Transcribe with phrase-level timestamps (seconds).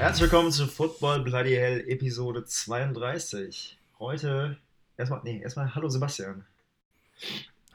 [0.00, 3.78] Herzlich willkommen zu Football Bloody Hell Episode 32.
[3.98, 4.56] Heute
[4.96, 6.46] erstmal, nee, erstmal Hallo Sebastian.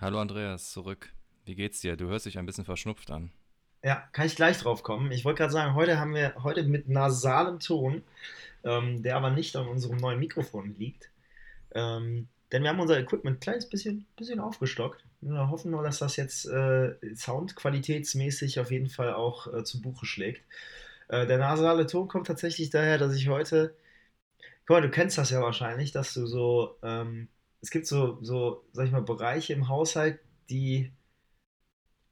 [0.02, 1.14] Hallo Andreas, zurück.
[1.46, 1.96] Wie geht's dir?
[1.96, 3.30] Du hörst dich ein bisschen verschnupft an.
[3.84, 5.12] Ja, kann ich gleich drauf kommen.
[5.12, 8.02] Ich wollte gerade sagen, heute haben wir heute mit nasalem Ton,
[8.64, 11.12] ähm, der aber nicht an unserem neuen Mikrofon liegt.
[11.76, 15.06] Ähm, denn wir haben unser Equipment ein kleines bisschen, bisschen aufgestockt.
[15.22, 20.08] Wir hoffen nur, dass das jetzt äh, soundqualitätsmäßig auf jeden Fall auch äh, zu Buche
[20.08, 20.42] schlägt.
[21.08, 23.76] Äh, der nasale Ton kommt tatsächlich daher, dass ich heute.
[24.66, 26.78] Guck mal, du kennst das ja wahrscheinlich, dass du so.
[26.84, 27.28] Ähm,
[27.62, 30.20] es gibt so, so, sag ich mal, Bereiche im Haushalt,
[30.50, 30.92] die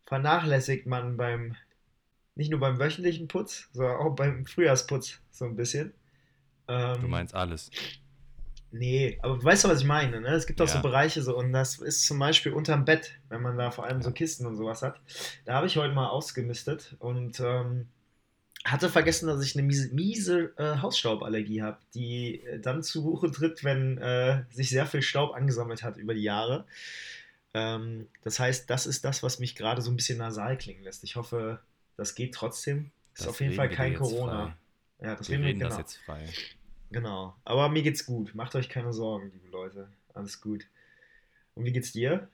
[0.06, 1.56] vernachlässigt man beim.
[2.36, 5.94] Nicht nur beim wöchentlichen Putz, sondern auch beim Frühjahrsputz so ein bisschen.
[6.68, 7.70] Ähm, du meinst alles.
[8.72, 10.20] Nee, aber du weißt doch, was ich meine.
[10.20, 10.30] Ne?
[10.30, 10.74] Es gibt auch ja.
[10.74, 14.02] so Bereiche so, und das ist zum Beispiel unterm Bett, wenn man da vor allem
[14.02, 15.00] so Kisten und sowas hat.
[15.46, 17.88] Da habe ich heute mal ausgemistet und ähm,
[18.66, 23.30] hatte vergessen, dass ich eine miese, miese äh, Hausstauballergie habe, die äh, dann zu Buche
[23.30, 26.66] tritt, wenn äh, sich sehr viel Staub angesammelt hat über die Jahre.
[27.54, 31.04] Ähm, das heißt, das ist das, was mich gerade so ein bisschen nasal klingen lässt.
[31.04, 31.60] Ich hoffe,
[31.98, 32.92] das geht trotzdem.
[33.14, 34.56] Ist das auf jeden Fall kein Corona.
[35.00, 35.08] Frei.
[35.08, 35.70] Ja, das wir reden, reden genau.
[35.70, 36.30] das jetzt frei.
[36.92, 37.36] Genau.
[37.44, 38.34] Aber mir geht's gut.
[38.34, 39.90] Macht euch keine Sorgen, liebe Leute.
[40.14, 40.66] Alles gut.
[41.56, 42.30] Und wie geht's dir?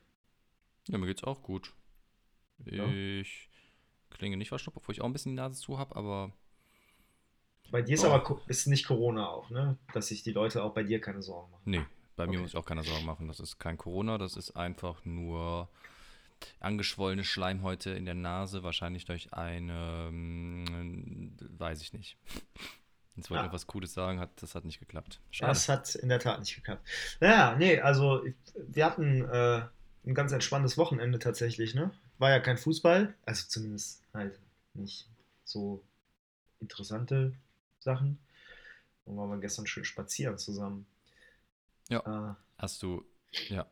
[0.88, 1.74] Ja, mir geht's auch gut.
[2.66, 2.86] Ja.
[2.88, 3.49] Ich
[4.10, 6.32] klinge nicht verschnupft, obwohl ich auch ein bisschen die Nase zu habe, aber.
[7.72, 8.12] Bei dir ist oh.
[8.12, 9.78] aber ist nicht Corona auch, ne?
[9.94, 11.62] Dass sich die Leute auch bei dir keine Sorgen machen.
[11.66, 11.86] Nee,
[12.16, 12.32] bei okay.
[12.32, 13.28] mir muss ich auch keine Sorgen machen.
[13.28, 15.70] Das ist kein Corona, das ist einfach nur
[16.60, 22.18] angeschwollene Schleimhäute in der Nase, wahrscheinlich durch eine, hm, weiß ich nicht.
[23.16, 23.50] Jetzt wollte ich ja.
[23.50, 25.20] etwas Cooles sagen, hat, das hat nicht geklappt.
[25.30, 25.52] Schade.
[25.52, 26.88] Das hat in der Tat nicht geklappt.
[27.20, 28.24] Naja, nee, also
[28.56, 29.62] wir hatten äh,
[30.06, 31.92] ein ganz entspanntes Wochenende tatsächlich, ne?
[32.20, 34.40] War ja kein Fußball, also zumindest halt
[34.74, 35.08] nicht
[35.46, 35.84] so
[36.60, 37.34] interessante
[37.80, 38.20] Sachen.
[39.06, 40.86] Und waren wir gestern schön spazieren zusammen.
[41.90, 42.32] Ja.
[42.32, 43.04] Äh, Hast du,
[43.48, 43.66] ja,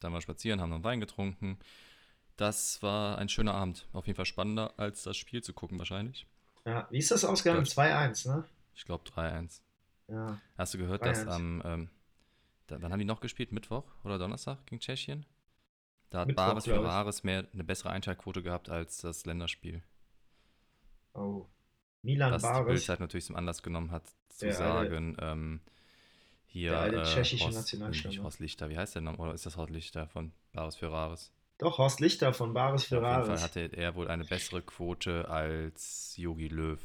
[0.00, 1.58] dann mal spazieren, haben noch Wein getrunken.
[2.36, 3.88] Das war ein schöner Abend.
[3.92, 6.26] Auf jeden Fall spannender, als das Spiel zu gucken, wahrscheinlich.
[6.66, 7.64] Ja, wie ist das ausgegangen?
[7.64, 8.44] 2-1, ne?
[8.74, 9.60] Ich glaube 3-1.
[10.08, 10.40] Ja.
[10.58, 11.90] Hast du gehört, dass am, ähm,
[12.66, 13.52] da, wann haben die noch gespielt?
[13.52, 15.24] Mittwoch oder Donnerstag gegen Tschechien?
[16.10, 19.82] Da hat Mittwoch, Baris Ferraris mehr eine bessere Einschaltquote gehabt als das Länderspiel.
[21.14, 21.46] Oh.
[22.02, 22.58] Milan Was Baris.
[22.58, 25.60] die Bildzeit natürlich zum Anlass genommen hat, zu sagen, alte, ähm,
[26.46, 28.22] hier der alte äh, tschechische Horst, Nationalstürmer.
[28.22, 29.18] Horst Lichter, wie heißt der noch?
[29.18, 31.32] Oder ist das Horst Lichter von Baris Ferraris?
[31.58, 33.28] Doch, Horst Lichter von Baris Ferraris.
[33.28, 36.80] Auf jeden Fall hatte er wohl eine bessere Quote als Yogi Löw.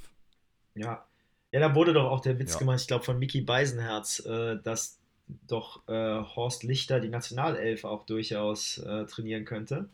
[0.73, 1.05] Ja,
[1.51, 2.59] ja, da wurde doch auch der Witz ja.
[2.59, 5.00] gemacht, ich glaube von Mickey Beisenherz, äh, dass
[5.47, 9.89] doch äh, Horst Lichter die Nationalelf auch durchaus äh, trainieren könnte.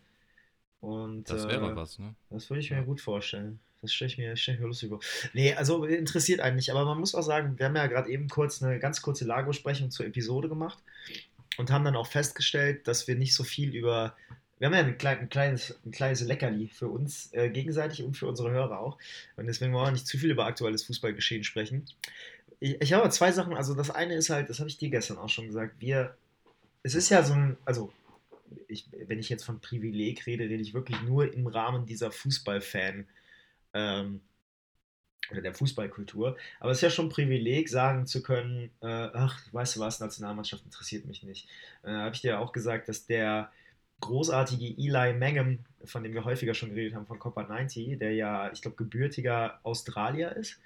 [0.80, 2.14] Und, das wäre äh, was, ne?
[2.30, 2.84] Das würde ich mir ja.
[2.84, 3.60] gut vorstellen.
[3.82, 5.00] Das stelle ich, mir, stell ich mir lustig vor.
[5.34, 8.62] Nee, also interessiert eigentlich, aber man muss auch sagen, wir haben ja gerade eben kurz
[8.62, 10.80] eine ganz kurze Lagebesprechung zur Episode gemacht
[11.58, 14.16] und haben dann auch festgestellt, dass wir nicht so viel über
[14.60, 18.18] wir haben ja ein, klein, ein, kleines, ein kleines Leckerli für uns äh, gegenseitig und
[18.18, 18.98] für unsere Hörer auch.
[19.36, 21.86] Und deswegen wollen wir nicht zu viel über aktuelles Fußballgeschehen sprechen.
[22.60, 23.54] Ich, ich habe zwei Sachen.
[23.56, 25.76] Also, das eine ist halt, das habe ich dir gestern auch schon gesagt.
[25.80, 26.16] Wir,
[26.84, 27.92] es ist ja so ein, also,
[28.68, 33.08] ich, wenn ich jetzt von Privileg rede, rede ich wirklich nur im Rahmen dieser Fußballfan.
[33.74, 34.22] Ähm,
[35.32, 36.38] oder der Fußballkultur.
[36.60, 40.00] Aber es ist ja schon ein Privileg, sagen zu können, äh, ach, weißt du was,
[40.00, 41.48] Nationalmannschaft interessiert mich nicht.
[41.84, 43.52] Äh, habe ich dir auch gesagt, dass der
[44.02, 48.52] großartige Eli Mangum, von dem wir häufiger schon geredet haben, von Copper 90, der ja,
[48.52, 50.60] ich glaube, gebürtiger Australier ist.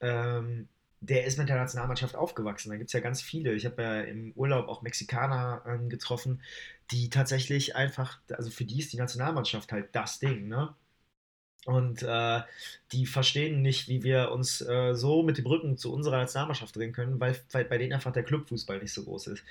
[0.00, 0.68] Ähm,
[1.08, 2.70] der ist mit der Nationalmannschaft aufgewachsen.
[2.70, 3.54] Da gibt es ja ganz viele.
[3.54, 6.42] Ich habe ja im Urlaub auch Mexikaner ähm, getroffen,
[6.90, 10.74] die tatsächlich einfach, also für die ist die Nationalmannschaft halt das Ding, ne?
[11.64, 12.42] Und äh,
[12.92, 16.92] die verstehen nicht, wie wir uns äh, so mit dem Rücken zu unserer Nationalmannschaft drehen
[16.92, 19.44] können, weil, weil bei denen einfach der Clubfußball nicht so groß ist.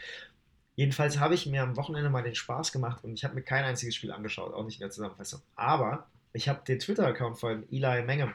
[0.75, 3.65] Jedenfalls habe ich mir am Wochenende mal den Spaß gemacht und ich habe mir kein
[3.65, 5.41] einziges Spiel angeschaut, auch nicht in der Zusammenfassung.
[5.55, 8.33] Aber ich habe den Twitter-Account von Eli Menge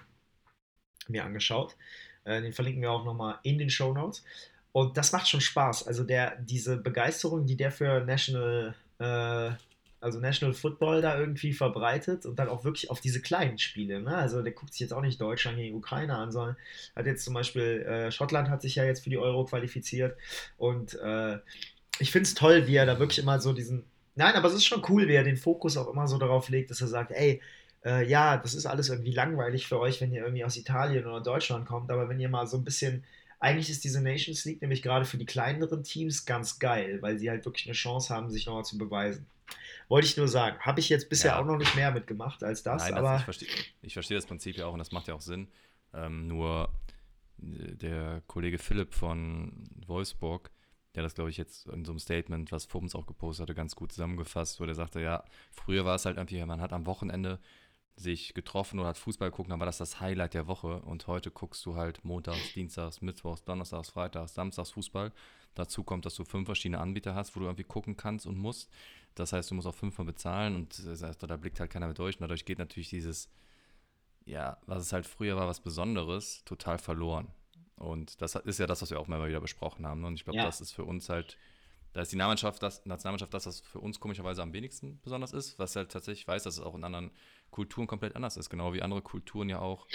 [1.08, 1.76] mir angeschaut.
[2.24, 4.24] Äh, den verlinken wir auch nochmal in den Show Notes.
[4.72, 5.86] Und das macht schon Spaß.
[5.86, 9.50] Also der, diese Begeisterung, die der für National, äh,
[10.00, 14.00] also National Football da irgendwie verbreitet und dann auch wirklich auf diese kleinen Spiele.
[14.00, 14.16] Ne?
[14.16, 16.56] Also der guckt sich jetzt auch nicht Deutschland gegen Ukraine an, sondern
[16.94, 20.16] hat jetzt zum Beispiel, äh, Schottland hat sich ja jetzt für die Euro qualifiziert
[20.56, 21.38] und äh,
[22.00, 23.84] ich finde es toll, wie er da wirklich immer so diesen.
[24.16, 26.70] Nein, aber es ist schon cool, wie er den Fokus auch immer so darauf legt,
[26.70, 27.40] dass er sagt, ey,
[27.84, 31.20] äh, ja, das ist alles irgendwie langweilig für euch, wenn ihr irgendwie aus Italien oder
[31.20, 33.04] Deutschland kommt, aber wenn ihr mal so ein bisschen.
[33.42, 37.30] Eigentlich ist diese Nations League nämlich gerade für die kleineren Teams ganz geil, weil sie
[37.30, 39.26] halt wirklich eine Chance haben, sich nochmal zu beweisen.
[39.88, 40.58] Wollte ich nur sagen.
[40.60, 41.40] Habe ich jetzt bisher ja.
[41.40, 42.82] auch noch nicht mehr mitgemacht als das.
[42.82, 43.48] Nein, aber das, ich verstehe
[43.88, 45.48] versteh das Prinzip ja auch und das macht ja auch Sinn.
[45.94, 46.68] Ähm, nur
[47.38, 50.50] der Kollege Philipp von Wolfsburg,
[50.94, 53.74] der das, glaube ich, jetzt in so einem Statement, was Fums auch gepostet hatte, ganz
[53.74, 57.40] gut zusammengefasst, wo der sagte, ja, früher war es halt irgendwie, man hat am Wochenende
[58.00, 61.30] sich getroffen oder hat Fußball geguckt, dann war das das Highlight der Woche und heute
[61.30, 65.12] guckst du halt montags, dienstags, mittwochs, donnerstags, freitags, samstags Fußball.
[65.54, 68.70] Dazu kommt, dass du fünf verschiedene Anbieter hast, wo du irgendwie gucken kannst und musst.
[69.14, 71.94] Das heißt, du musst auch fünfmal bezahlen und das heißt, da blickt halt keiner mehr
[71.94, 73.28] durch und dadurch geht natürlich dieses,
[74.24, 77.28] ja, was es halt früher war, was Besonderes, total verloren.
[77.76, 80.02] Und das ist ja das, was wir auch mal wieder besprochen haben.
[80.02, 80.06] Ne?
[80.08, 80.44] Und ich glaube, ja.
[80.44, 81.38] das ist für uns halt,
[81.92, 85.58] da ist die Nationalmannschaft das, Nationalmannschaft das, was für uns komischerweise am wenigsten besonders ist,
[85.58, 87.10] was halt tatsächlich weiß, dass es auch in anderen
[87.50, 88.50] Kulturen komplett anders ist.
[88.50, 89.86] Genau wie andere Kulturen ja auch,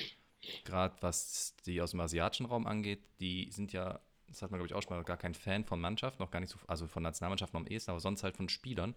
[0.65, 4.67] gerade was die aus dem asiatischen Raum angeht, die sind ja, das hat man glaube
[4.67, 7.03] ich auch schon mal, gar kein Fan von Mannschaft, noch gar nicht so, also von
[7.03, 8.95] Nationalmannschaften am ehesten, aber sonst halt von Spielern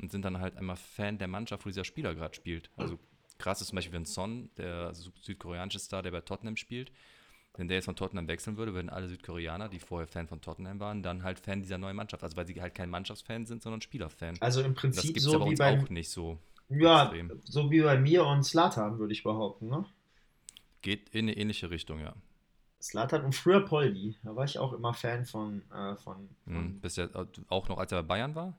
[0.00, 2.70] und sind dann halt einmal Fan der Mannschaft, wo dieser Spieler gerade spielt.
[2.76, 2.98] Also
[3.38, 6.90] krass ist zum Beispiel, Son, der südkoreanische Star, der bei Tottenham spielt,
[7.54, 10.80] wenn der jetzt von Tottenham wechseln würde, würden alle Südkoreaner, die vorher Fan von Tottenham
[10.80, 12.22] waren, dann halt Fan dieser neuen Mannschaft.
[12.22, 14.36] Also weil sie halt kein Mannschaftsfan sind, sondern Spielerfan.
[14.40, 16.38] Also im Prinzip das gibt's so aber wie uns bei auch nicht so.
[16.68, 17.40] Ja, extrem.
[17.44, 19.84] so wie bei mir und Slatan, würde ich behaupten, ne?
[20.82, 22.14] Geht in eine ähnliche Richtung, ja.
[22.80, 24.16] Slatan und früher Poldi.
[24.22, 25.62] Da war ich auch immer Fan von.
[25.70, 26.80] Äh, von, von Mhm.
[26.80, 27.08] Bist ja
[27.48, 28.58] auch noch, als er bei Bayern war?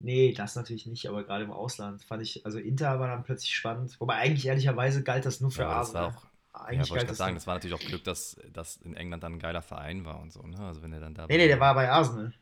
[0.00, 3.54] Nee, das natürlich nicht, aber gerade im Ausland fand ich, also Inter war dann plötzlich
[3.54, 3.98] spannend.
[4.00, 6.31] Wobei eigentlich ehrlicherweise galt das nur für Ja, aber das war Arsenal.
[6.52, 8.94] Auch, ja, Eigentlich wollte ich gerade sagen, das war natürlich auch Glück, dass das in
[8.96, 10.58] England dann ein geiler Verein war und so, ne?
[10.58, 12.32] Also wenn er dann da Nee, nee, der war bei Arsenal.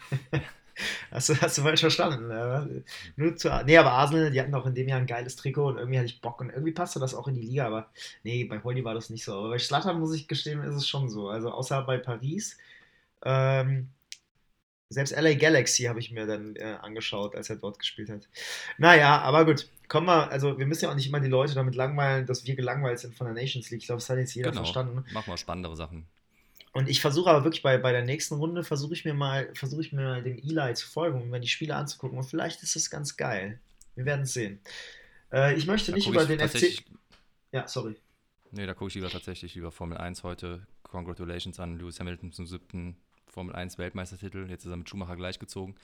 [1.10, 2.30] Hast du, hast du falsch verstanden.
[2.30, 2.66] Ja.
[3.16, 5.78] Nur zu, nee, aber Arsenal, die hatten auch in dem Jahr ein geiles Trikot und
[5.78, 7.90] irgendwie hatte ich Bock und irgendwie passte das auch in die Liga, aber
[8.24, 9.34] nee, bei Holly war das nicht so.
[9.34, 11.28] Aber bei Slatan muss ich gestehen, ist es schon so.
[11.28, 12.58] Also außer bei Paris.
[13.24, 13.90] Ähm,
[14.94, 18.28] selbst LA Galaxy habe ich mir dann äh, angeschaut, als er dort gespielt hat.
[18.78, 19.68] Naja, aber gut.
[19.86, 22.56] Kommen wir, also wir müssen ja auch nicht immer die Leute damit langweilen, dass wir
[22.56, 23.82] gelangweilt sind von der Nations League.
[23.82, 24.62] Ich glaube, das hat jetzt jeder Genau.
[24.62, 25.04] verstanden.
[25.12, 26.06] Mach mal spannendere Sachen.
[26.72, 29.82] Und ich versuche aber wirklich bei, bei der nächsten Runde, versuche ich mir mal, versuche
[29.82, 32.16] ich mir mal dem Eli zu folgen und mir die Spiele anzugucken.
[32.18, 33.60] Und vielleicht ist es ganz geil.
[33.94, 34.58] Wir werden es sehen.
[35.32, 36.82] Äh, ich möchte Da nicht über ich den FC.
[37.52, 37.94] Ja, sorry.
[38.50, 40.66] nee, da gucke ich lieber tatsächlich über Formel 1 heute.
[40.82, 42.96] Congratulations an Lewis Hamilton zum siebten
[43.34, 44.46] Formel 1 Weltmeistertitel.
[44.48, 45.74] Jetzt ist er mit Schumacher gleichgezogen.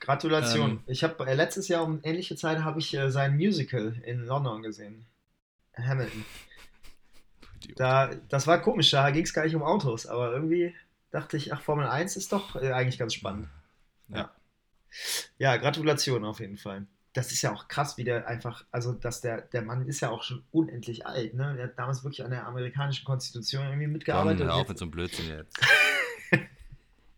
[0.00, 0.70] Gratulation.
[0.70, 4.24] Ähm, ich habe äh, letztes Jahr um ähnliche Zeit habe ich äh, sein Musical in
[4.26, 5.06] London gesehen.
[5.76, 6.24] Hamilton.
[7.76, 10.74] Da, das war komisch, da ging es gar nicht um Autos, aber irgendwie
[11.10, 13.48] dachte ich, ach, Formel 1 ist doch äh, eigentlich ganz spannend.
[14.08, 14.30] Ja.
[15.38, 16.86] Ja, Gratulation auf jeden Fall.
[17.12, 20.10] Das ist ja auch krass, wie der einfach, also dass der, der Mann ist ja
[20.10, 21.54] auch schon unendlich alt, ne?
[21.56, 24.40] Der hat damals wirklich an der amerikanischen Konstitution irgendwie Komm, mitgearbeitet.
[24.40, 25.58] hör und auf jetzt- mit so einem Blödsinn jetzt.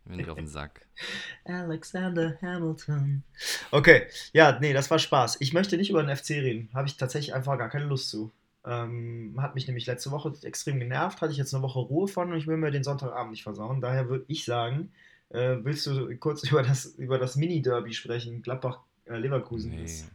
[0.08, 0.86] Mir nicht auf den Sack.
[1.44, 3.22] Alexander Hamilton.
[3.70, 5.36] Okay, ja, nee, das war Spaß.
[5.40, 6.70] Ich möchte nicht über den FC reden.
[6.72, 8.32] Habe ich tatsächlich einfach gar keine Lust zu.
[8.64, 12.32] Ähm, hat mich nämlich letzte Woche extrem genervt, hatte ich jetzt eine Woche Ruhe von
[12.32, 13.80] und ich will mir den Sonntagabend nicht versauen.
[13.80, 14.92] Daher würde ich sagen,
[15.30, 18.42] äh, willst du kurz über das, über das Mini-Derby sprechen?
[18.42, 19.84] Gladbach-Leverkusen Nee.
[19.84, 20.10] ist.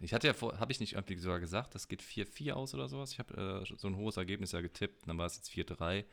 [0.00, 2.88] Ich hatte ja vor, habe ich nicht irgendwie sogar gesagt, das geht 4-4 aus oder
[2.88, 3.12] sowas?
[3.12, 6.04] Ich habe äh, so ein hohes Ergebnis ja getippt, dann war es jetzt 4-3.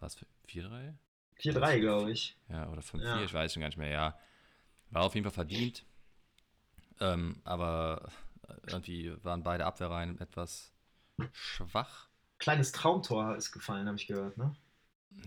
[0.00, 0.16] War es
[0.48, 0.94] 4-3?
[1.40, 2.36] 4-3, glaube ich.
[2.48, 3.22] Ja, oder 5-4, Ja.
[3.22, 3.90] ich weiß schon gar nicht mehr.
[3.90, 4.18] Ja,
[4.90, 5.84] war auf jeden Fall verdient.
[7.00, 8.10] Ähm, aber
[8.66, 10.72] irgendwie waren beide Abwehrreihen etwas
[11.32, 12.08] schwach.
[12.38, 14.54] Kleines Traumtor ist gefallen, habe ich gehört, ne?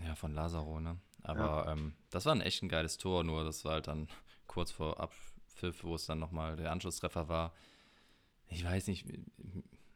[0.04, 0.98] Ja, von Lazaro, ne?
[1.22, 4.08] Aber ähm, das war ein echt ein geiles Tor, nur das war halt dann
[4.46, 7.54] kurz vor Abpfiff, wo es dann nochmal der Anschlusstreffer war.
[8.48, 9.06] Ich weiß nicht,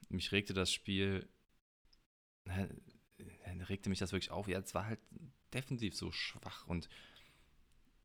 [0.09, 1.29] mich regte das Spiel,
[3.69, 4.49] regte mich das wirklich auf.
[4.49, 5.01] Ja, es war halt
[5.57, 6.89] defensiv so schwach und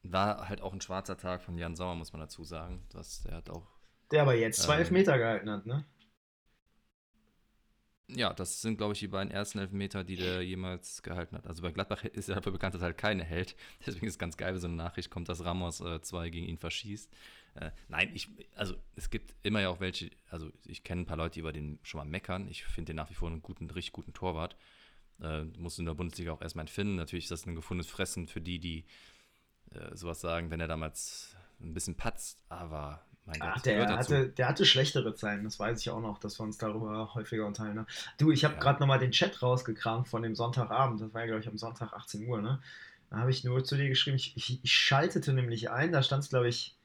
[0.04, 2.84] war halt auch ein schwarzer Tag von Jan Sommer, muss man dazu sagen.
[2.90, 3.68] Das, der hat auch
[4.12, 4.80] Der aber jetzt zwei Ähm.
[4.82, 5.86] Elfmeter gehalten hat, ne?
[8.14, 11.48] Ja, das sind, glaube ich, die beiden ersten Elfmeter, die der jemals gehalten hat.
[11.48, 13.56] Also bei Gladbach ist er dafür bekannt, dass er halt keine hält.
[13.86, 16.46] Deswegen ist es ganz geil, wenn so eine Nachricht kommt, dass Ramos äh, zwei gegen
[16.46, 17.10] ihn verschießt.
[17.56, 21.18] Äh, nein, ich, also es gibt immer ja auch welche, also ich kenne ein paar
[21.18, 22.50] Leute, die über den schon mal meckern.
[22.50, 24.58] Ich finde den nach wie vor einen guten, richtig guten Torwart.
[25.22, 26.96] Äh, muss in der Bundesliga auch erstmal finden.
[26.96, 28.86] Natürlich ist das ein gefundenes Fressen für die, die
[29.72, 33.90] äh, sowas sagen, wenn er damals ein bisschen patzt, aber mein Ach, Gott, der gehört
[33.90, 34.14] dazu.
[34.14, 37.48] hatte, der hatte schlechtere Zeiten, das weiß ich auch noch, dass wir uns darüber häufiger
[37.48, 37.80] unterhalten.
[37.80, 37.88] haben.
[38.20, 38.62] Du, ich habe Ja.
[38.62, 41.92] gerade nochmal den Chat rausgekramt von dem Sonntagabend, das war ja, glaube ich, am Sonntag
[41.94, 42.62] 18 Uhr, ne?
[43.10, 46.24] Da habe ich nur zu dir geschrieben, ich, ich, ich schaltete nämlich ein, da stand
[46.24, 46.78] es, glaube ich,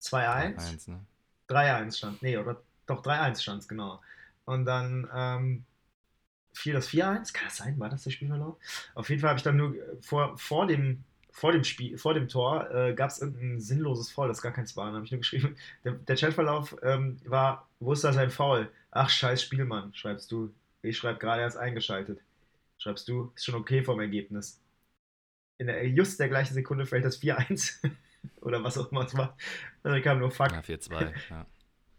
[0.00, 0.56] 2-1.
[0.56, 1.04] 1, ne?
[1.48, 4.00] 3-1 stand, nee, oder doch 3-1 stand es, genau.
[4.46, 5.64] Und dann ähm,
[6.54, 8.56] fiel das 4-1, kann das sein, war das der Spielverlauf?
[8.94, 12.14] Auf jeden Fall habe ich dann nur äh, vor, vor dem vor dem Spiel, vor
[12.14, 14.86] dem Tor äh, gab es irgendein sinnloses Foul, das gar keins war.
[14.86, 18.70] Dann habe ich nur geschrieben, der, der Chatverlauf ähm, war, wo ist da sein Foul?
[18.92, 22.20] Ach, scheiß Spielmann, schreibst du Ich schreibe gerade erst eingeschaltet.
[22.78, 24.60] Schreibst du, ist schon okay vom Ergebnis.
[25.58, 27.90] In der just der gleichen Sekunde fällt das 4-1
[28.40, 29.36] oder was auch immer es war.
[29.82, 30.52] Dann kam nur Fuck.
[30.52, 31.12] Ja, 4-2.
[31.30, 31.46] Ja.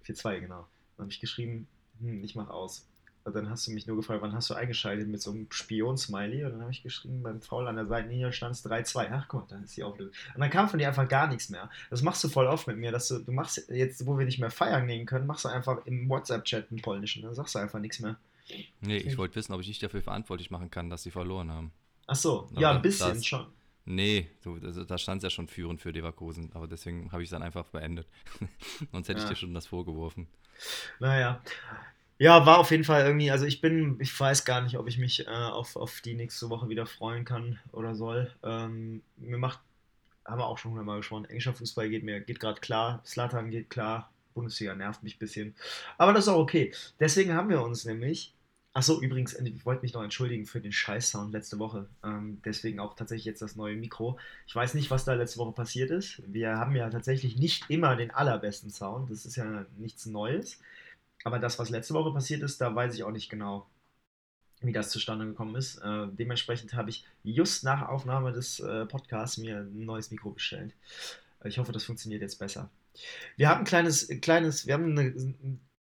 [0.05, 0.67] 4-2, genau.
[0.95, 1.67] Dann habe ich geschrieben,
[2.00, 2.88] hm, ich mach aus.
[3.25, 6.46] Und dann hast du mich nur gefragt, wann hast du eingeschaltet mit so einem Spion-Smiley?
[6.46, 9.10] Und dann habe ich geschrieben, beim Foul an der Seitenlinie stand es 3-2.
[9.12, 10.13] Ach mal, dann ist die Auflösung.
[10.36, 11.72] Und dann kam von dir einfach gar nichts mehr.
[11.89, 14.38] Das machst du voll oft mit mir, dass du, du machst jetzt, wo wir nicht
[14.38, 17.24] mehr feiern gehen können, machst du einfach im WhatsApp-Chat einen polnischen.
[17.24, 18.15] Dann sagst du einfach nichts mehr.
[18.82, 21.72] Nee, ich wollte wissen, ob ich dich dafür verantwortlich machen kann, dass sie verloren haben.
[22.05, 23.48] Ach so, ja, ein bisschen das, schon.
[23.86, 27.32] Nee, du, da stand es ja schon führend für Leverkusen, aber deswegen habe ich es
[27.32, 28.08] dann einfach beendet.
[28.91, 29.24] Sonst hätte ja.
[29.24, 30.27] ich dir schon das vorgeworfen.
[31.00, 31.41] Naja.
[32.17, 34.98] Ja, war auf jeden Fall irgendwie, also ich bin, ich weiß gar nicht, ob ich
[34.98, 38.31] mich äh, auf, auf die nächste Woche wieder freuen kann oder soll.
[38.43, 39.60] Ähm, mir macht,
[40.24, 43.69] haben wir auch schon hundertmal gesprochen, englischer Fußball geht mir, geht gerade klar, Slatan geht
[43.69, 45.55] klar, Bundesliga nervt mich ein bisschen.
[45.98, 46.74] Aber das ist auch okay.
[47.00, 48.34] Deswegen haben wir uns nämlich
[48.75, 51.88] Achso, übrigens, ich wollte mich noch entschuldigen für den Scheiß-Sound letzte Woche.
[52.03, 54.19] Ähm, deswegen auch tatsächlich jetzt das neue Mikro.
[54.48, 56.22] Ich weiß nicht, was da letzte Woche passiert ist.
[56.27, 59.10] Wir haben ja tatsächlich nicht immer den allerbesten Sound.
[59.10, 60.60] Das ist ja nichts Neues.
[61.24, 63.67] Aber das, was letzte Woche passiert ist, da weiß ich auch nicht genau,
[64.62, 65.77] wie das zustande gekommen ist.
[65.77, 70.74] Äh, dementsprechend habe ich just nach Aufnahme des äh, Podcasts mir ein neues Mikro bestellt.
[71.43, 72.69] Ich hoffe, das funktioniert jetzt besser.
[73.38, 75.36] Wir haben ein kleines, kleines, wir haben eine,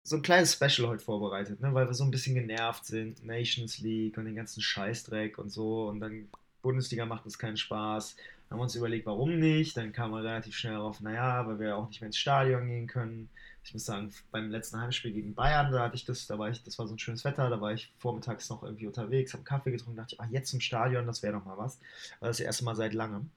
[0.02, 1.72] so ein kleines Special heute vorbereitet, ne?
[1.74, 3.24] weil wir so ein bisschen genervt sind.
[3.24, 5.88] Nations League und den ganzen Scheißdreck und so.
[5.88, 6.28] Und dann
[6.62, 8.16] Bundesliga macht uns keinen Spaß.
[8.16, 9.76] Dann haben wir uns überlegt, warum nicht.
[9.76, 12.86] Dann kam man relativ schnell darauf, naja, weil wir auch nicht mehr ins Stadion gehen
[12.86, 13.28] können.
[13.66, 16.62] Ich muss sagen, beim letzten Heimspiel gegen Bayern, da hatte ich das, da war ich,
[16.62, 19.72] das war so ein schönes Wetter, da war ich vormittags noch irgendwie unterwegs, habe Kaffee
[19.72, 21.80] getrunken, dachte ich, ach, jetzt zum Stadion, das wäre doch mal was.
[22.20, 23.30] War das erste Mal seit langem.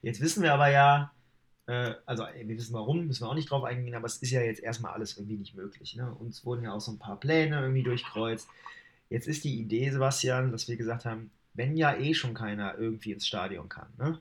[0.00, 1.12] Jetzt wissen wir aber ja,
[1.66, 4.40] äh, also wir wissen warum, müssen wir auch nicht drauf eingehen, aber es ist ja
[4.40, 5.94] jetzt erstmal alles irgendwie nicht möglich.
[5.94, 6.10] Ne?
[6.10, 8.48] Uns wurden ja auch so ein paar Pläne irgendwie durchkreuzt.
[9.10, 13.12] Jetzt ist die Idee, Sebastian, dass wir gesagt haben, wenn ja eh schon keiner irgendwie
[13.12, 14.20] ins Stadion kann, ne?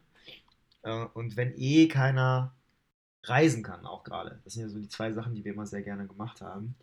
[0.83, 2.54] Äh, und wenn eh keiner
[3.29, 5.81] reisen kann, auch gerade, das sind ja so die zwei Sachen, die wir immer sehr
[5.81, 6.75] gerne gemacht haben,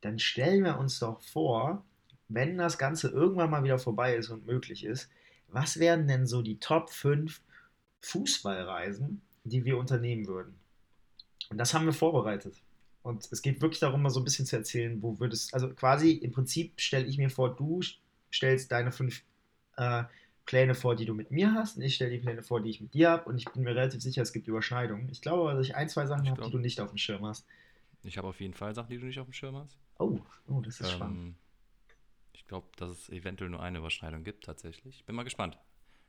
[0.00, 1.84] dann stellen wir uns doch vor,
[2.28, 5.08] wenn das Ganze irgendwann mal wieder vorbei ist und möglich ist,
[5.48, 7.40] was wären denn so die Top 5
[8.00, 10.54] Fußballreisen, die wir unternehmen würden.
[11.50, 12.60] Und das haben wir vorbereitet.
[13.02, 16.12] Und es geht wirklich darum, mal so ein bisschen zu erzählen, wo würdest, also quasi
[16.12, 17.80] im Prinzip stelle ich mir vor, du
[18.32, 19.22] stellst deine fünf
[19.76, 20.04] äh,
[20.46, 22.80] Pläne vor, die du mit mir hast, und ich stelle die Pläne vor, die ich
[22.80, 25.08] mit dir habe, und ich bin mir relativ sicher, es gibt Überschneidungen.
[25.10, 27.46] Ich glaube, dass ich ein, zwei Sachen habe, die du nicht auf dem Schirm hast.
[28.02, 29.78] Ich habe auf jeden Fall Sachen, die du nicht auf dem Schirm hast.
[29.98, 31.36] Oh, oh das ist ähm, spannend.
[32.34, 35.04] Ich glaube, dass es eventuell nur eine Überschneidung gibt, tatsächlich.
[35.06, 35.58] Bin mal gespannt.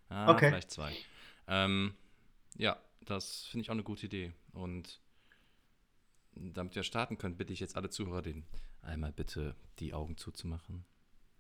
[0.10, 0.50] Ah, okay.
[0.50, 0.94] Vielleicht zwei.
[1.48, 1.94] Ähm,
[2.58, 4.34] ja, das finde ich auch eine gute Idee.
[4.52, 5.00] Und
[6.34, 8.44] damit wir starten können, bitte ich jetzt alle Zuhörer, den
[8.82, 10.84] einmal bitte die Augen zuzumachen.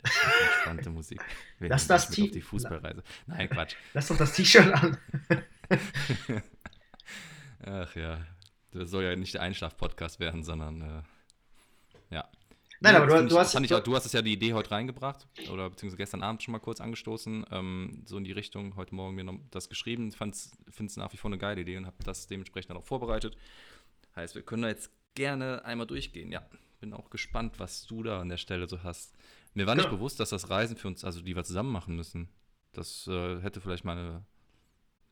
[0.05, 1.21] Entspannte Musik.
[1.59, 3.03] Wir Lass das T die Fußballreise.
[3.27, 3.75] Nein, Quatsch.
[3.93, 4.97] Lass doch das T-Shirt an.
[7.65, 8.25] Ach ja,
[8.71, 12.29] das soll ja nicht der Einschlaf-Podcast werden, sondern äh, ja.
[12.81, 13.55] Nein, ja, aber du, du hast.
[13.59, 16.59] Ich, du hast es ja die Idee heute reingebracht oder beziehungsweise gestern Abend schon mal
[16.59, 20.09] kurz angestoßen, ähm, so in die Richtung, heute Morgen mir noch das geschrieben.
[20.09, 22.85] Ich finde es nach wie vor eine geile Idee und habe das dementsprechend dann auch
[22.85, 23.37] vorbereitet.
[24.15, 26.31] Heißt, wir können da jetzt gerne einmal durchgehen.
[26.31, 26.45] Ja,
[26.79, 29.15] bin auch gespannt, was du da an der Stelle so hast.
[29.55, 29.91] Mir war nicht ja.
[29.91, 32.29] bewusst, dass das Reisen für uns, also die wir zusammen machen müssen,
[32.73, 34.25] das äh, hätte vielleicht meine,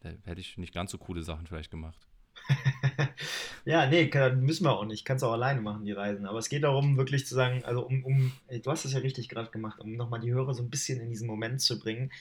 [0.01, 2.07] hätte ich nicht ganz so coole Sachen vielleicht gemacht.
[3.65, 5.05] ja, nee, kann, müssen wir auch nicht.
[5.05, 6.25] Kannst auch alleine machen, die Reisen.
[6.25, 9.29] Aber es geht darum, wirklich zu sagen, also um, um du hast das ja richtig
[9.29, 12.11] gerade gemacht, um nochmal die Hörer so ein bisschen in diesen Moment zu bringen.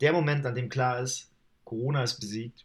[0.00, 1.30] Der Moment, an dem klar ist,
[1.64, 2.64] Corona ist besiegt.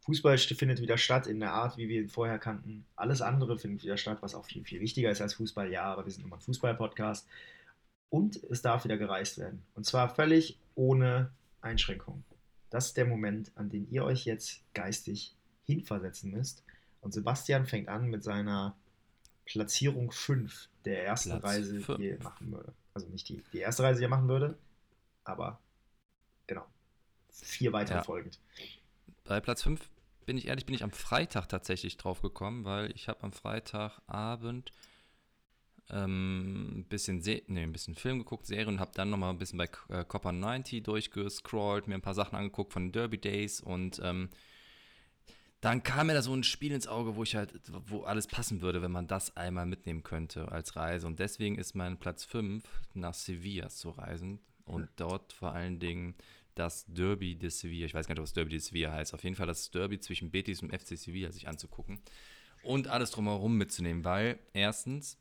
[0.00, 2.84] Fußball findet wieder statt in der Art, wie wir ihn vorher kannten.
[2.96, 5.70] Alles andere findet wieder statt, was auch viel, viel wichtiger ist als Fußball.
[5.70, 7.26] Ja, aber wir sind immer ein Fußball-Podcast.
[8.10, 9.62] Und es darf wieder gereist werden.
[9.74, 12.24] Und zwar völlig ohne Einschränkung.
[12.68, 16.64] Das ist der Moment, an den ihr euch jetzt geistig hinversetzen müsst.
[17.00, 18.76] Und Sebastian fängt an mit seiner
[19.44, 21.98] Platzierung 5 der ersten Platz Reise, 5.
[21.98, 22.72] die er machen würde.
[22.94, 24.58] Also nicht die, die erste Reise, die er machen würde,
[25.24, 25.60] aber
[26.46, 26.66] genau.
[27.30, 28.02] Vier weitere ja.
[28.02, 28.40] folgend.
[29.24, 29.88] Bei Platz 5
[30.26, 34.72] bin ich ehrlich, bin ich am Freitag tatsächlich drauf gekommen, weil ich habe am Freitagabend
[35.92, 39.38] ähm, ein bisschen Se nee, ein bisschen Film geguckt, Serien und habe dann nochmal ein
[39.38, 44.00] bisschen bei äh, Copper 90 durchgescrollt, mir ein paar Sachen angeguckt von Derby Days und
[44.02, 44.30] ähm,
[45.60, 47.52] dann kam mir da so ein Spiel ins Auge, wo ich halt,
[47.86, 51.06] wo alles passen würde, wenn man das einmal mitnehmen könnte als Reise.
[51.06, 56.14] Und deswegen ist mein Platz 5 nach Sevilla zu reisen und dort vor allen Dingen
[56.54, 59.22] das Derby de Sevilla, ich weiß gar nicht, ob das Derby de Sevilla heißt, auf
[59.22, 62.00] jeden Fall das Derby zwischen Betis und FC Sevilla sich anzugucken
[62.62, 65.18] und alles drumherum mitzunehmen, weil erstens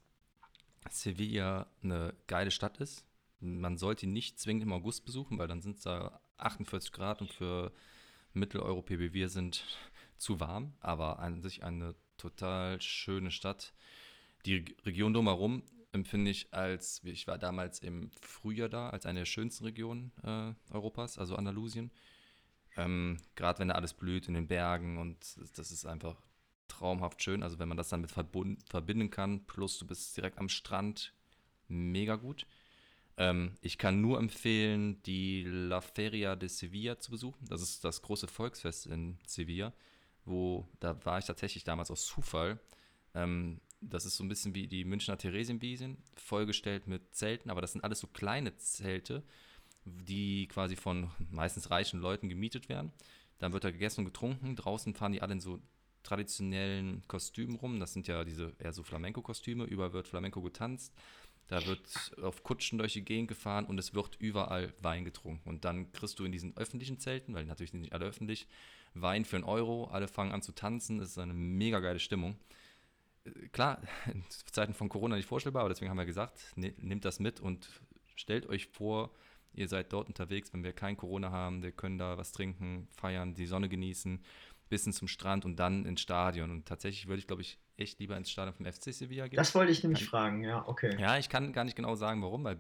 [0.90, 3.06] Sevilla eine geile Stadt ist.
[3.40, 7.22] Man sollte ihn nicht zwingend im August besuchen, weil dann sind es da 48 Grad
[7.22, 7.72] und für
[8.34, 9.66] Mitteleuropäer wie wir sind
[10.18, 13.74] zu warm, aber an sich eine total schöne Stadt.
[14.46, 19.26] Die Region drumherum empfinde ich als, ich war damals im Frühjahr da, als eine der
[19.26, 21.92] schönsten Regionen äh, Europas, also Andalusien.
[22.78, 25.18] Ähm, Gerade wenn da alles blüht in den Bergen und
[25.58, 26.22] das ist einfach
[26.70, 27.44] traumhaft schön.
[27.44, 31.14] Also wenn man das dann mit verbinden kann, plus du bist direkt am Strand,
[31.68, 32.46] mega gut.
[33.18, 37.46] Ähm, ich kann nur empfehlen, die La Feria de Sevilla zu besuchen.
[37.48, 39.74] Das ist das große Volksfest in Sevilla,
[40.26, 42.60] wo, da war ich tatsächlich damals aus Zufall.
[43.14, 47.74] Ähm, das ist so ein bisschen wie die Münchner Theresienwiesen, vollgestellt mit Zelten, aber das
[47.74, 49.24] sind alles so kleine Zelte,
[49.86, 52.92] die quasi von meistens reichen Leuten gemietet werden.
[53.38, 54.56] Dann wird da gegessen und getrunken.
[54.56, 55.62] Draußen fahren die alle in so
[56.04, 57.80] traditionellen Kostümen rum.
[57.80, 59.66] Das sind ja diese eher so Flamenco-Kostüme.
[59.66, 60.94] Überall wird Flamenco getanzt.
[61.48, 61.82] Da wird
[62.22, 65.50] auf Kutschen durch die Gegend gefahren und es wird überall Wein getrunken.
[65.50, 68.48] Und dann kriegst du in diesen öffentlichen Zelten, weil natürlich sind nicht alle öffentlich,
[68.94, 69.86] Wein für einen Euro.
[69.86, 71.00] Alle fangen an zu tanzen.
[71.00, 72.38] Es ist eine mega geile Stimmung.
[73.26, 77.04] Äh, klar, in Zeiten von Corona nicht vorstellbar, aber deswegen haben wir gesagt, ne, nehmt
[77.06, 77.68] das mit und
[78.16, 79.12] stellt euch vor,
[79.54, 83.34] ihr seid dort unterwegs, wenn wir kein Corona haben, wir können da was trinken, feiern,
[83.34, 84.24] die Sonne genießen,
[84.70, 86.52] bisschen zum Strand und dann ins Stadion.
[86.52, 89.38] Und tatsächlich würde ich, glaube ich, echt lieber ins Stadion vom FC Sevilla gehen.
[89.38, 90.96] Das wollte ich nämlich kann, fragen, ja, okay.
[91.00, 92.60] Ja, ich kann gar nicht genau sagen, warum, weil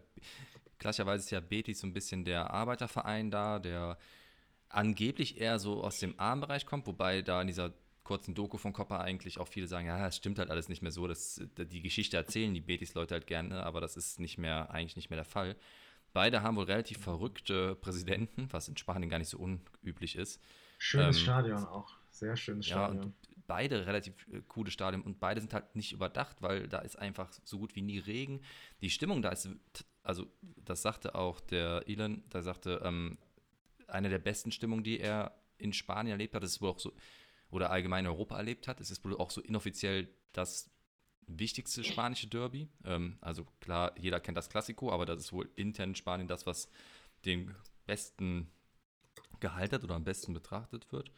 [0.79, 3.97] klassischerweise ist ja Betis so ein bisschen der Arbeiterverein da, der
[4.69, 7.73] angeblich eher so aus dem Armenbereich kommt, wobei da in dieser
[8.03, 10.91] kurzen Doku von Copper eigentlich auch viele sagen, ja, es stimmt halt alles nicht mehr
[10.91, 14.95] so, dass die Geschichte erzählen die Betis-Leute halt gerne, aber das ist nicht mehr, eigentlich
[14.95, 15.55] nicht mehr der Fall.
[16.11, 20.41] Beide haben wohl relativ verrückte Präsidenten, was in Spanien gar nicht so unüblich ist.
[20.79, 21.98] Schönes ähm, Stadion auch.
[22.19, 23.03] Sehr schönes Stadion.
[23.03, 26.99] Ja, beide relativ äh, coole Stadien und beide sind halt nicht überdacht, weil da ist
[26.99, 28.41] einfach so gut wie nie Regen.
[28.81, 29.49] Die Stimmung da ist,
[30.03, 33.17] also das sagte auch der Elon, der sagte, ähm,
[33.87, 36.93] eine der besten Stimmungen, die er in Spanien erlebt hat, das ist wohl auch so,
[37.49, 40.69] oder allgemein in Europa erlebt hat, es ist wohl auch so inoffiziell das
[41.25, 42.67] wichtigste spanische Derby.
[42.83, 46.45] Ähm, also klar, jeder kennt das Klassiko, aber das ist wohl intern in Spanien das,
[46.45, 46.69] was
[47.25, 47.55] den
[47.85, 48.51] besten
[49.39, 51.11] gehalten oder am besten betrachtet wird.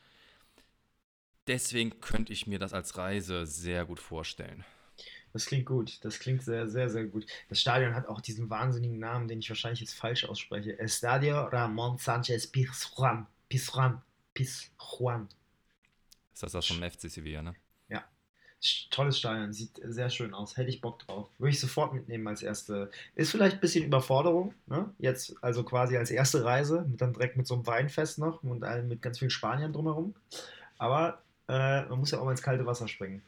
[1.51, 4.63] Deswegen könnte ich mir das als Reise sehr gut vorstellen.
[5.33, 5.99] Das klingt gut.
[6.05, 7.25] Das klingt sehr, sehr, sehr gut.
[7.49, 10.79] Das Stadion hat auch diesen wahnsinnigen Namen, den ich wahrscheinlich jetzt falsch ausspreche.
[10.79, 13.27] Estadio Ramon Sanchez Pizjuan.
[13.49, 14.01] Pizjuan.
[14.33, 15.27] Pizjuan.
[16.33, 17.53] Ist das das vom FC Sevilla, ne?
[17.89, 18.05] Ja.
[18.89, 19.51] Tolles Stadion.
[19.51, 20.55] Sieht sehr schön aus.
[20.55, 21.31] Hätte ich Bock drauf.
[21.37, 22.91] Würde ich sofort mitnehmen als erste.
[23.13, 24.89] Ist vielleicht ein bisschen Überforderung, ne?
[24.99, 26.85] Jetzt, also quasi als erste Reise.
[26.87, 30.15] Mit dann direkt mit so einem Weinfest noch und mit ganz vielen Spaniern drumherum.
[30.77, 33.21] Aber äh, man muss ja auch mal ins kalte Wasser springen.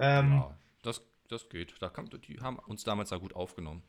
[0.00, 1.80] Ähm, ja, das, das geht.
[1.80, 3.84] Da kam, die haben uns damals da gut aufgenommen.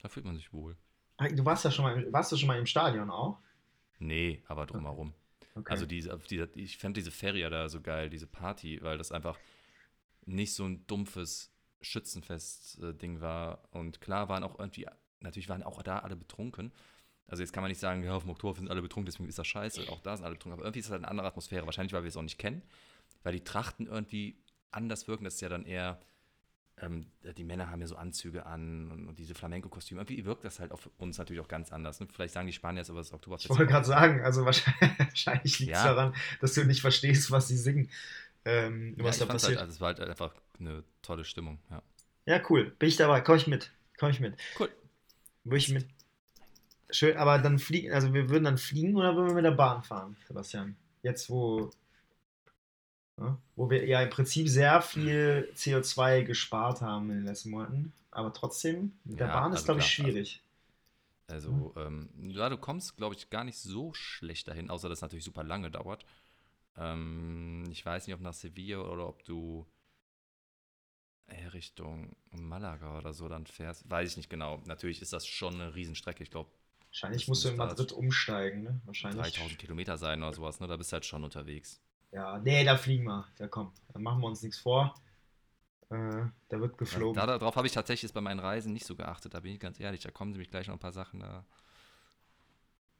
[0.00, 0.76] Da fühlt man sich wohl.
[1.18, 3.38] Ah, du warst ja schon mal, warst du schon mal im Stadion auch?
[3.98, 5.12] Nee, aber drumherum.
[5.54, 5.70] Okay.
[5.70, 9.38] Also diese, diese, ich fand diese Feria da so geil, diese Party, weil das einfach
[10.24, 11.50] nicht so ein dumpfes
[11.82, 13.62] Schützenfest-Ding war.
[13.70, 14.86] Und klar waren auch irgendwie,
[15.20, 16.72] natürlich waren auch da alle betrunken.
[17.28, 19.38] Also jetzt kann man nicht sagen, ja, auf dem Oktober sind alle betrunken, deswegen ist
[19.38, 19.88] das scheiße.
[19.90, 20.58] Auch da sind alle betrunken.
[20.58, 21.66] Aber irgendwie ist das halt eine andere Atmosphäre.
[21.66, 22.62] Wahrscheinlich, weil wir es auch nicht kennen.
[23.24, 24.36] Weil die Trachten irgendwie
[24.70, 25.24] anders wirken.
[25.24, 26.00] Das ist ja dann eher,
[26.80, 30.00] ähm, die Männer haben ja so Anzüge an und, und diese Flamenco-Kostüme.
[30.00, 31.98] Irgendwie wirkt das halt auf uns natürlich auch ganz anders.
[31.98, 32.06] Ne?
[32.12, 33.46] Vielleicht sagen die Spanier jetzt aber das Oktoberfest.
[33.46, 35.94] Ich wollte gerade sagen, also wahrscheinlich liegt es ja.
[35.94, 37.90] daran, dass du nicht verstehst, was sie singen.
[38.44, 39.58] Ähm, was ja, da passiert.
[39.58, 41.82] Halt, also es war halt einfach eine tolle Stimmung, ja.
[42.26, 42.70] Ja, cool.
[42.78, 43.20] Bin ich dabei.
[43.20, 43.72] Komm ich mit.
[43.98, 44.36] Komm ich mit.
[44.58, 44.68] Cool.
[45.44, 45.86] Würde ich mit.
[46.90, 49.82] Schön, aber dann fliegen, also wir würden dann fliegen oder würden wir mit der Bahn
[49.82, 50.76] fahren, Sebastian?
[51.02, 51.70] Jetzt, wo,
[53.18, 57.92] ja, wo wir ja im Prinzip sehr viel CO2 gespart haben in den letzten Monaten,
[58.10, 60.42] aber trotzdem, mit der ja, Bahn ist, also glaube ich, schwierig.
[61.28, 64.98] Also, also ähm, ja, du kommst, glaube ich, gar nicht so schlecht dahin, außer dass
[64.98, 66.04] es natürlich super lange dauert.
[66.76, 69.66] Ähm, ich weiß nicht, ob nach Sevilla oder ob du
[71.26, 73.88] äh, Richtung Malaga oder so dann fährst.
[73.90, 74.62] Weiß ich nicht genau.
[74.66, 76.22] Natürlich ist das schon eine Riesenstrecke.
[76.22, 76.50] Ich glaube,
[76.96, 78.80] Wahrscheinlich musst du in Madrid umsteigen, ne?
[78.86, 79.34] Wahrscheinlich.
[79.34, 80.66] 3000 Kilometer sein oder sowas, ne?
[80.66, 81.82] Da bist du halt schon unterwegs.
[82.10, 83.26] Ja, nee, da fliegen wir.
[83.38, 84.94] Ja, komm, da machen wir uns nichts vor.
[85.90, 87.20] Äh, da wird geflogen.
[87.20, 89.78] Ja, darauf habe ich tatsächlich bei meinen Reisen nicht so geachtet, da bin ich ganz
[89.78, 90.00] ehrlich.
[90.00, 91.44] Da kommen nämlich gleich noch ein paar Sachen da.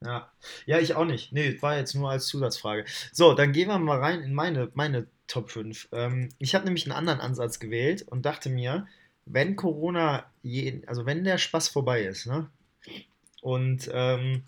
[0.05, 0.31] Ja.
[0.67, 1.33] ja, ich auch nicht.
[1.33, 2.85] Nee, war jetzt nur als Zusatzfrage.
[3.11, 5.89] So, dann gehen wir mal rein in meine, meine Top 5.
[5.91, 8.85] Ähm, ich habe nämlich einen anderen Ansatz gewählt und dachte mir,
[9.25, 12.51] wenn Corona, je, also wenn der Spaß vorbei ist, ne,
[13.41, 14.43] und ähm,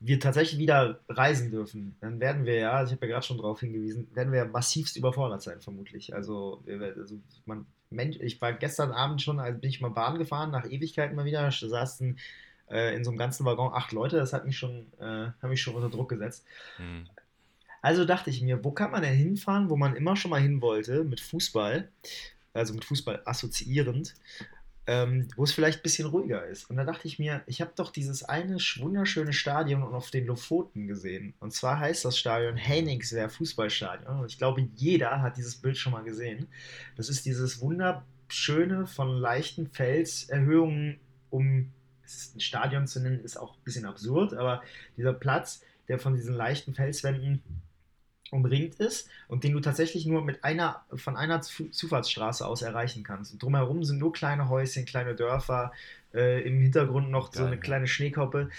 [0.00, 3.60] wir tatsächlich wieder reisen dürfen, dann werden wir ja, ich habe ja gerade schon darauf
[3.60, 6.14] hingewiesen, werden wir massivst überfordert sein, vermutlich.
[6.14, 10.50] Also, also man, Mensch, ich war gestern Abend schon, also bin ich mal Bahn gefahren,
[10.50, 12.18] nach Ewigkeiten mal wieder, da saßen
[12.70, 15.60] äh, in so einem ganzen Waggon acht Leute, das hat mich schon, äh, hat mich
[15.60, 16.46] schon unter Druck gesetzt.
[16.78, 17.06] Mhm.
[17.82, 20.62] Also dachte ich mir, wo kann man denn hinfahren, wo man immer schon mal hin
[20.62, 21.88] wollte, mit Fußball,
[22.54, 24.14] also mit Fußball assoziierend,
[24.90, 26.68] ähm, wo es vielleicht ein bisschen ruhiger ist.
[26.68, 30.88] Und da dachte ich mir, ich habe doch dieses eine wunderschöne Stadion auf den Lofoten
[30.88, 31.32] gesehen.
[31.38, 34.18] Und zwar heißt das Stadion Henningswehr Fußballstadion.
[34.18, 36.48] Und ich glaube, jeder hat dieses Bild schon mal gesehen.
[36.96, 40.98] Das ist dieses wunderschöne, von leichten Felserhöhungen
[41.30, 41.70] um
[42.34, 44.60] ein Stadion zu nennen, ist auch ein bisschen absurd, aber
[44.96, 47.44] dieser Platz, der von diesen leichten Felswänden
[48.32, 53.32] umringt ist und den du tatsächlich nur mit einer von einer Zufahrtsstraße aus erreichen kannst.
[53.32, 55.72] Und drumherum sind nur kleine Häuschen, kleine Dörfer,
[56.14, 57.60] äh, im Hintergrund noch Geil, so eine ja.
[57.60, 58.50] kleine Schneekoppe.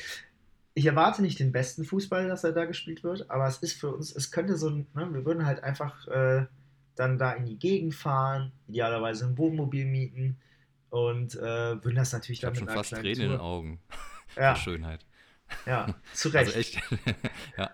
[0.73, 3.93] Ich erwarte nicht den besten Fußball, dass er da gespielt wird, aber es ist für
[3.93, 6.45] uns, es könnte so ne, wir würden halt einfach äh,
[6.95, 10.37] dann da in die Gegend fahren, idealerweise ein Wohnmobil mieten
[10.89, 13.25] und äh, würden das natürlich ich dann mit schon fast Tränen Tour.
[13.25, 13.79] in den Augen.
[14.37, 14.55] Ja.
[14.55, 15.05] Schönheit.
[15.65, 16.55] Ja, zu Recht.
[16.55, 16.81] Also echt,
[17.57, 17.69] ja.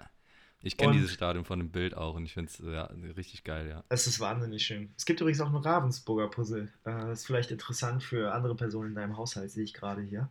[0.68, 2.84] Ich kenne dieses Stadion von dem Bild auch und ich finde es ja,
[3.16, 3.86] richtig geil, ja.
[3.88, 4.92] Es ist wahnsinnig schön.
[4.98, 6.70] Es gibt übrigens auch ein Ravensburger Puzzle.
[6.84, 10.28] Äh, das ist vielleicht interessant für andere Personen in deinem Haushalt, sehe ich gerade hier.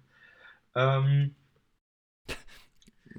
[0.75, 1.35] Ähm,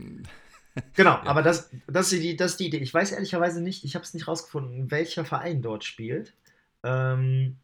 [0.93, 1.23] genau, ja.
[1.23, 2.77] aber das, das, ist die, das ist die Idee.
[2.77, 6.35] Ich weiß ehrlicherweise nicht, ich habe es nicht rausgefunden, welcher Verein dort spielt.
[6.83, 7.57] Ähm,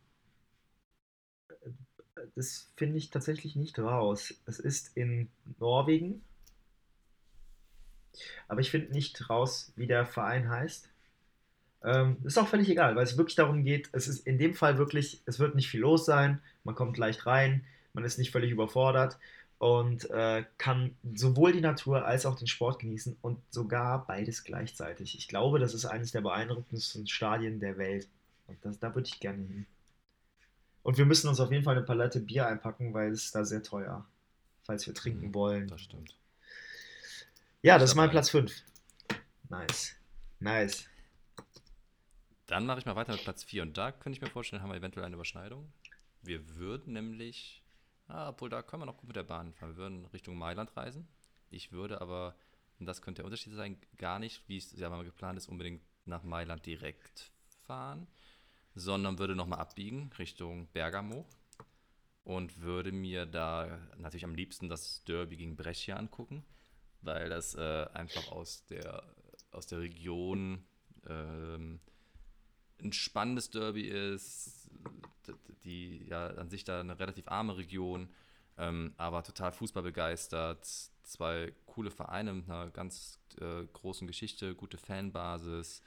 [2.36, 4.34] das finde ich tatsächlich nicht raus.
[4.48, 6.24] Es ist in Norwegen
[8.48, 10.90] aber ich finde nicht raus, wie der Verein heißt.
[11.84, 14.78] Ähm, ist auch völlig egal, weil es wirklich darum geht, es ist in dem Fall
[14.78, 18.52] wirklich, es wird nicht viel los sein, man kommt leicht rein, man ist nicht völlig
[18.52, 19.18] überfordert
[19.58, 25.18] und äh, kann sowohl die Natur als auch den Sport genießen und sogar beides gleichzeitig.
[25.18, 28.08] Ich glaube, das ist eines der beeindruckendsten Stadien der Welt.
[28.48, 29.66] Und das, da würde ich gerne hin.
[30.84, 33.46] Und wir müssen uns auf jeden Fall eine Palette Bier einpacken, weil es ist da
[33.46, 34.06] sehr teuer,
[34.64, 35.68] falls wir trinken mhm, wollen.
[35.68, 36.14] Das stimmt.
[37.66, 38.62] Ja, das ist mein Platz 5.
[39.48, 39.96] Nice.
[40.42, 40.86] Nice.
[42.46, 43.62] Dann mache ich mal weiter mit Platz 4.
[43.62, 45.72] Und da könnte ich mir vorstellen, haben wir eventuell eine Überschneidung.
[46.22, 47.64] Wir würden nämlich,
[48.10, 49.70] ah, obwohl da können wir noch gut mit der Bahn fahren.
[49.70, 51.08] Wir würden Richtung Mailand reisen.
[51.52, 52.36] Ich würde aber,
[52.80, 55.82] und das könnte der Unterschied sein, gar nicht, wie es ja mal geplant ist, unbedingt
[56.04, 57.32] nach Mailand direkt
[57.66, 58.08] fahren,
[58.76, 61.26] sondern würde nochmal abbiegen Richtung Bergamo
[62.26, 66.44] und würde mir da natürlich am liebsten das Derby gegen Brescia angucken
[67.04, 69.04] weil das äh, einfach aus der,
[69.52, 70.64] aus der Region
[71.08, 71.80] ähm,
[72.82, 74.70] ein spannendes Derby ist,
[75.64, 78.10] die ja an sich da eine relativ arme Region,
[78.58, 80.66] ähm, aber total Fußball begeistert,
[81.04, 85.82] zwei coole Vereine mit einer ganz äh, großen Geschichte, gute Fanbasis.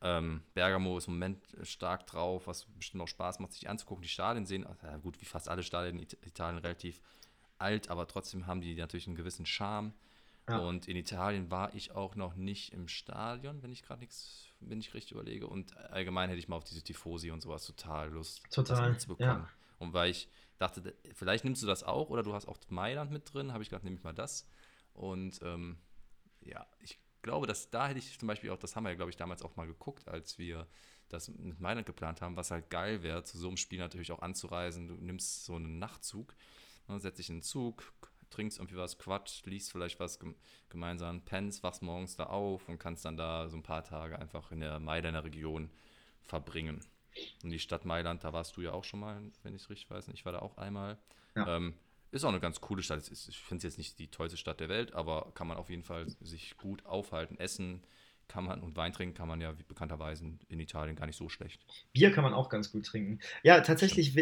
[0.00, 4.02] Ähm, Bergamo ist im Moment stark drauf, was bestimmt auch Spaß macht, sich anzugucken.
[4.02, 7.00] Die Stadien sehen, ja gut, wie fast alle Stadien in Italien relativ
[7.58, 9.94] alt, aber trotzdem haben die natürlich einen gewissen Charme.
[10.48, 10.58] Ja.
[10.58, 14.78] Und in Italien war ich auch noch nicht im Stadion, wenn ich gerade nichts, wenn
[14.78, 15.46] ich richtig überlege.
[15.46, 18.92] Und allgemein hätte ich mal auf diese Tifosi und sowas total Lust, total.
[18.92, 19.42] das zu bekommen.
[19.42, 19.48] Ja.
[19.78, 20.28] Und weil ich
[20.58, 23.70] dachte, vielleicht nimmst du das auch oder du hast auch Mailand mit drin, habe ich
[23.70, 24.46] gedacht, nehme ich mal das.
[24.92, 25.78] Und ähm,
[26.40, 29.10] ja, ich glaube, dass da hätte ich zum Beispiel auch, das haben wir ja, glaube
[29.10, 30.66] ich, damals auch mal geguckt, als wir
[31.08, 34.20] das mit Mailand geplant haben, was halt geil wäre, zu so einem Spiel natürlich auch
[34.20, 34.88] anzureisen.
[34.88, 36.34] Du nimmst so einen Nachtzug,
[36.88, 37.92] ne, setzt dich in den Zug,
[38.34, 40.18] trinkst irgendwie was, Quatsch, liest vielleicht was
[40.68, 44.50] gemeinsam, pennst, wachst morgens da auf und kannst dann da so ein paar Tage einfach
[44.52, 45.70] in der Mailänder Region
[46.22, 46.80] verbringen.
[47.42, 49.90] Und die Stadt Mailand, da warst du ja auch schon mal, wenn ich es richtig
[49.90, 50.08] weiß.
[50.08, 50.98] Ich war da auch einmal.
[51.36, 51.56] Ja.
[51.56, 51.74] Ähm,
[52.10, 53.08] ist auch eine ganz coole Stadt.
[53.10, 55.82] Ich finde es jetzt nicht die tollste Stadt der Welt, aber kann man auf jeden
[55.82, 57.38] Fall sich gut aufhalten.
[57.38, 57.82] Essen
[58.28, 61.64] kann man und Wein trinken kann man ja bekannterweise in Italien gar nicht so schlecht.
[61.92, 63.20] Bier kann man auch ganz gut trinken.
[63.42, 64.16] Ja, tatsächlich,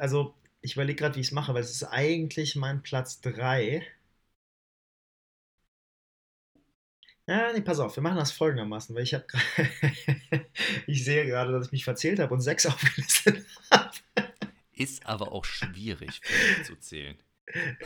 [0.00, 3.86] also ich überlege gerade, wie ich es mache, weil es ist eigentlich mein Platz 3.
[7.28, 9.26] Ja, nee, pass auf, wir machen das folgendermaßen, weil ich habe
[10.86, 13.90] ich sehe gerade, dass ich mich verzählt habe und 6 aufgelistet habe.
[14.72, 16.20] Ist aber auch schwierig
[16.64, 17.16] zu zählen.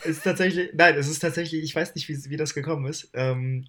[0.04, 3.10] Ist tatsächlich, nein, es ist tatsächlich, ich weiß nicht, wie, wie das gekommen ist.
[3.14, 3.66] Ähm,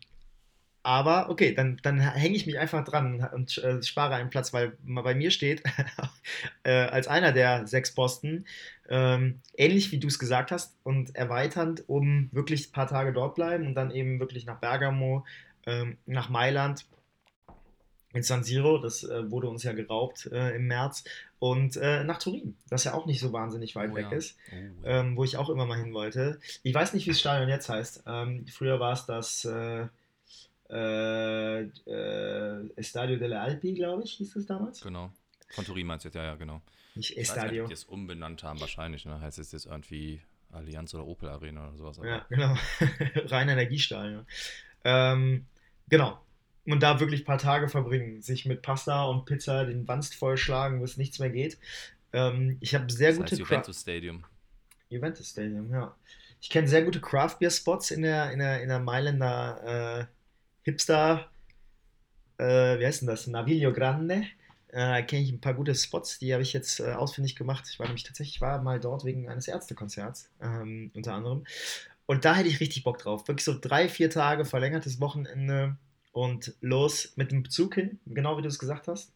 [0.84, 4.78] aber okay, dann, dann hänge ich mich einfach dran und äh, spare einen Platz, weil
[4.84, 5.64] bei mir steht,
[6.64, 8.46] äh, als einer der sechs Posten,
[8.90, 13.36] ähm, ähnlich wie du es gesagt hast und erweiternd, um wirklich ein paar Tage dort
[13.36, 15.26] bleiben und dann eben wirklich nach Bergamo,
[15.66, 16.86] ähm, nach Mailand
[18.14, 21.04] in San Siro, das äh, wurde uns ja geraubt äh, im März,
[21.42, 24.18] und äh, nach Turin, das ja auch nicht so wahnsinnig weit Oh weg ja.
[24.18, 26.40] ist, Oh, ähm, wo ich auch immer mal hin wollte.
[26.62, 28.04] Ich weiß nicht, wie das Stadion jetzt heißt.
[28.06, 29.88] Ähm, früher war es das äh,
[30.72, 34.82] äh, äh, Estadio delle Alpi, glaube ich, hieß es damals.
[34.82, 35.12] Genau.
[35.50, 36.62] Von Turin meinst du jetzt, ja, ja, genau.
[36.96, 37.68] Nicht Ich weiß Estadio.
[37.68, 39.06] die es umbenannt haben, wahrscheinlich.
[39.06, 39.20] Ne?
[39.20, 42.00] Heißt es jetzt irgendwie Allianz oder Opel Arena oder sowas.
[42.00, 42.56] aber- Ja, genau.
[43.28, 44.26] Rein Energiestadion.
[44.84, 45.46] Ähm,
[45.90, 46.20] genau.
[46.66, 50.80] Und da wirklich ein paar Tage verbringen, sich mit Pasta und Pizza den Wanst vollschlagen,
[50.82, 51.58] bis nichts mehr geht.
[52.14, 54.24] Ähm, ich habe sehr das gute heißt Juventus Stadium.
[54.90, 55.96] Juventus Stadium, ja.
[56.42, 60.06] Ich kenne sehr gute Craft Beer Spots in der, in der, in der Mailänder äh,
[60.64, 61.30] Hipster,
[62.38, 63.28] äh, wie heißt denn das?
[63.28, 64.24] Naviglio Grande.
[64.70, 67.66] Äh, kenne ich ein paar gute Spots, die habe ich jetzt äh, ausfindig gemacht.
[67.70, 71.44] Ich war nämlich tatsächlich, ich war mal dort wegen eines Ärztekonzerts, ähm, unter anderem.
[72.06, 73.28] Und da hätte ich richtig Bock drauf.
[73.28, 75.78] Wirklich so drei, vier Tage, verlängertes Wochenende
[76.14, 79.14] und los mit dem Zug hin, genau wie du es gesagt hast.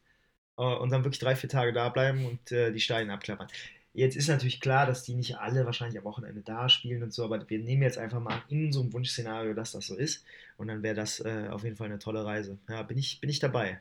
[0.58, 3.48] Äh, und dann wirklich drei, vier Tage da bleiben und äh, die Steine abklappern.
[3.96, 7.24] Jetzt ist natürlich klar, dass die nicht alle wahrscheinlich am Wochenende da spielen und so,
[7.24, 10.26] aber wir nehmen jetzt einfach mal in so einem Wunschszenario, dass das so ist.
[10.58, 12.58] Und dann wäre das äh, auf jeden Fall eine tolle Reise.
[12.68, 13.80] Ja, bin ich, bin ich dabei.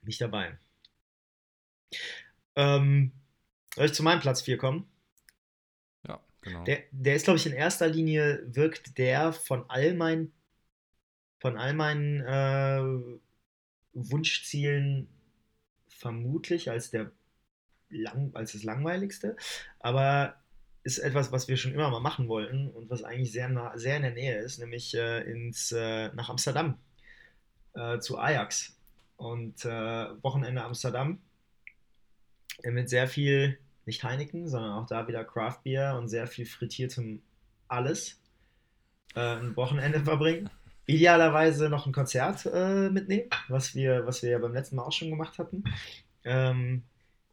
[0.00, 0.58] Bin ich dabei.
[2.56, 3.12] Ähm,
[3.76, 4.88] soll ich zu meinem Platz 4 kommen?
[6.08, 6.64] Ja, genau.
[6.64, 10.32] Der, der ist, glaube ich, in erster Linie wirkt der von all meinen,
[11.38, 13.16] von all meinen äh,
[13.92, 15.08] Wunschzielen
[15.88, 17.12] vermutlich als der
[17.90, 19.36] lang, als das langweiligste,
[19.80, 20.36] aber
[20.86, 23.96] ist etwas, was wir schon immer mal machen wollten und was eigentlich sehr, nah, sehr
[23.96, 26.78] in der Nähe ist, nämlich äh, ins, äh, nach Amsterdam
[27.74, 28.78] äh, zu Ajax
[29.16, 29.68] und äh,
[30.22, 31.18] Wochenende Amsterdam
[32.62, 36.46] äh, mit sehr viel, nicht Heineken, sondern auch da wieder Craft Beer und sehr viel
[36.46, 37.20] frittiertem
[37.66, 38.20] alles
[39.16, 40.50] äh, ein Wochenende verbringen.
[40.86, 45.10] Idealerweise noch ein Konzert mitnehmen, was wir, was wir ja beim letzten Mal auch schon
[45.10, 45.64] gemacht hatten.
[46.22, 46.84] Ähm,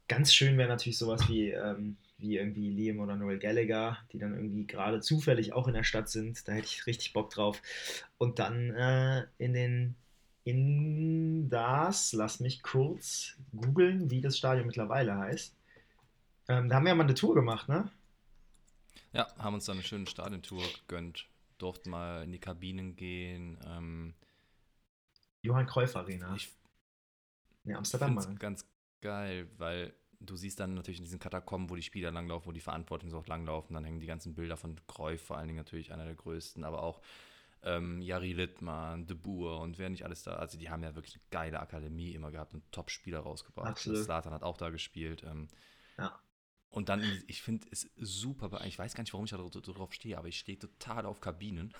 [0.08, 4.34] ganz schön wäre natürlich sowas wie, ähm, wie irgendwie Liam oder Noel Gallagher, die dann
[4.34, 6.46] irgendwie gerade zufällig auch in der Stadt sind.
[6.46, 7.60] Da hätte ich richtig Bock drauf.
[8.18, 9.96] Und dann äh, in den
[10.44, 15.56] in das, lass mich kurz googeln, wie das Stadion mittlerweile heißt.
[16.48, 17.90] Ähm, da haben wir ja mal eine Tour gemacht, ne?
[19.12, 21.26] Ja, haben uns dann eine schöne Stadiontour gegönnt.
[21.56, 23.58] Durften mal in die Kabinen gehen.
[23.66, 24.14] Ähm,
[25.40, 26.34] Johann Cruyff Arena.
[26.34, 26.52] ich
[27.64, 28.38] Ne, Amsterdam, Mann.
[28.38, 28.66] ganz
[29.04, 32.60] geil, weil du siehst dann natürlich in diesen Katakomben, wo die Spieler langlaufen, wo die
[32.60, 33.74] Verantwortlichen auch langlaufen.
[33.74, 36.82] Dann hängen die ganzen Bilder von Cruyff, vor allen Dingen natürlich einer der größten, aber
[36.82, 37.00] auch
[37.62, 40.34] ähm, Jari Littmann, De Boer und wer nicht alles da.
[40.36, 43.78] Also die haben ja wirklich eine geile Akademie immer gehabt und Top-Spieler rausgebracht.
[43.78, 45.22] Slatan hat auch da gespielt.
[45.24, 45.48] Ähm,
[45.98, 46.18] Ja.
[46.70, 49.92] Und dann, ich finde es super, ich weiß gar nicht, warum ich da so drauf
[49.92, 51.72] stehe, aber ich stehe total auf Kabinen.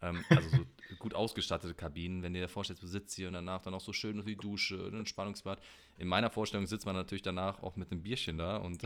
[0.00, 0.64] Ähm, also so
[0.98, 3.92] gut ausgestattete Kabinen, wenn du dir vorstellst, du sitzt hier und danach dann auch so
[3.92, 5.60] schön die Dusche, ein Entspannungsbad.
[5.98, 8.82] In meiner Vorstellung sitzt man natürlich danach auch mit einem Bierchen da und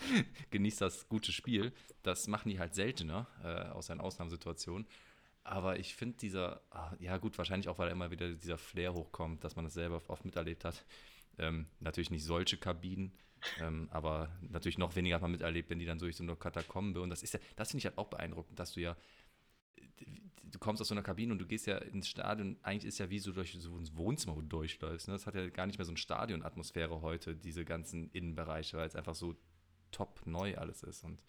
[0.50, 1.72] genießt das gute Spiel.
[2.02, 4.86] Das machen die halt seltener, äh, außer in Ausnahmesituationen.
[5.44, 9.44] Aber ich finde dieser, ah, ja gut, wahrscheinlich auch, weil immer wieder dieser Flair hochkommt,
[9.44, 10.84] dass man das selber oft miterlebt hat.
[11.38, 13.12] Ähm, natürlich nicht solche Kabinen,
[13.60, 17.00] ähm, aber natürlich noch weniger hat man miterlebt, wenn die dann durch so eine Katakombe
[17.00, 18.96] und das ist ja, das finde ich halt auch beeindruckend, dass du ja,
[20.50, 23.10] du kommst aus so einer Kabine und du gehst ja ins Stadion, eigentlich ist ja
[23.10, 25.08] wie so durch so ein Wohnzimmer, wo du durchläufst.
[25.08, 25.14] Ne?
[25.14, 28.96] Das hat ja gar nicht mehr so eine Stadionatmosphäre heute, diese ganzen Innenbereiche, weil es
[28.96, 29.34] einfach so
[29.90, 31.22] top neu alles ist und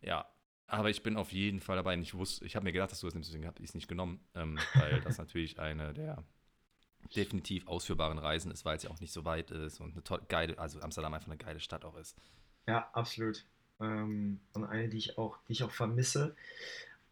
[0.00, 0.26] ja,
[0.66, 1.94] aber ich bin auf jeden Fall dabei.
[1.94, 3.74] Und Ich wusste, ich habe mir gedacht, dass du das nimmst, deswegen habe ich es
[3.74, 6.24] nicht genommen, ähm, weil das natürlich eine der
[7.14, 10.22] definitiv ausführbaren Reisen ist, weil es ja auch nicht so weit ist und eine tolle,
[10.28, 12.16] geile, also Amsterdam einfach eine geile Stadt auch ist.
[12.66, 13.44] Ja, absolut.
[13.80, 16.36] Ähm, und eine, die ich auch, die ich auch vermisse.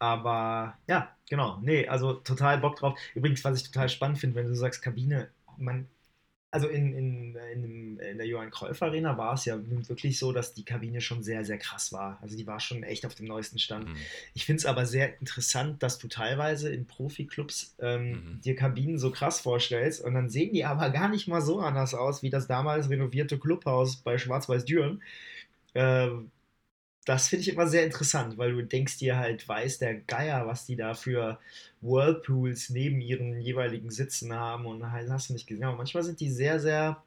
[0.01, 1.59] Aber ja, genau.
[1.63, 2.99] Nee, also total Bock drauf.
[3.15, 5.89] Übrigens, was ich total spannend finde, wenn du sagst Kabine, man,
[6.53, 10.33] also in, in, in, in der Johann Cruyff Arena war es ja nun wirklich so,
[10.33, 12.19] dass die Kabine schon sehr, sehr krass war.
[12.23, 13.89] Also die war schon echt auf dem neuesten Stand.
[13.89, 13.97] Mhm.
[14.35, 18.41] Ich finde es aber sehr interessant, dass du teilweise in Profiklubs ähm, Mhm.
[18.43, 21.95] dir Kabinen so krass vorstellst und dann sehen die aber gar nicht mal so anders
[21.95, 25.03] aus wie das damals renovierte Clubhaus bei Schwarz-Weiß Düren.
[25.75, 26.31] Ähm,
[27.07, 30.67] das finde ich immer sehr interessant, weil du denkst dir halt, weiß der Geier, was
[30.67, 31.39] die da für
[31.81, 35.65] Whirlpools neben ihren jeweiligen Sitzen haben und halt hast du nicht gesehen.
[35.65, 37.03] Aber manchmal sind die sehr, sehr,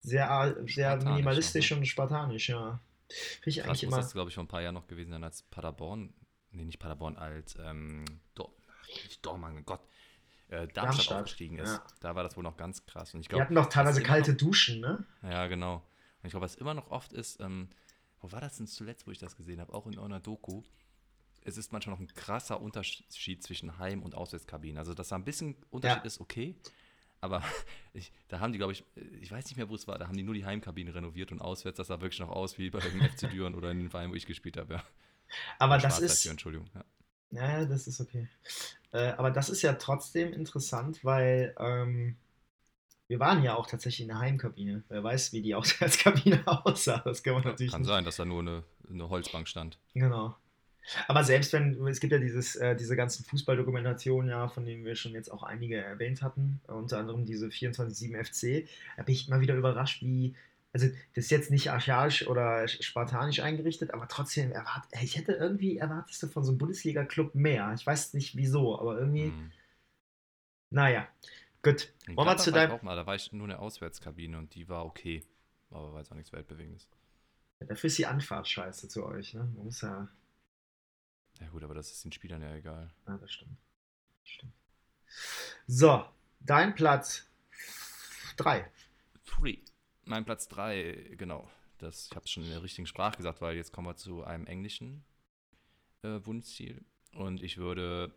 [0.00, 2.80] sehr, sehr minimalistisch und spartanisch, ja.
[3.08, 3.96] Finde ich Krass, eigentlich immer.
[3.98, 6.12] das, glaube ich, vor ein paar Jahren noch gewesen sein, als Paderborn,
[6.52, 8.04] nee, nicht Paderborn, als ähm,
[8.34, 8.52] Dor
[9.22, 9.80] Dortmund, Gott,
[10.48, 11.70] äh, Darmstadt, Darmstadt, aufgestiegen ist.
[11.74, 11.82] ja.
[12.00, 13.14] Da war das wohl noch ganz krass.
[13.14, 15.04] Und ich Die glaube, hatten doch teilweise kalte noch- Duschen, ne?
[15.22, 15.74] Ja, genau.
[15.76, 17.68] Und ich glaube, was immer noch oft ist, ähm,
[18.26, 19.72] wo war das denn zuletzt, wo ich das gesehen habe?
[19.72, 20.62] Auch in einer Doku.
[21.42, 24.78] es ist manchmal noch ein krasser Unterschied zwischen Heim- und Auswärtskabinen.
[24.78, 26.06] Also, dass da ein bisschen Unterschied ja.
[26.06, 26.56] ist, okay.
[27.20, 27.42] Aber
[27.92, 28.84] ich, da haben die, glaube ich,
[29.20, 31.40] ich weiß nicht mehr, wo es war, da haben die nur die Heimkabine renoviert und
[31.40, 34.10] auswärts, das sah wirklich noch aus wie bei dem FC Düren oder in den Vereinen,
[34.10, 34.84] wo ich gespielt habe, ja.
[35.60, 36.26] Aber das ist.
[36.26, 36.68] Entschuldigung.
[36.74, 37.60] Ja.
[37.60, 37.64] ja.
[37.64, 38.28] das ist okay.
[38.90, 42.16] Äh, aber das ist ja trotzdem interessant, weil ähm,
[43.08, 44.82] wir waren ja auch tatsächlich in der Heimkabine.
[44.88, 46.98] Wer weiß, wie die Auswärtskabine aussah.
[47.04, 47.72] Das kann man natürlich.
[47.72, 47.88] Kann nicht.
[47.88, 49.78] sein, dass da nur eine, eine Holzbank stand.
[49.94, 50.36] Genau.
[51.08, 54.94] Aber selbst wenn, es gibt ja dieses, äh, diese ganzen Fußballdokumentationen, ja, von denen wir
[54.94, 59.40] schon jetzt auch einige erwähnt hatten, unter anderem diese 24-7 FC, da bin ich immer
[59.40, 60.36] wieder überrascht, wie,
[60.72, 65.78] also das ist jetzt nicht archaisch oder spartanisch eingerichtet, aber trotzdem erwart, ich hätte irgendwie
[65.78, 67.72] erwartest du von so einem Bundesliga-Club mehr.
[67.74, 69.50] Ich weiß nicht wieso, aber irgendwie, mhm.
[70.70, 71.08] naja,
[71.72, 71.92] gut.
[72.16, 72.72] Wollen wir zu deinem...
[72.72, 75.24] Auch mal, da war ich nur in der Auswärtskabine und die war okay,
[75.70, 76.88] aber war jetzt auch nichts Weltbewegendes.
[77.60, 79.40] Ja, dafür ist die Anfahrt scheiße zu euch, ne?
[79.54, 80.08] Man muss ja
[81.40, 82.90] ja gut, aber das ist den Spielern ja egal.
[83.06, 83.56] Ja, das stimmt.
[84.22, 84.52] Das stimmt.
[85.66, 86.04] So,
[86.40, 87.28] dein Platz
[88.36, 88.70] 3.
[89.26, 89.58] 3.
[90.04, 91.50] Mein Platz 3, genau.
[91.78, 94.24] Das, ich habe es schon in der richtigen Sprache gesagt, weil jetzt kommen wir zu
[94.24, 95.04] einem englischen
[96.02, 96.84] äh, Wunschziel.
[97.12, 98.14] Und ich würde,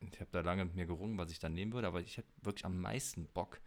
[0.00, 2.28] ich habe da lange mit mir gerungen, was ich dann nehmen würde, aber ich hätte
[2.42, 3.60] wirklich am meisten Bock,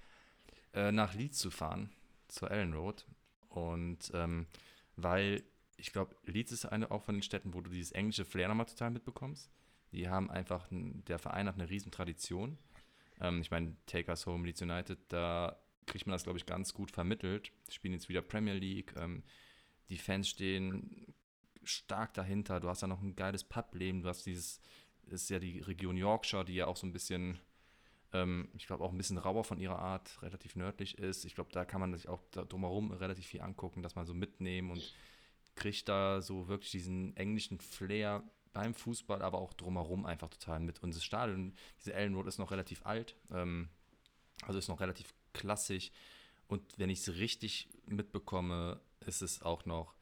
[0.73, 1.91] äh, nach Leeds zu fahren,
[2.27, 3.05] zur Ellen Road.
[3.49, 4.47] Und ähm,
[4.95, 5.43] weil
[5.77, 8.65] ich glaube, Leeds ist eine auch von den Städten, wo du dieses englische Flair nochmal
[8.65, 9.49] total mitbekommst.
[9.91, 12.57] Die haben einfach, der Verein hat eine riesen Tradition.
[13.19, 16.73] Ähm, ich meine, Take Us Home, Leeds United, da kriegt man das, glaube ich, ganz
[16.73, 17.51] gut vermittelt.
[17.67, 18.93] Die spielen jetzt wieder Premier League.
[18.97, 19.23] Ähm,
[19.89, 21.13] die Fans stehen
[21.63, 22.59] stark dahinter.
[22.59, 24.03] Du hast da noch ein geiles Publeben.
[24.03, 24.61] Du hast dieses,
[25.13, 27.39] ist ja die Region Yorkshire, die ja auch so ein bisschen,
[28.13, 31.25] ähm, ich glaube, auch ein bisschen rauer von ihrer Art, relativ nördlich ist.
[31.25, 34.71] Ich glaube, da kann man sich auch drumherum relativ viel angucken, dass man so mitnehmen
[34.71, 34.93] und
[35.55, 40.81] kriegt da so wirklich diesen englischen Flair beim Fußball, aber auch drumherum einfach total mit.
[40.81, 43.69] Und das Stadion, diese Ellen Road ist noch relativ alt, ähm,
[44.43, 45.91] also ist noch relativ klassisch.
[46.47, 49.93] Und wenn ich es richtig mitbekomme, ist es auch noch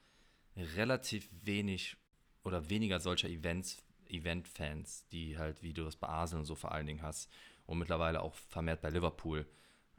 [0.56, 1.98] relativ wenig
[2.44, 6.72] oder weniger solcher Events, Event-Fans, die halt, wie du das bei Arsenal und so vor
[6.72, 7.32] allen Dingen hast
[7.66, 9.46] und mittlerweile auch vermehrt bei Liverpool.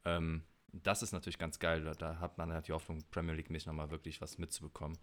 [0.05, 0.43] Ähm,
[0.73, 1.95] das ist natürlich ganz geil.
[1.99, 4.99] Da, hat man halt die Hoffnung, Premier League-mäßig nochmal wirklich was mitzubekommen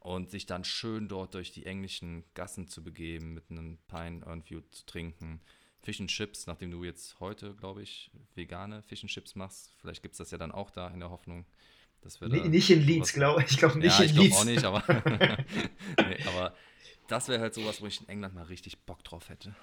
[0.00, 4.60] und sich dann schön dort durch die englischen Gassen zu begeben, mit einem Pine View
[4.70, 5.40] zu trinken.
[5.80, 9.74] Fish and Chips, nachdem du jetzt heute, glaube ich, vegane Fish and Chips machst.
[9.78, 11.44] Vielleicht gibt es das ja dann auch da in der Hoffnung,
[12.20, 13.52] nee, Nicht in Leeds, glaube ich.
[13.52, 14.36] Ich glaube nicht ja, in ich Leeds.
[14.36, 14.82] auch nicht, aber,
[15.98, 16.54] nee, aber
[17.08, 19.54] das wäre halt sowas, wo ich in England mal richtig Bock drauf hätte.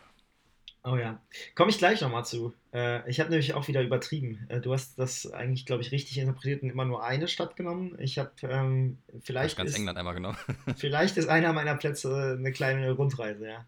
[0.84, 1.22] Oh ja,
[1.54, 2.56] komme ich gleich nochmal zu.
[2.74, 4.48] Äh, ich habe nämlich auch wieder übertrieben.
[4.50, 7.96] Äh, du hast das eigentlich, glaube ich, richtig interpretiert und immer nur eine Stadt genommen.
[8.00, 9.52] Ich habe ähm, vielleicht.
[9.52, 10.38] Ich ganz ist, England einmal genommen.
[10.76, 13.66] vielleicht ist einer meiner Plätze eine kleine Rundreise, ja.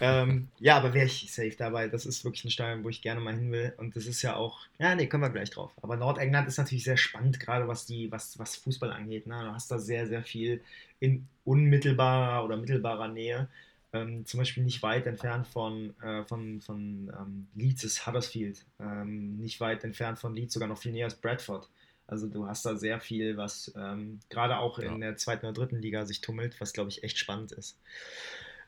[0.00, 1.88] Ähm, ja, aber wäre ich safe dabei.
[1.88, 3.74] Das ist wirklich ein Stadion, wo ich gerne mal hin will.
[3.76, 4.60] Und das ist ja auch.
[4.78, 5.72] Ja, nee, kommen wir gleich drauf.
[5.82, 9.26] Aber Nordengland ist natürlich sehr spannend, gerade was die, was, was Fußball angeht.
[9.26, 9.38] Ne?
[9.44, 10.62] Du hast da sehr, sehr viel
[11.00, 13.48] in unmittelbarer oder mittelbarer Nähe.
[13.92, 18.64] Ähm, zum Beispiel nicht weit entfernt von, äh, von, von ähm, Leeds ist Huddersfield.
[18.80, 21.68] Ähm, nicht weit entfernt von Leeds, sogar noch viel näher als Bradford.
[22.06, 24.92] Also du hast da sehr viel, was ähm, gerade auch ja.
[24.92, 27.78] in der zweiten oder dritten Liga sich tummelt, was glaube ich echt spannend ist.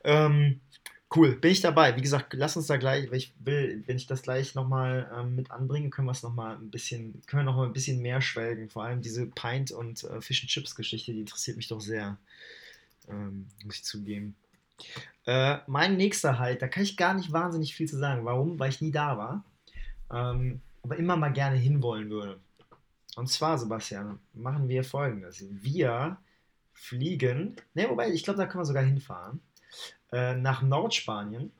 [0.05, 0.61] Ähm,
[1.16, 1.96] cool, bin ich dabei.
[1.96, 5.37] Wie gesagt, lass uns da gleich, weil ich will, wenn ich das gleich nochmal ähm,
[5.37, 8.20] mit anbringe, können wir es nochmal ein bisschen, können wir noch mal ein bisschen mehr
[8.20, 8.68] schwelgen.
[8.68, 12.18] Vor allem diese Pint- und äh, Fish and Chips-Geschichte, die interessiert mich doch sehr.
[13.09, 14.35] Ähm, muss ich zugeben.
[15.27, 18.24] Äh, mein nächster Halt, da kann ich gar nicht wahnsinnig viel zu sagen.
[18.24, 18.59] Warum?
[18.59, 19.44] Weil ich nie da war.
[20.12, 22.38] Ähm, aber immer mal gerne hinwollen würde.
[23.16, 25.44] Und zwar, Sebastian, machen wir folgendes.
[25.50, 26.18] Wir
[26.72, 29.40] fliegen, ne, wobei, ich glaube, da können wir sogar hinfahren,
[30.13, 31.53] äh, nach Nordspanien,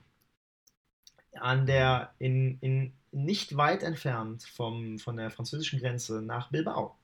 [1.35, 6.97] an der, in, in, nicht weit entfernt vom, von der französischen Grenze nach Bilbao.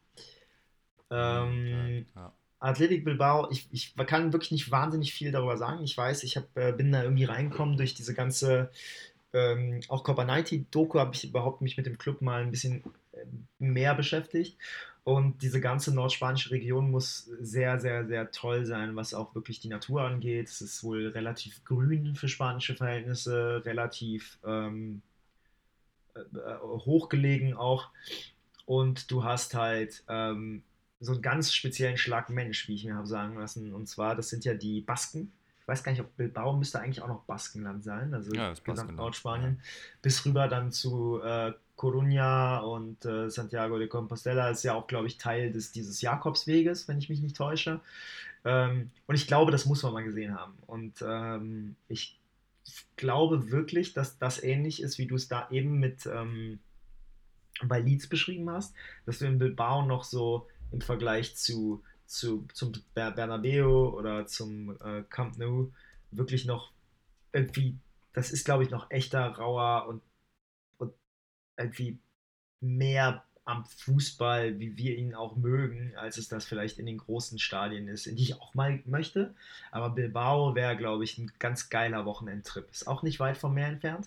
[1.11, 2.33] Ähm, ja.
[2.61, 5.83] Athletic Bilbao, ich, ich kann wirklich nicht wahnsinnig viel darüber sagen.
[5.83, 8.71] Ich weiß, ich hab, äh, bin da irgendwie reingekommen durch diese ganze,
[9.33, 12.85] ähm, auch Copa 90 Doku habe ich überhaupt mich mit dem Club mal ein bisschen
[13.13, 13.25] äh,
[13.59, 14.59] mehr beschäftigt.
[15.03, 19.69] Und diese ganze nordspanische Region muss sehr, sehr, sehr toll sein, was auch wirklich die
[19.69, 20.49] Natur angeht.
[20.49, 25.01] Es ist wohl relativ grün für spanische Verhältnisse, relativ ähm,
[26.15, 27.89] äh, äh hochgelegen auch.
[28.67, 30.63] Und du hast halt ähm,
[31.01, 33.73] so einen ganz speziellen Schlag Mensch, wie ich mir habe sagen lassen.
[33.73, 35.33] Und zwar, das sind ja die Basken.
[35.63, 38.97] Ich weiß gar nicht, ob Bilbao müsste eigentlich auch noch Baskenland sein, also ja, gesamt
[38.97, 39.61] Nordspanien,
[40.03, 45.07] bis rüber dann zu äh, Coruña und äh, Santiago de Compostela ist ja auch, glaube
[45.07, 47.81] ich, Teil des, dieses Jakobsweges, wenn ich mich nicht täusche.
[48.45, 50.53] Ähm, und ich glaube, das muss man mal gesehen haben.
[50.67, 52.21] Und ähm, ich
[52.97, 56.59] glaube wirklich, dass das ähnlich ist, wie du es da eben mit ähm,
[57.63, 58.75] bei Leeds beschrieben hast,
[59.07, 65.03] dass du in Bilbao noch so im Vergleich zu, zu zum Bernabeu oder zum äh,
[65.09, 65.71] Camp Nou
[66.11, 66.73] wirklich noch
[67.33, 67.79] irgendwie,
[68.13, 70.10] das ist glaube ich noch echter, rauer und, und
[71.61, 71.99] irgendwie
[72.61, 77.39] mehr am Fußball, wie wir ihn auch mögen, als es das vielleicht in den großen
[77.39, 79.35] Stadien ist, in die ich auch mal möchte.
[79.73, 82.71] Aber Bilbao wäre, glaube ich, ein ganz geiler Wochenendtrip.
[82.71, 84.07] Ist auch nicht weit vom Meer entfernt.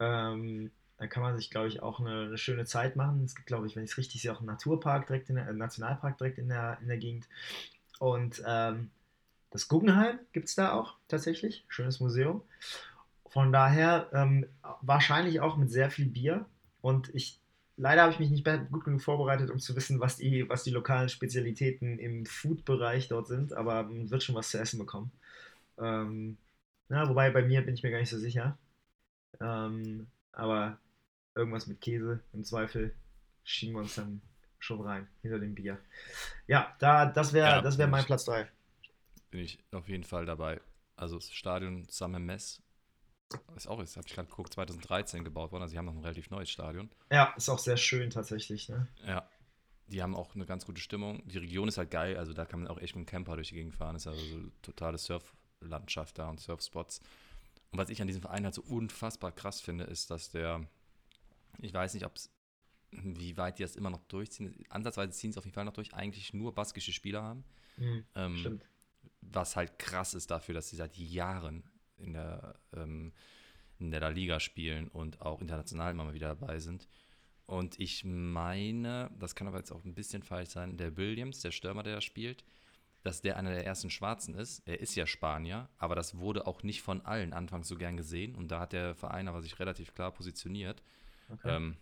[0.00, 3.24] Ähm, da kann man sich, glaube ich, auch eine, eine, schöne Zeit machen.
[3.24, 5.48] Es gibt, glaube ich, wenn ich es richtig sehe, auch einen Naturpark direkt in der,
[5.48, 7.28] äh, Nationalpark direkt in der, in der Gegend.
[7.98, 8.90] Und ähm,
[9.50, 11.64] das Guggenheim gibt es da auch tatsächlich.
[11.68, 12.42] Schönes Museum.
[13.28, 14.46] Von daher ähm,
[14.80, 16.46] wahrscheinlich auch mit sehr viel Bier.
[16.84, 17.40] Und ich
[17.76, 20.70] Leider habe ich mich nicht gut genug vorbereitet, um zu wissen, was die, was die
[20.70, 25.10] lokalen Spezialitäten im Food-Bereich dort sind, aber man wird schon was zu essen bekommen.
[25.78, 26.36] Ähm,
[26.88, 28.56] na, wobei bei mir bin ich mir gar nicht so sicher.
[29.40, 30.78] Ähm, aber
[31.34, 32.94] irgendwas mit Käse im Zweifel
[33.42, 34.20] schieben wir uns dann
[34.60, 35.78] schon rein, hinter dem Bier.
[36.46, 38.46] Ja, da, das wäre ja, das wär mein Platz 3.
[39.32, 40.60] Bin ich auf jeden Fall dabei.
[40.94, 42.62] Also das Stadion Samme-Mess
[43.56, 46.00] ist auch, jetzt habe ich gerade geguckt, 2013 gebaut worden, also sie haben noch ein
[46.02, 46.90] relativ neues Stadion.
[47.10, 48.88] Ja, ist auch sehr schön tatsächlich, ne?
[49.06, 49.28] Ja.
[49.88, 51.22] Die haben auch eine ganz gute Stimmung.
[51.28, 53.48] Die Region ist halt geil, also da kann man auch echt mit dem Camper durch
[53.48, 53.96] die Gegend fahren.
[53.96, 57.00] Ist also so totale Surflandschaft da und Surfspots.
[57.70, 60.66] Und was ich an diesem Verein halt so unfassbar krass finde, ist, dass der,
[61.58, 62.30] ich weiß nicht, ob es,
[62.92, 64.64] wie weit die das immer noch durchziehen.
[64.70, 67.44] Ansatzweise ziehen sie auf jeden Fall noch durch, eigentlich nur baskische Spieler haben.
[67.76, 68.64] Mhm, ähm, stimmt.
[69.20, 71.62] Was halt krass ist dafür, dass sie seit Jahren
[72.04, 73.12] in der, ähm,
[73.78, 76.88] in der La Liga spielen und auch international immer mal wieder dabei sind.
[77.46, 81.50] Und ich meine, das kann aber jetzt auch ein bisschen falsch sein, der Williams, der
[81.50, 82.44] Stürmer, der da spielt,
[83.02, 84.66] dass der einer der ersten Schwarzen ist.
[84.66, 88.34] Er ist ja Spanier, aber das wurde auch nicht von allen anfangs so gern gesehen.
[88.34, 90.82] Und da hat der Verein aber sich relativ klar positioniert.
[91.28, 91.56] Okay.
[91.56, 91.76] Ähm,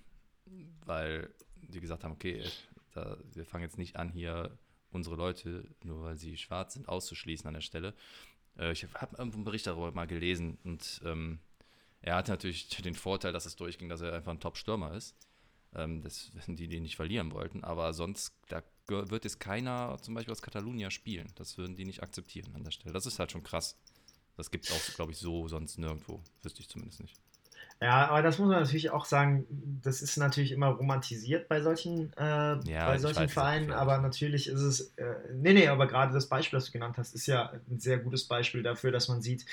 [0.84, 2.44] weil die gesagt haben, okay,
[2.92, 4.58] da, wir fangen jetzt nicht an, hier
[4.90, 7.94] unsere Leute, nur weil sie schwarz sind, auszuschließen an der Stelle.
[8.59, 11.38] Äh, ich habe einen Bericht darüber mal gelesen und ähm,
[12.00, 15.14] er hatte natürlich den Vorteil, dass es durchging, dass er einfach ein Top-Stürmer ist.
[15.74, 17.64] Ähm, das, die den nicht verlieren wollten.
[17.64, 21.32] Aber sonst, da wird jetzt keiner zum Beispiel aus Katalonien spielen.
[21.36, 22.92] Das würden die nicht akzeptieren an der Stelle.
[22.92, 23.78] Das ist halt schon krass.
[24.36, 26.22] Das gibt es auch, glaube ich, so sonst nirgendwo.
[26.42, 27.16] Wüsste ich zumindest nicht.
[27.80, 29.44] Ja, aber das muss man natürlich auch sagen,
[29.82, 34.60] das ist natürlich immer romantisiert bei solchen, äh, ja, bei solchen Vereinen, aber natürlich ist
[34.60, 37.80] es, äh, nee, nee, aber gerade das Beispiel, das du genannt hast, ist ja ein
[37.80, 39.46] sehr gutes Beispiel dafür, dass man sieht,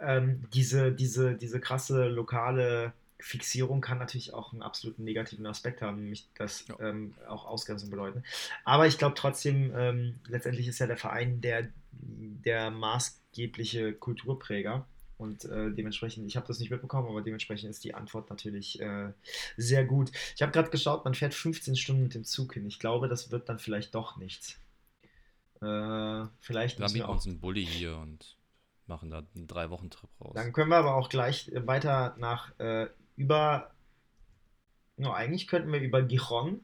[0.00, 6.02] ähm, diese, diese, diese krasse lokale Fixierung kann natürlich auch einen absoluten negativen Aspekt haben,
[6.02, 6.80] nämlich das ja.
[6.80, 8.24] ähm, auch Ausgrenzung bedeuten.
[8.64, 14.86] Aber ich glaube trotzdem, ähm, letztendlich ist ja der Verein der, der maßgebliche Kulturpräger.
[15.22, 19.12] Und äh, dementsprechend, ich habe das nicht mitbekommen, aber dementsprechend ist die Antwort natürlich äh,
[19.56, 20.10] sehr gut.
[20.34, 22.66] Ich habe gerade geschaut, man fährt 15 Stunden mit dem Zug hin.
[22.66, 24.58] Ich glaube, das wird dann vielleicht doch nichts.
[25.60, 28.36] Äh, vielleicht dann wir uns einen Bulli hier und
[28.88, 30.32] machen da einen drei Wochen Trip raus.
[30.34, 33.70] Dann können wir aber auch gleich weiter nach äh, über.
[34.96, 36.60] No, eigentlich könnten wir über Gijon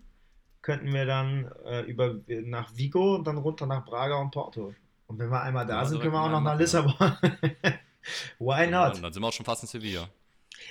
[0.63, 4.75] könnten wir dann äh, über nach Vigo und dann runter nach Braga und Porto.
[5.07, 7.17] Und wenn wir einmal da ja, sind, können wir auch noch nach Lissabon.
[8.39, 8.97] Why not?
[8.97, 10.09] Ja, dann sind wir auch schon fast in Sevilla.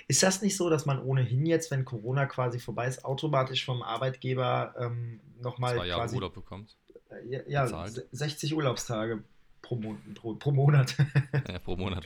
[0.08, 3.82] Ist das nicht so, dass man ohnehin jetzt, wenn Corona quasi vorbei ist, automatisch vom
[3.82, 6.76] Arbeitgeber ähm, nochmal Zwei Jahre quasi, Urlaub bekommt?
[7.10, 9.24] Äh, ja, ja 60 Urlaubstage
[9.62, 10.96] pro, Mon pro, pro Monat.
[11.50, 12.06] ja, pro Monat.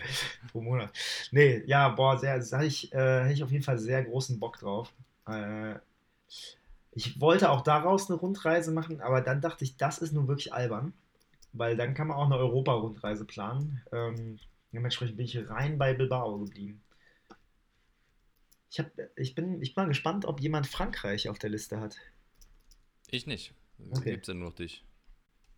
[0.51, 0.91] pro Monat.
[1.31, 4.59] Nee, ja, boah, sehr, da hätte ich, äh, ich auf jeden Fall sehr großen Bock
[4.59, 4.91] drauf.
[5.27, 5.75] Äh,
[6.93, 10.53] ich wollte auch daraus eine Rundreise machen, aber dann dachte ich, das ist nun wirklich
[10.53, 10.93] albern,
[11.53, 13.81] weil dann kann man auch eine Europa-Rundreise planen.
[13.93, 14.39] Ähm,
[14.73, 16.81] Dementsprechend bin ich rein bei Bilbao geblieben.
[18.71, 21.97] Ich, hab, ich, bin, ich bin gespannt, ob jemand Frankreich auf der Liste hat.
[23.09, 23.53] Ich nicht.
[23.91, 24.11] Okay.
[24.11, 24.85] Gibt es ja nur noch dich.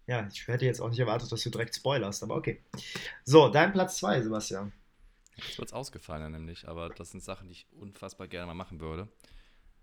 [0.07, 2.61] Ja, ich hätte jetzt auch nicht erwartet, dass du direkt spoilerst, aber okay.
[3.23, 4.73] So, dein Platz 2, Sebastian.
[5.35, 8.79] Jetzt wird es ausgefallen, nämlich, aber das sind Sachen, die ich unfassbar gerne mal machen
[8.79, 9.07] würde.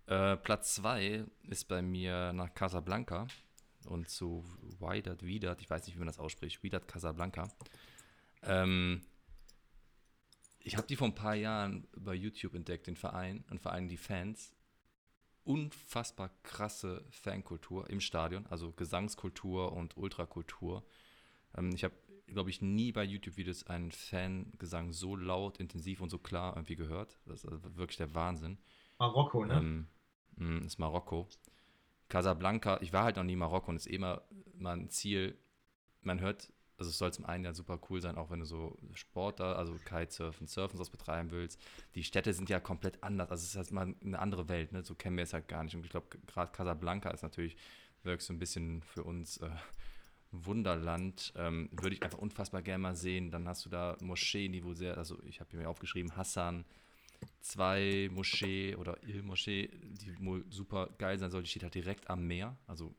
[0.07, 3.29] Äh, Platz 2 ist bei mir nach Casablanca
[3.87, 4.45] und zu
[4.79, 7.49] Wydad Widat, ich weiß nicht, wie man das ausspricht, Wydad Casablanca.
[8.43, 9.03] Ähm,
[10.63, 13.89] ich habe die vor ein paar Jahren bei YouTube entdeckt, den Verein und vor allem
[13.89, 14.55] die Fans.
[15.45, 20.85] Unfassbar krasse Fankultur im Stadion, also Gesangskultur und Ultrakultur.
[21.57, 21.95] Ähm, ich habe,
[22.27, 27.19] glaube ich, nie bei YouTube-Videos einen Fangesang so laut, intensiv und so klar irgendwie gehört.
[27.27, 28.59] Das ist wirklich der Wahnsinn.
[28.99, 29.55] Marokko, ne?
[29.55, 29.87] Ähm,
[30.37, 31.27] mm, ist Marokko.
[32.09, 34.23] Casablanca, ich war halt noch nie in Marokko und ist immer
[34.55, 35.39] mal ein Ziel.
[36.03, 38.77] Man hört, also es soll zum einen ja super cool sein, auch wenn du so
[38.95, 41.61] Sport da, also Kitesurfen, Surfen sowas betreiben willst.
[41.95, 44.83] Die Städte sind ja komplett anders, also es ist halt mal eine andere Welt, ne?
[44.83, 45.77] so kennen wir es halt gar nicht.
[45.77, 47.57] Und ich glaube, gerade Casablanca ist natürlich
[48.03, 49.51] wirklich so ein bisschen für uns äh,
[50.33, 51.35] Wunderland.
[51.37, 53.31] Ähm, würde ich einfach unfassbar gerne mal sehen.
[53.31, 56.65] Dann hast du da Moscheen, die wohl sehr, also ich habe mir aufgeschrieben, Hassan,
[57.41, 61.43] zwei Moschee oder Il Moschee, die wohl super geil sein soll.
[61.43, 62.95] Die steht halt direkt am Meer, also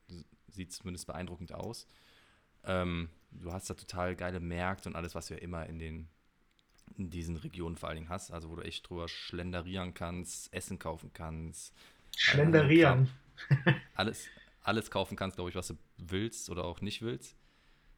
[0.49, 1.87] sieht zumindest beeindruckend aus.
[2.63, 6.09] Ähm, du hast da total geile Märkte und alles, was du ja immer in den
[6.97, 10.77] in diesen Regionen vor allen Dingen hast, also wo du echt drüber schlenderieren kannst, Essen
[10.77, 11.73] kaufen kannst.
[12.15, 13.09] Schlenderieren.
[13.95, 14.27] Alles,
[14.61, 17.35] alles kaufen kannst, glaube ich, was du willst oder auch nicht willst.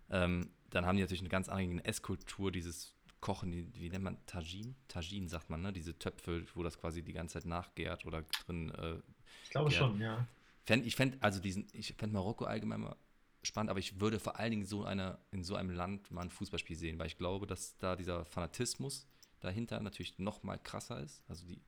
[0.10, 4.18] Ähm, dann haben die natürlich eine ganz andere Esskultur, dieses Kochen, die, wie nennt man
[4.26, 4.76] Tagine?
[4.88, 5.74] Tagine sagt man, ne?
[5.74, 8.70] Diese Töpfe, wo das quasi die ganze Zeit nachgärt oder drin.
[8.70, 8.96] Äh,
[9.44, 9.80] ich glaube gärt.
[9.80, 10.28] schon, ja.
[10.66, 12.96] Fänd, ich fände also diesen, ich fände Marokko allgemein mal
[13.44, 16.30] spannend, aber ich würde vor allen Dingen so eine, in so einem Land mal ein
[16.30, 19.08] Fußballspiel sehen, weil ich glaube, dass da dieser Fanatismus
[19.42, 21.62] dahinter natürlich noch mal krasser ist, also die,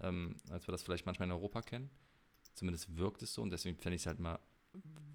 [0.00, 1.90] ähm, als wir das vielleicht manchmal in Europa kennen.
[2.54, 4.38] Zumindest wirkt es so und deswegen fände ich es halt mal,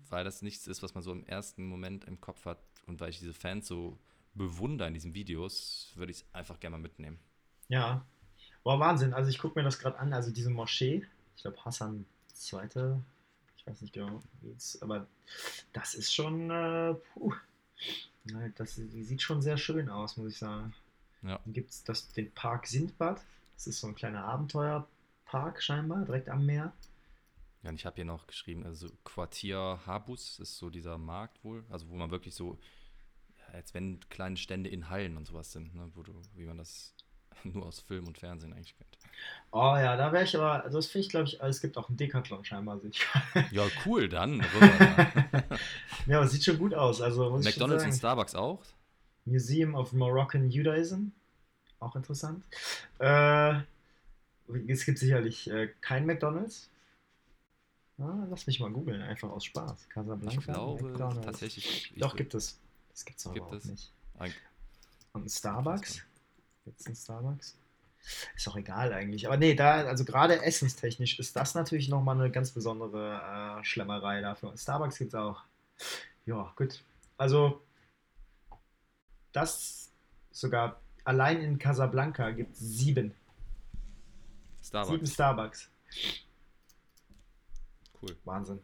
[0.10, 3.10] weil das nichts ist, was man so im ersten Moment im Kopf hat und weil
[3.10, 3.97] ich diese Fans so
[4.34, 7.20] bewundere in diesen Videos, würde ich es einfach gerne mal mitnehmen.
[7.68, 8.06] Ja,
[8.64, 9.14] boah, Wahnsinn.
[9.14, 12.06] Also ich gucke mir das gerade an, also diese Moschee, ich glaube Hassan
[12.52, 13.02] II.,
[13.70, 15.07] ich weiß nicht genau, wie es, aber
[15.74, 17.34] das ist schon, äh, puh,
[18.55, 20.74] das, die sieht schon sehr schön aus, muss ich sagen.
[21.22, 21.39] Ja.
[21.43, 23.22] Dann gibt es den Park Sindbad,
[23.53, 26.74] das ist so ein kleiner Abenteuerpark scheinbar, direkt am Meer.
[27.61, 31.63] Ja, und ich habe hier noch geschrieben, also Quartier Habus ist so dieser Markt wohl,
[31.70, 32.57] also wo man wirklich so,
[33.51, 36.95] als wenn kleine Stände in Hallen und sowas sind, ne, wo du, wie man das
[37.54, 38.98] nur aus Film und Fernsehen eigentlich kennt.
[39.52, 41.90] Oh ja, da wäre ich aber, also das finde ich, glaube ich, es gibt auch
[41.90, 42.80] einen Decathlon scheinbar.
[43.52, 44.40] ja, cool, dann.
[46.06, 47.02] ja, aber sieht schon gut aus.
[47.02, 48.64] Also, McDonalds und Starbucks auch?
[49.26, 51.08] Museum of Moroccan Judaism,
[51.80, 52.44] auch interessant.
[53.00, 53.60] Äh,
[54.68, 56.70] es gibt sicherlich äh, kein McDonalds,
[58.02, 59.90] Ah, lass mich mal googeln, einfach aus Spaß.
[59.90, 60.40] Casablanca.
[60.40, 60.46] Ich
[60.94, 61.94] glaube tatsächlich.
[61.98, 62.58] Doch, gibt es.
[62.92, 63.66] Das gibt es aber auch es?
[63.66, 63.92] nicht.
[64.18, 64.34] Ein
[65.14, 66.06] Und ein Starbucks?
[66.66, 67.57] Es einen Starbucks?
[68.36, 69.28] Ist auch egal eigentlich.
[69.28, 74.22] Aber nee, da, also gerade essenstechnisch ist das natürlich nochmal eine ganz besondere äh, Schlemmerei
[74.22, 74.55] dafür.
[74.57, 75.43] Starbucks gibt es auch.
[76.26, 76.84] Ja, gut.
[77.18, 77.62] Also,
[79.32, 79.91] das
[80.32, 83.14] sogar allein in Casablanca gibt es sieben.
[84.64, 84.91] Starbucks.
[84.91, 85.70] Sieben Starbucks.
[88.01, 88.16] Cool.
[88.24, 88.60] Wahnsinn.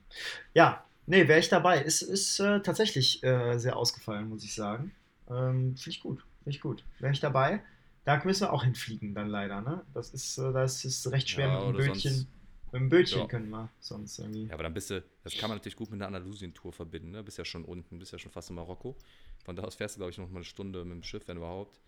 [0.53, 1.81] Ja, nee, wäre ich dabei.
[1.81, 4.93] Ist, ist äh, tatsächlich äh, sehr ausgefallen, muss ich sagen.
[5.29, 6.23] Ähm, Finde ich gut.
[6.43, 6.83] Finde ich gut.
[6.99, 7.61] Wäre ich dabei.
[8.05, 9.83] Da müssen wir auch hinfliegen, dann leider, ne?
[9.93, 12.11] Das ist, äh, das ist recht schwer ja, mit dem Bötchen.
[12.13, 12.27] Sonst,
[12.71, 13.27] mit dem Bötchen ja.
[13.27, 14.45] können wir sonst irgendwie.
[14.45, 17.23] Ja, aber dann bist du, das kann man natürlich gut mit einer Andalusien-Tour verbinden, ne?
[17.23, 18.95] Bist ja schon unten, bist ja schon fast in Marokko.
[19.43, 21.37] Von da aus fährst du, glaube ich, noch mal eine Stunde mit dem Schiff, wenn
[21.37, 21.81] überhaupt.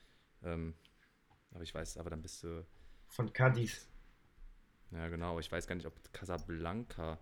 [0.43, 0.73] Ähm,
[1.53, 2.65] aber ich weiß, aber dann bist du.
[3.09, 3.87] Von Cadiz.
[4.91, 5.39] Ja, genau.
[5.39, 7.19] Ich weiß gar nicht, ob Casablanca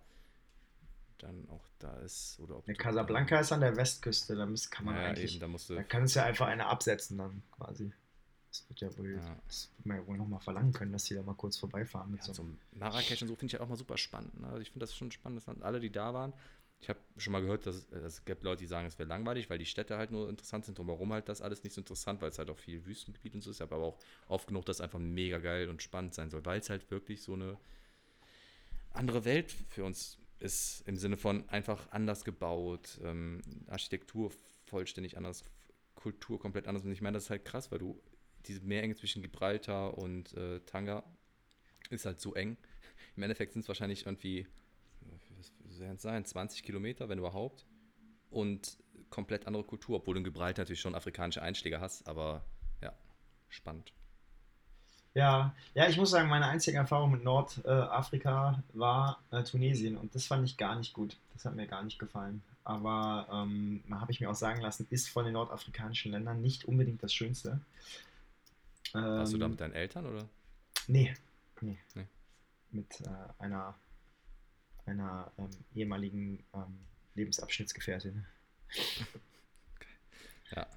[1.17, 2.39] dann auch da ist.
[2.39, 5.33] Oder ob der Casablanca ist an der Westküste, da muss, kann man ja, eigentlich.
[5.33, 7.91] Eben, da, musst du da kann es ja einfach eine absetzen dann quasi.
[8.59, 9.37] Das wird ja wohl, ja.
[9.47, 12.11] das wird man ja wohl nochmal verlangen können, dass die da mal kurz vorbeifahren.
[12.11, 12.33] Mit ja, so.
[12.33, 14.39] so Marrakesch und so finde ich ja auch mal super spannend.
[14.39, 14.47] Ne?
[14.47, 16.33] Also ich finde das schon spannend, dass alle, die da waren,
[16.79, 19.49] ich habe schon mal gehört, dass, dass es gibt Leute, die sagen, es wäre langweilig,
[19.49, 20.77] weil die Städte halt nur interessant sind.
[20.79, 23.49] Warum halt das alles nicht so interessant, weil es halt auch viel Wüstengebiet und so
[23.49, 23.61] ist.
[23.61, 23.97] Aber auch
[24.27, 27.23] oft genug, dass es einfach mega geil und spannend sein soll, weil es halt wirklich
[27.23, 27.57] so eine
[28.93, 34.31] andere Welt für uns ist im Sinne von einfach anders gebaut, ähm, Architektur
[34.65, 35.43] vollständig anders,
[35.95, 36.83] Kultur komplett anders.
[36.83, 37.99] Und ich meine, das ist halt krass, weil du
[38.47, 41.03] diese Meerenge zwischen Gibraltar und äh, Tanga
[41.89, 42.57] ist halt so eng.
[43.15, 44.47] Im Endeffekt sind es wahrscheinlich irgendwie,
[45.65, 47.65] was werden es sein, 20 Kilometer, wenn überhaupt.
[48.29, 48.77] Und
[49.09, 52.43] komplett andere Kultur, obwohl du in Gibraltar natürlich schon afrikanische Einschläge hast, aber
[52.81, 52.93] ja,
[53.49, 53.93] spannend.
[55.13, 60.27] Ja, ja, ich muss sagen, meine einzige Erfahrung mit Nordafrika war äh, Tunesien und das
[60.27, 61.15] fand ich gar nicht gut.
[61.33, 62.43] Das hat mir gar nicht gefallen.
[62.65, 67.01] Aber ähm, habe ich mir auch sagen lassen, ist von den nordafrikanischen Ländern nicht unbedingt
[67.01, 67.61] das Schönste.
[68.93, 70.27] Ähm, Warst du da mit deinen Eltern oder?
[70.87, 71.13] Nee,
[71.61, 71.77] nee.
[71.95, 72.05] nee.
[72.71, 73.75] Mit äh, einer,
[74.85, 76.79] einer ähm, ehemaligen ähm,
[77.15, 78.25] Lebensabschnittsgefährtin.
[79.75, 80.55] okay.
[80.55, 80.67] Ja.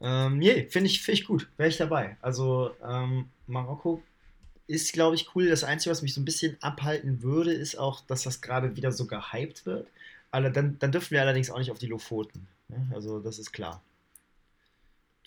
[0.00, 1.48] Ähm, nee, finde ich, find ich gut.
[1.56, 2.16] Wäre ich dabei.
[2.20, 4.02] Also, ähm, Marokko
[4.66, 5.48] ist, glaube ich, cool.
[5.48, 8.92] Das Einzige, was mich so ein bisschen abhalten würde, ist auch, dass das gerade wieder
[8.92, 9.88] so gehypt wird.
[10.30, 12.46] Aber dann, dann dürfen wir allerdings auch nicht auf die Lofoten.
[12.68, 12.90] Ne?
[12.92, 13.82] Also, das ist klar.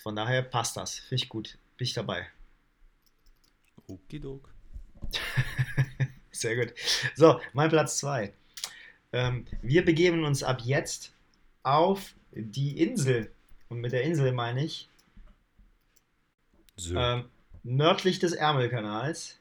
[0.02, 1.00] Von daher passt das.
[1.00, 1.58] Finde ich gut.
[1.78, 2.28] Bin ich dabei.
[3.88, 4.50] Okidok.
[6.32, 6.74] Sehr gut.
[7.16, 8.34] So, mein Platz 2.
[9.12, 11.14] Ähm, wir begeben uns ab jetzt
[11.64, 13.32] auf die Insel.
[13.68, 14.89] Und mit der Insel meine ich
[16.76, 16.95] So.
[16.95, 17.26] ähm,
[17.64, 19.38] nördlich des Ärmelkanals.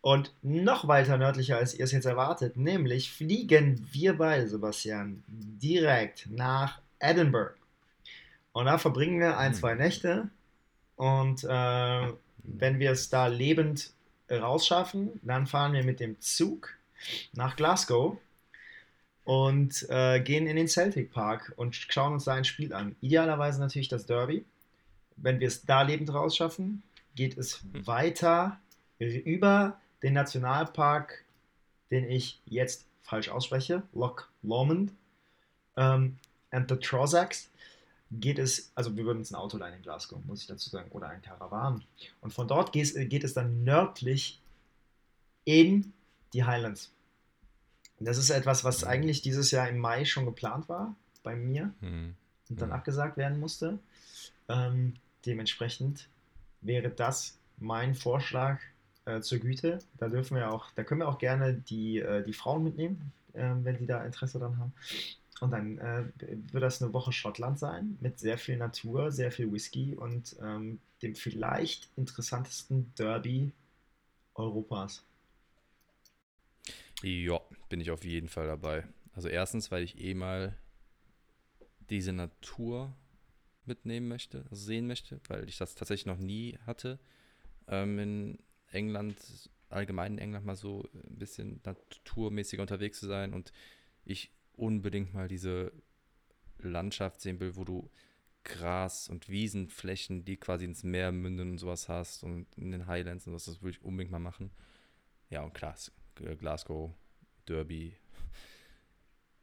[0.00, 6.28] Und noch weiter nördlicher, als ihr es jetzt erwartet, nämlich fliegen wir beide, Sebastian, direkt
[6.28, 7.54] nach Edinburgh.
[8.54, 9.58] Und da verbringen wir ein, Hm.
[9.58, 10.30] zwei Nächte.
[10.96, 12.12] Und äh,
[12.44, 13.90] wenn wir es da lebend
[14.30, 16.70] rausschaffen, dann fahren wir mit dem Zug
[17.32, 18.16] nach Glasgow
[19.24, 22.94] und äh, gehen in den Celtic Park und schauen uns da ein Spiel an.
[23.00, 24.44] Idealerweise natürlich das Derby.
[25.16, 26.82] Wenn wir es da lebend rausschaffen,
[27.16, 27.86] geht es Hm.
[27.86, 28.58] weiter
[28.98, 31.24] über den Nationalpark,
[31.90, 34.92] den ich jetzt falsch ausspreche, Loch Lomond
[35.76, 36.16] ähm,
[36.52, 37.50] and the Trossachs.
[38.20, 40.90] Geht es, also wir würden uns ein Auto leihen in Glasgow, muss ich dazu sagen,
[40.90, 41.82] oder ein Caravan.
[42.20, 44.40] Und von dort geht, es- geht es dann nördlich
[45.44, 45.92] in
[46.32, 46.92] die Highlands.
[47.98, 48.88] Und das ist etwas, was Mhm.
[48.88, 52.14] eigentlich dieses Jahr im Mai schon geplant war bei mir Hm.
[52.50, 52.74] und dann Mhm.
[52.74, 53.78] abgesagt werden musste.
[54.48, 54.94] Ähm,
[55.26, 56.08] dementsprechend
[56.60, 58.60] wäre das mein Vorschlag
[59.06, 59.80] äh, zur Güte.
[59.98, 63.62] Da dürfen wir auch, da können wir auch gerne die, äh, die Frauen mitnehmen, ähm,
[63.64, 64.72] wenn die da Interesse dran haben.
[65.44, 66.04] Und dann äh,
[66.52, 70.80] wird das eine Woche Schottland sein, mit sehr viel Natur, sehr viel Whisky und ähm,
[71.02, 73.52] dem vielleicht interessantesten Derby
[74.34, 75.04] Europas.
[77.02, 77.38] Ja,
[77.68, 78.84] bin ich auf jeden Fall dabei.
[79.12, 80.56] Also erstens, weil ich eh mal
[81.90, 82.96] diese Natur
[83.66, 86.98] mitnehmen möchte, also sehen möchte, weil ich das tatsächlich noch nie hatte.
[87.68, 88.38] Ähm, in
[88.68, 89.18] England,
[89.68, 93.52] allgemein in England mal so ein bisschen naturmäßiger unterwegs zu sein und
[94.06, 95.72] ich unbedingt mal diese
[96.58, 97.90] Landschaft sehen will, wo du
[98.44, 103.26] Gras und Wiesenflächen, die quasi ins Meer münden und sowas hast und in den Highlands
[103.26, 104.50] und sowas, das würde ich unbedingt mal machen.
[105.30, 105.74] Ja, und klar,
[106.20, 106.92] äh, Glasgow,
[107.48, 107.96] Derby.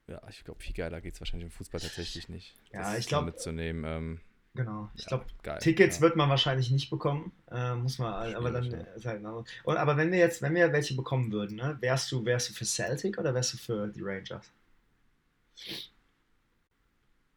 [0.07, 2.55] Ja, ich glaube, viel geiler geht es wahrscheinlich im Fußball tatsächlich nicht.
[2.71, 3.83] Ja, ich glaub- mitzunehmen.
[3.85, 4.21] Ähm,
[4.53, 4.89] Genau.
[4.95, 5.59] Ich ja, glaube.
[5.61, 6.01] Tickets ja.
[6.01, 9.77] wird man wahrscheinlich nicht bekommen, äh, muss man, aber dann Schwierig, ist halt anderes- Und
[9.77, 12.65] aber wenn wir jetzt, wenn wir welche bekommen würden, ne, wärst du, wärst du für
[12.65, 14.51] Celtic oder wärst du für die Rangers?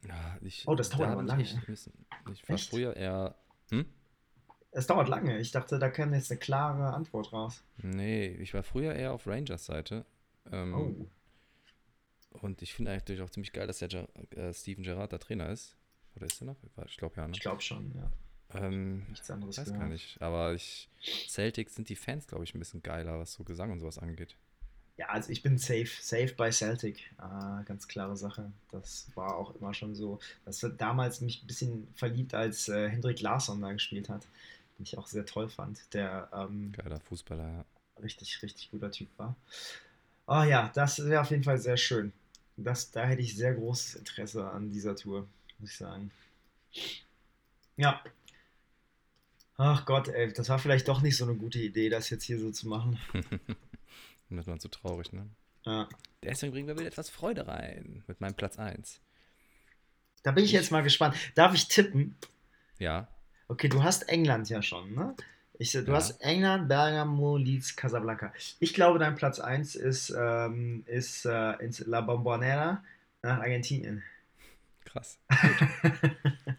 [0.07, 1.43] Ja, ich, Oh, das dauert da aber lange.
[1.43, 1.57] Ich,
[2.33, 2.71] ich war Echt?
[2.71, 3.35] früher eher.
[3.71, 3.87] Hm?
[4.71, 5.39] Es dauert lange.
[5.39, 7.63] Ich dachte, da käme jetzt eine klare Antwort raus.
[7.79, 10.05] Nee, ich war früher eher auf Rangers Seite.
[10.51, 11.07] Ähm, Oh.
[12.41, 15.49] Und ich finde eigentlich auch ziemlich geil, dass der Ger äh, Steven Gerrard der Trainer
[15.51, 15.77] ist.
[16.17, 16.57] Oder ist er noch?
[16.87, 17.33] Ich glaube ja, ne?
[17.33, 18.11] Ich glaube schon, ja.
[18.61, 19.81] Ähm, Nichts anderes weiß gehört.
[19.83, 20.21] gar nicht.
[20.21, 20.91] Aber ich,
[21.29, 24.37] Celtics sind die Fans, glaube ich, ein bisschen geiler, was so Gesang und sowas angeht.
[24.97, 27.11] Ja, also ich bin safe, safe bei Celtic.
[27.19, 28.53] Ah, ganz klare Sache.
[28.71, 30.21] Das war auch immer schon so.
[30.45, 34.23] Das hat damals mich ein bisschen verliebt, als äh, Hendrik Larsson da gespielt hat,
[34.79, 37.65] den ich auch sehr toll fand, der ähm, Geiler Fußballer, ja.
[38.03, 39.35] richtig, richtig guter Typ war.
[40.27, 42.13] Oh ja, das wäre auf jeden Fall sehr schön.
[42.57, 45.27] Das, da hätte ich sehr großes Interesse an dieser Tour,
[45.59, 46.13] muss ich sagen.
[47.77, 48.01] Ja.
[49.57, 52.39] Ach Gott, ey, das war vielleicht doch nicht so eine gute Idee, das jetzt hier
[52.39, 52.99] so zu machen.
[54.35, 55.29] Und das war zu traurig, ne?
[55.65, 55.89] Ja.
[56.25, 59.01] Deswegen bringen wir wieder etwas Freude rein mit meinem Platz 1.
[60.25, 61.15] Da bin ich jetzt mal gespannt.
[61.37, 62.17] Darf ich tippen?
[62.79, 63.07] Ja,
[63.47, 65.15] Okay, du hast England ja schon, ne?
[65.59, 65.93] Ich, du Ja.
[65.95, 68.33] hast England, Bergamo, Leeds, Casablanca.
[68.59, 72.83] Ich glaube, dein Platz 1 ist, ähm, ist äh, ins La Bombonera
[73.23, 74.03] nach Argentinien.
[74.85, 75.19] krass.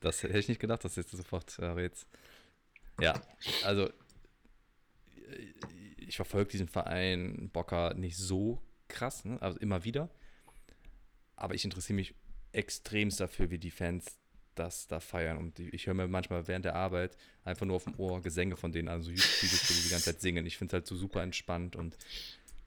[0.00, 2.06] Das hätte ich nicht gedacht, dass du jetzt sofort äh, rätst.
[3.00, 3.20] Ja,
[3.64, 3.90] also
[6.08, 9.40] ich verfolge diesen Verein Bocker nicht so krass, ne?
[9.40, 10.08] also immer wieder.
[11.36, 12.14] Aber ich interessiere mich
[12.52, 14.18] extremst dafür, wie die Fans
[14.54, 15.36] das da feiern.
[15.36, 18.72] Und ich höre mir manchmal während der Arbeit einfach nur auf dem Ohr Gesänge von
[18.72, 20.46] denen, also YouTube-Videos, wo die die ganze Zeit singen.
[20.46, 21.96] Ich finde es halt so super entspannt und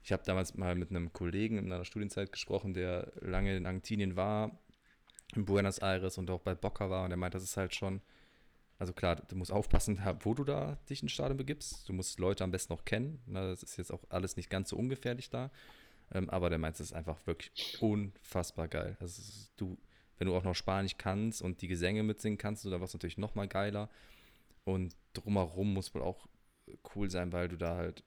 [0.04, 4.16] ich habe damals mal mit einem Kollegen in einer Studienzeit gesprochen, der lange in Argentinien
[4.16, 4.58] war,
[5.34, 8.00] in Buenos Aires und auch bei Boca war und der meint, das ist halt schon,
[8.82, 11.88] also klar, du musst aufpassen, wo du da dich ins Stadion begibst.
[11.88, 13.22] Du musst Leute am besten noch kennen.
[13.26, 13.50] Ne?
[13.50, 15.52] Das ist jetzt auch alles nicht ganz so ungefährlich da.
[16.12, 18.96] Ähm, aber der es ist einfach wirklich unfassbar geil.
[18.98, 19.22] Also
[19.56, 19.78] du,
[20.18, 23.18] wenn du auch noch Spanisch kannst und die Gesänge mitsingen kannst, dann war es natürlich
[23.18, 23.88] noch mal geiler.
[24.64, 26.26] Und drumherum muss wohl auch
[26.96, 28.02] cool sein, weil du da halt,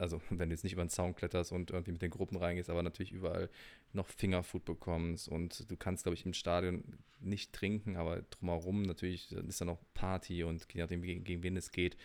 [0.00, 2.70] also wenn du jetzt nicht über den Zaun kletterst und irgendwie mit den Gruppen reingehst,
[2.70, 3.50] aber natürlich überall
[3.92, 9.32] noch Fingerfood bekommst und du kannst, glaube ich, im Stadion nicht trinken, aber drumherum natürlich
[9.32, 11.96] ist da noch Party und je nachdem, gegen, gegen wen es geht.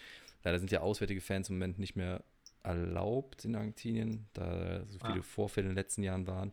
[0.43, 2.23] Leider sind ja auswärtige Fans im Moment nicht mehr
[2.63, 5.23] erlaubt in Argentinien, da so viele Ah.
[5.23, 6.51] Vorfälle in den letzten Jahren waren.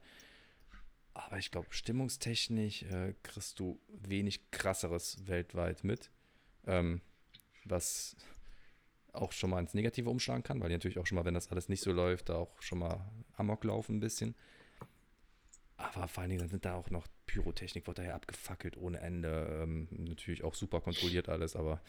[1.15, 6.11] Aber ich glaube, stimmungstechnisch äh, kriegst du wenig krasseres weltweit mit.
[6.67, 7.01] Ähm,
[7.65, 8.17] was,
[9.13, 11.51] auch schon mal ins Negative umschlagen kann, weil die natürlich auch schon mal, wenn das
[11.51, 13.05] alles nicht so läuft, da auch schon mal
[13.37, 14.35] Amok laufen ein bisschen.
[15.77, 19.61] Aber vor allen Dingen sind da auch noch Pyrotechnik, wird daher abgefackelt ohne Ende.
[19.63, 21.81] Ähm, natürlich auch super kontrolliert alles, aber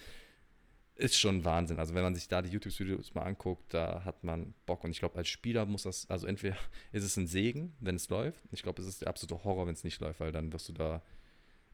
[0.96, 1.80] ist schon Wahnsinn.
[1.80, 4.84] Also wenn man sich da die YouTube-Videos mal anguckt, da hat man Bock.
[4.84, 6.58] Und ich glaube, als Spieler muss das, also entweder
[6.92, 8.44] ist es ein Segen, wenn es läuft.
[8.52, 10.74] Ich glaube, es ist der absolute Horror, wenn es nicht läuft, weil dann wirst du
[10.74, 11.02] da,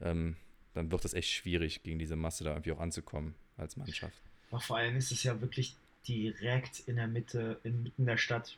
[0.01, 0.35] ähm,
[0.73, 4.21] dann wird es echt schwierig, gegen diese Masse da irgendwie auch anzukommen als Mannschaft.
[4.51, 5.75] Auch vor allem ist es ja wirklich
[6.07, 8.57] direkt in der Mitte, inmitten der Stadt.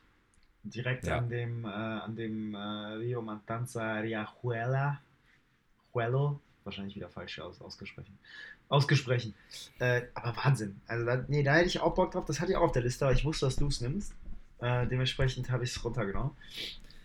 [0.63, 1.17] Direkt ja.
[1.17, 5.01] an dem, äh, an dem äh, Rio Matanza Riachuela.
[5.93, 8.17] Juelo, wahrscheinlich wieder falsch aus, ausgesprochen
[8.71, 9.35] ausgesprochen.
[9.79, 10.81] Äh, aber Wahnsinn.
[10.87, 12.25] Also da, nee, da hätte ich auch Bock drauf.
[12.25, 14.13] Das hatte ich auch auf der Liste, aber ich wusste, dass du es nimmst.
[14.59, 16.31] Äh, dementsprechend habe ich es runtergenommen.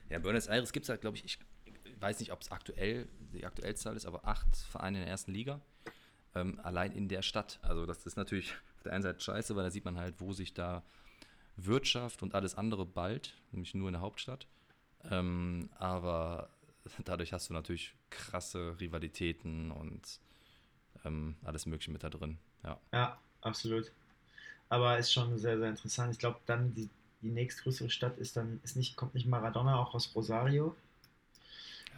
[0.08, 1.38] Ja, Buenos Aires gibt es halt, glaube ich, ich
[1.98, 5.60] weiß nicht, ob es aktuell die Aktuellzahl ist, aber acht Vereine in der ersten Liga.
[6.34, 7.58] Ähm, allein in der Stadt.
[7.62, 8.54] Also das ist natürlich
[8.86, 10.82] der einen Seite scheiße, weil da sieht man halt, wo sich da
[11.56, 14.46] Wirtschaft und alles andere bald, nämlich nur in der Hauptstadt.
[15.10, 16.50] Ähm, aber
[17.04, 20.20] dadurch hast du natürlich krasse Rivalitäten und
[21.04, 22.38] ähm, alles Mögliche mit da drin.
[22.62, 22.80] Ja.
[22.92, 23.92] ja, absolut.
[24.68, 26.12] Aber ist schon sehr, sehr interessant.
[26.12, 26.88] Ich glaube, dann die,
[27.22, 30.76] die nächstgrößere Stadt ist dann, ist nicht, kommt nicht Maradona auch aus Rosario?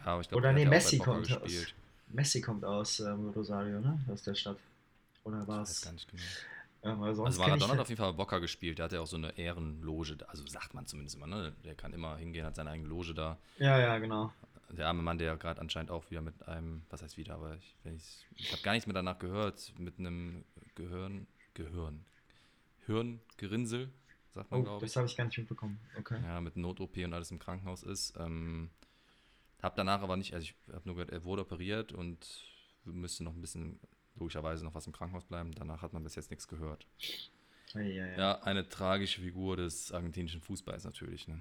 [0.05, 1.73] Ja, aber ich glaube, Oder nee, Messi kommt aus.
[2.07, 3.99] Messi kommt aus ähm, Rosario, ne?
[4.11, 4.57] Aus der Stadt.
[5.23, 5.81] Oder war es?
[5.81, 6.23] gar nicht genau.
[6.83, 8.77] Ähm, also Maradona hat auf jeden Fall Boca gespielt.
[8.77, 11.53] Der hat ja auch so eine Ehrenloge, also sagt man zumindest immer, ne?
[11.63, 13.37] Der kann immer hingehen, hat seine eigene Loge da.
[13.57, 14.31] Ja, ja, genau
[14.71, 18.27] der arme Mann, der gerade anscheinend auch wieder mit einem, was heißt wieder, aber ich,
[18.35, 22.05] ich habe gar nichts mehr danach gehört, mit einem Gehirn, Gehirn,
[22.85, 23.91] Hirngerinnsel,
[24.31, 24.91] sagt man, oh, glaube ich.
[24.91, 26.19] Das habe ich gar nicht mitbekommen, okay.
[26.23, 28.15] Ja, mit Not-OP und alles im Krankenhaus ist.
[28.17, 28.69] Ähm,
[29.61, 32.43] habe danach aber nicht, also ich habe nur gehört, er wurde operiert und
[32.85, 33.79] müsste noch ein bisschen,
[34.19, 35.51] logischerweise, noch was im Krankenhaus bleiben.
[35.53, 36.85] Danach hat man bis jetzt nichts gehört.
[37.73, 38.17] Ja, ja, ja.
[38.17, 41.39] ja eine tragische Figur des argentinischen Fußballs natürlich, ne?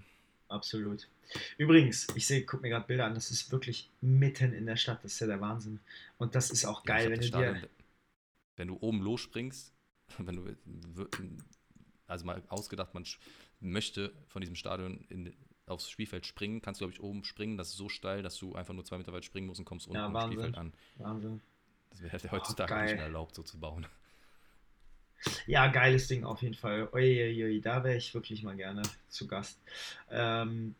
[0.48, 1.08] absolut.
[1.56, 5.04] Übrigens, ich sehe, guck mir gerade Bilder an, das ist wirklich mitten in der Stadt,
[5.04, 5.80] das ist ja der Wahnsinn.
[6.16, 7.68] Und das ist auch geil, wenn du Stadion, dir.
[8.56, 9.72] Wenn du oben losspringst,
[10.18, 10.56] wenn du,
[12.06, 13.04] also mal ausgedacht, man
[13.60, 15.34] möchte von diesem Stadion in,
[15.66, 18.54] aufs Spielfeld springen, kannst du, glaube ich, oben springen, das ist so steil, dass du
[18.54, 20.72] einfach nur zwei Meter weit springen musst und kommst unten ja, am Spielfeld an.
[20.96, 21.40] Wahnsinn.
[21.90, 23.86] Das wäre heutzutage oh, nicht mehr erlaubt, so zu bauen.
[25.46, 26.88] Ja, geiles Ding auf jeden Fall.
[26.92, 29.58] Uiuiui, da wäre ich wirklich mal gerne zu Gast.
[30.10, 30.74] Ähm,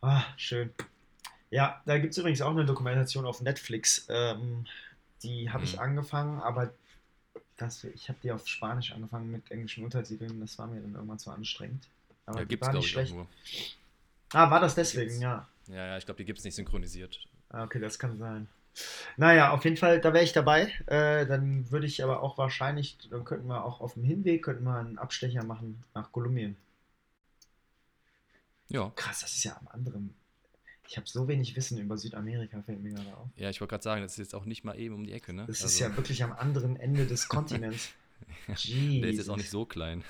[0.00, 0.72] ah, schön.
[1.50, 4.06] Ja, da gibt es übrigens auch eine Dokumentation auf Netflix.
[4.08, 4.66] Ähm,
[5.22, 5.80] die habe ich mhm.
[5.80, 6.72] angefangen, aber
[7.56, 10.40] das, ich habe die auf Spanisch angefangen mit englischen Untertiteln.
[10.40, 11.88] Das war mir dann irgendwann zu anstrengend.
[12.24, 13.14] Aber ja, gibt's, war nicht schlecht.
[14.32, 15.46] Ah, war das deswegen, ja.
[15.68, 17.28] Ja, ja, ich glaube, die gibt es nicht synchronisiert.
[17.52, 18.48] Ah, okay, das kann sein.
[19.16, 20.72] Naja, auf jeden Fall, da wäre ich dabei.
[20.86, 24.64] Äh, dann würde ich aber auch wahrscheinlich, dann könnten wir auch auf dem Hinweg, könnten
[24.64, 26.56] wir einen Abstecher machen nach Kolumbien.
[28.68, 28.90] Ja.
[28.96, 30.14] Krass, das ist ja am anderen.
[30.88, 33.28] Ich habe so wenig Wissen über Südamerika, fällt mir gerade auf.
[33.36, 35.32] Ja, ich wollte gerade sagen, das ist jetzt auch nicht mal eben um die Ecke,
[35.32, 35.44] ne?
[35.46, 35.66] Das also.
[35.66, 37.90] ist ja wirklich am anderen Ende des Kontinents.
[38.46, 40.04] Der ist jetzt auch nicht so klein.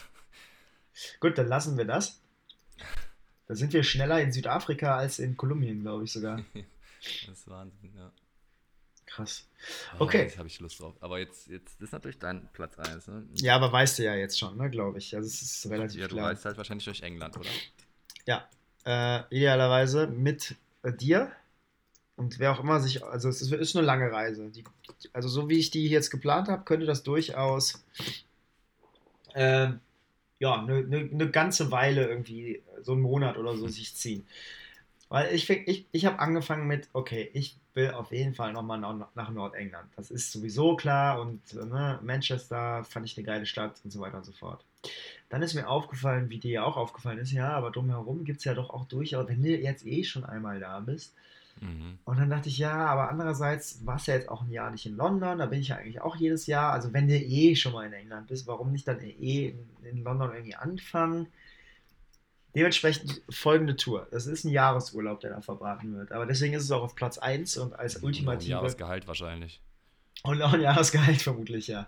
[1.20, 2.20] Gut, dann lassen wir das.
[3.48, 6.44] Da sind wir schneller in Südafrika als in Kolumbien, glaube ich sogar.
[7.26, 8.12] das ist Wahnsinn, ja.
[9.06, 9.46] Krass.
[9.98, 10.22] Oh, okay.
[10.22, 10.94] Jetzt habe ich Lust drauf.
[11.00, 13.08] Aber jetzt, jetzt das ist natürlich dein Platz 1.
[13.08, 13.26] Ne?
[13.34, 15.14] Ja, aber weißt du ja jetzt schon, ne, glaube ich.
[15.14, 16.28] Also es ist relativ Ja, du klar.
[16.28, 17.50] reist halt wahrscheinlich durch England, oder?
[18.26, 18.48] Ja.
[18.84, 21.32] Äh, idealerweise mit äh, dir
[22.16, 24.50] und wer auch immer sich, also es ist, ist eine lange Reise.
[24.50, 24.64] Die,
[25.12, 27.84] also so wie ich die jetzt geplant habe, könnte das durchaus
[29.34, 29.68] äh,
[30.38, 34.26] ja, eine ne, ne ganze Weile irgendwie, so einen Monat oder so, sich ziehen.
[35.12, 39.30] Weil ich, ich, ich habe angefangen mit, okay, ich will auf jeden Fall nochmal nach
[39.30, 39.90] Nordengland.
[39.94, 44.16] Das ist sowieso klar und ne, Manchester fand ich eine geile Stadt und so weiter
[44.16, 44.64] und so fort.
[45.28, 48.46] Dann ist mir aufgefallen, wie dir ja auch aufgefallen ist, ja, aber drumherum gibt es
[48.46, 51.14] ja doch auch durchaus, wenn du jetzt eh schon einmal da bist.
[51.60, 51.98] Mhm.
[52.06, 54.86] Und dann dachte ich, ja, aber andererseits warst du ja jetzt auch ein Jahr nicht
[54.86, 56.72] in London, da bin ich ja eigentlich auch jedes Jahr.
[56.72, 60.04] Also wenn du eh schon mal in England bist, warum nicht dann eh in, in
[60.04, 61.26] London irgendwie anfangen?
[62.54, 64.06] Dementsprechend folgende Tour.
[64.10, 66.12] Das ist ein Jahresurlaub, der da verbraten wird.
[66.12, 68.32] Aber deswegen ist es auch auf Platz 1 und als ultimative.
[68.32, 69.60] Und ein Jahresgehalt wahrscheinlich.
[70.22, 71.86] Und auch ein Jahresgehalt vermutlich, ja.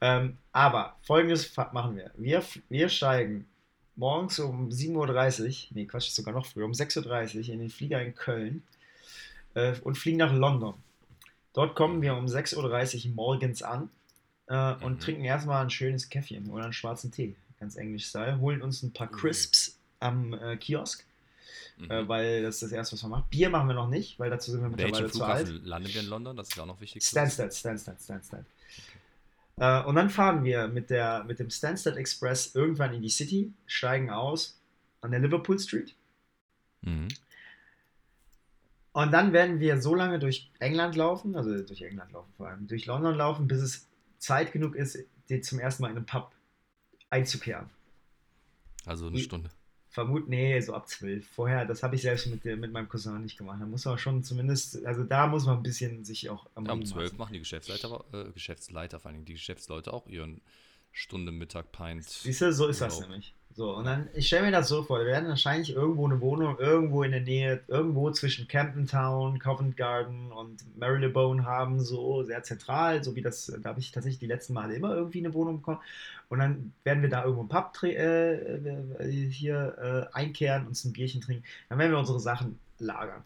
[0.00, 2.12] Ähm, aber folgendes machen wir.
[2.16, 2.44] wir.
[2.68, 3.48] Wir steigen
[3.96, 8.00] morgens um 7.30 Uhr, nee, Quatsch, sogar noch früher, um 6.30 Uhr in den Flieger
[8.00, 8.62] in Köln
[9.54, 10.74] äh, und fliegen nach London.
[11.52, 13.90] Dort kommen wir um 6.30 Uhr morgens an
[14.46, 15.00] äh, und mhm.
[15.00, 19.10] trinken erstmal ein schönes Käffchen oder einen schwarzen Tee, ganz englisch-style, holen uns ein paar
[19.10, 21.04] Crisps am äh, Kiosk.
[21.78, 21.90] Mhm.
[21.90, 23.30] Äh, weil das ist das erste, was man macht.
[23.30, 25.48] Bier machen wir noch nicht, weil dazu sind wir mittlerweile zu alt.
[25.64, 26.36] landen wir in London?
[26.36, 27.02] Das ist ja auch noch wichtig.
[27.04, 28.44] Stansted, Stansted, Stansted.
[29.56, 33.52] Äh, und dann fahren wir mit, der, mit dem Stansted Express irgendwann in die City,
[33.66, 34.58] steigen aus
[35.00, 35.94] an der Liverpool Street.
[36.82, 37.08] Mhm.
[38.92, 42.66] Und dann werden wir so lange durch England laufen, also durch England laufen vor allem,
[42.66, 43.86] durch London laufen, bis es
[44.18, 46.32] Zeit genug ist, dir zum ersten Mal in einen Pub
[47.10, 47.70] einzukehren.
[48.86, 49.50] Also eine Stunde.
[49.98, 51.26] Vermut, nee, so ab 12.
[51.28, 53.58] Vorher, das habe ich selbst mit, mit meinem Cousin nicht gemacht.
[53.60, 56.72] Da muss man schon zumindest, also da muss man ein bisschen sich auch am Ja,
[56.72, 57.16] um Riemen 12 lassen.
[57.18, 60.40] machen die Geschäftsleiter, aber- äh, Geschäftsleiter vor allem, die Geschäftsleute auch ihren
[60.92, 62.04] Stunde Mittag Pint.
[62.04, 63.10] Siehst du, so ist das Urlaub.
[63.10, 63.34] nämlich.
[63.58, 66.60] So, und dann, ich stelle mir das so vor, wir werden wahrscheinlich irgendwo eine Wohnung,
[66.60, 72.44] irgendwo in der Nähe, irgendwo zwischen Camden Town, Covent Garden und Marylebone haben, so sehr
[72.44, 75.56] zentral, so wie das, da habe ich tatsächlich die letzten Male immer irgendwie eine Wohnung
[75.56, 75.80] bekommen.
[76.28, 80.92] Und dann werden wir da irgendwo im Pub äh, äh, hier äh, einkehren, uns ein
[80.92, 81.42] Bierchen trinken.
[81.68, 83.24] Dann werden wir unsere Sachen lagern.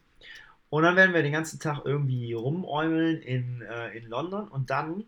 [0.70, 5.05] Und dann werden wir den ganzen Tag irgendwie rumäumeln in, äh, in London und dann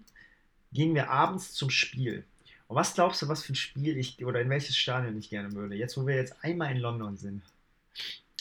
[0.75, 2.27] gehen wir abends zum Spiel.
[2.67, 5.53] Und was glaubst du, was für ein Spiel ich oder in welches Stadion ich gerne
[5.53, 5.75] würde?
[5.75, 7.43] Jetzt, wo wir jetzt einmal in London sind.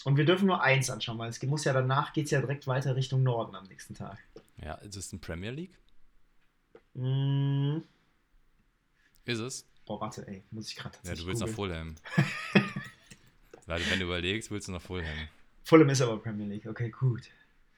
[0.06, 2.68] Und wir dürfen nur eins anschauen, weil es muss ja danach geht es ja direkt
[2.68, 4.18] weiter Richtung Norden am nächsten Tag.
[4.64, 5.78] Ja, ist es ein Premier League?
[6.94, 7.78] Mm,
[9.26, 9.66] Ist es?
[9.86, 11.96] boah, warte, ey, muss ich gerade Ja, du willst nach googeln.
[12.54, 12.66] Fulham.
[13.66, 15.28] Weil, wenn du überlegst, willst du nach Fulham.
[15.64, 17.30] Fulham ist aber Premier League, okay, gut.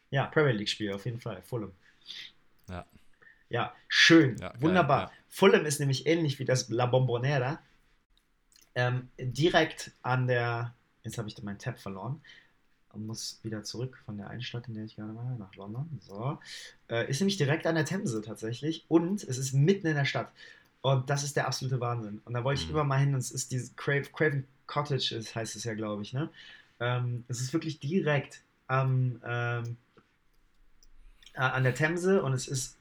[0.09, 1.71] Ja, Premier League Spiel auf jeden Fall, Fulham.
[2.69, 2.85] Ja.
[3.49, 5.01] Ja, schön, Ja, wunderbar.
[5.03, 5.11] ja.
[5.29, 7.59] Fulham ist nämlich ähnlich wie das La Bombonera.
[8.73, 10.73] Ähm, direkt an der,
[11.03, 12.21] jetzt habe ich meinen Tab verloren
[12.91, 15.99] und muss wieder zurück von der einen Stadt, in der ich gerade war, nach London.
[16.01, 16.39] So.
[16.89, 20.31] Äh, ist nämlich direkt an der Themse tatsächlich und es ist mitten in der Stadt.
[20.81, 22.21] Und das ist der absolute Wahnsinn.
[22.25, 22.73] Und da wollte ich Mhm.
[22.75, 26.01] immer mal hin und es ist dieses Crave, Craven Cottage, ist, heißt es ja, glaube
[26.01, 26.13] ich.
[26.13, 26.29] Ne?
[26.79, 29.77] Ähm, es ist wirklich direkt am, ähm,
[31.33, 32.77] äh, an der Themse und es ist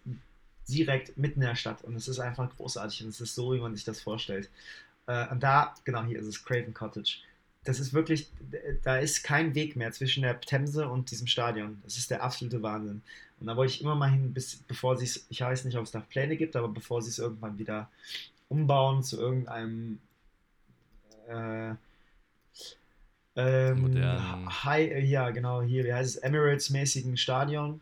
[0.69, 3.61] direkt mitten in der Stadt und es ist einfach großartig und es ist so, wie
[3.61, 4.51] man sich das vorstellt.
[5.07, 7.19] Äh, und da, genau hier ist es Craven Cottage.
[7.65, 8.31] Das ist wirklich,
[8.83, 11.81] da ist kein Weg mehr zwischen der Themse und diesem Stadion.
[11.83, 13.01] Das ist der absolute Wahnsinn.
[13.41, 15.85] Und da wollte ich immer mal hin, bis, bevor sie es, ich weiß nicht, ob
[15.85, 17.89] es da Pläne gibt, aber bevor sie es irgendwann wieder
[18.49, 19.99] umbauen zu irgendeinem
[21.29, 21.75] äh,
[23.37, 24.65] ähm.
[24.65, 27.81] High, ja, genau, hier, wie heißt es, Emirates-mäßigen Stadion.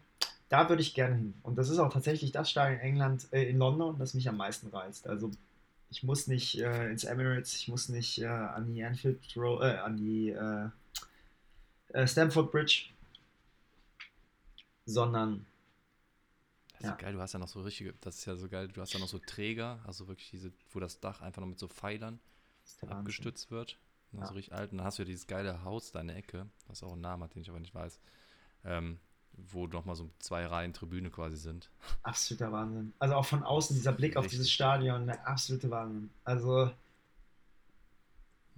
[0.53, 1.35] Da würde ich gerne hin.
[1.43, 4.37] Und das ist auch tatsächlich das Stadion in England, äh, in London, das mich am
[4.37, 5.09] meisten reizt.
[5.09, 5.31] Also
[5.89, 9.79] ich muss nicht äh, ins Emirates, ich muss nicht äh, an die Anfield Road, äh,
[9.79, 10.69] an die äh,
[11.95, 12.91] äh, Stamford Bridge,
[14.85, 15.47] sondern
[16.73, 16.97] Das ist Ja.
[16.97, 19.01] geil, du hast ja noch so richtige, das ist ja so geil, du hast ja
[19.01, 22.21] noch so Träger, also wirklich diese, wo das Dach einfach noch mit so Pfeilern
[22.87, 23.79] abgestützt wird.
[24.13, 24.27] Ja.
[24.27, 24.73] so richtig alt.
[24.73, 27.01] Und dann hast du ja dieses geile Haus da in der Ecke, was auch einen
[27.01, 27.99] Namen hat, den ich aber nicht weiß.
[28.65, 28.99] Ähm,
[29.37, 31.71] wo nochmal so zwei Reihen Tribüne quasi sind.
[32.03, 32.93] Absoluter Wahnsinn.
[32.99, 34.39] Also auch von außen, dieser Blick auf Richtig.
[34.39, 36.11] dieses Stadion, der absolute Wahnsinn.
[36.25, 36.71] Also.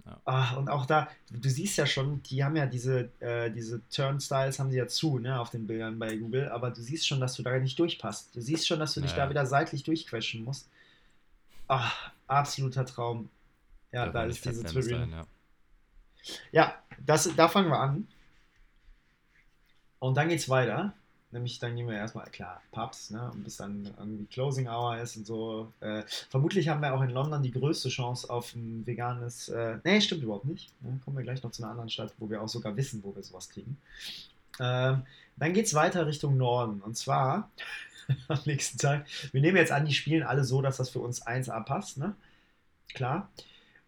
[0.05, 0.21] Ja.
[0.25, 4.59] Ah, und auch da, du siehst ja schon, die haben ja diese, äh, diese Turnstiles
[4.59, 7.33] haben sie ja zu, ne, auf den Bildern bei Google, aber du siehst schon, dass
[7.33, 8.35] du da nicht durchpasst.
[8.35, 10.69] Du siehst schon, dass du dich Ja, da wieder seitlich durchquetschen musst.
[11.67, 11.89] Ah,
[12.27, 13.29] absoluter Traum.
[13.91, 14.99] Ja, da man ist diese Tribüne.
[14.99, 15.25] sein, ja.
[16.51, 18.07] Ja, das, da fangen wir an.
[20.05, 20.93] Und dann geht's weiter.
[21.31, 23.29] Nämlich dann gehen wir erstmal, klar, Pubs, ne?
[23.31, 25.73] Und bis dann irgendwie Closing Hour ist und so.
[25.81, 29.49] Äh, vermutlich haben wir auch in London die größte Chance auf ein veganes.
[29.49, 30.71] Äh, nee, stimmt überhaupt nicht.
[30.81, 30.99] Ne?
[31.03, 33.23] Kommen wir gleich noch zu einer anderen Stadt, wo wir auch sogar wissen, wo wir
[33.23, 33.77] sowas kriegen.
[34.59, 35.01] Ähm,
[35.37, 36.81] dann geht's weiter Richtung Norden.
[36.81, 37.49] Und zwar
[38.27, 39.05] am nächsten Tag.
[39.31, 42.15] Wir nehmen jetzt an, die spielen alle so, dass das für uns 1A passt, ne?
[42.93, 43.29] Klar.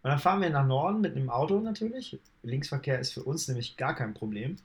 [0.01, 2.19] Und dann fahren wir nach Norden mit einem Auto natürlich.
[2.41, 4.57] Linksverkehr ist für uns nämlich gar kein Problem.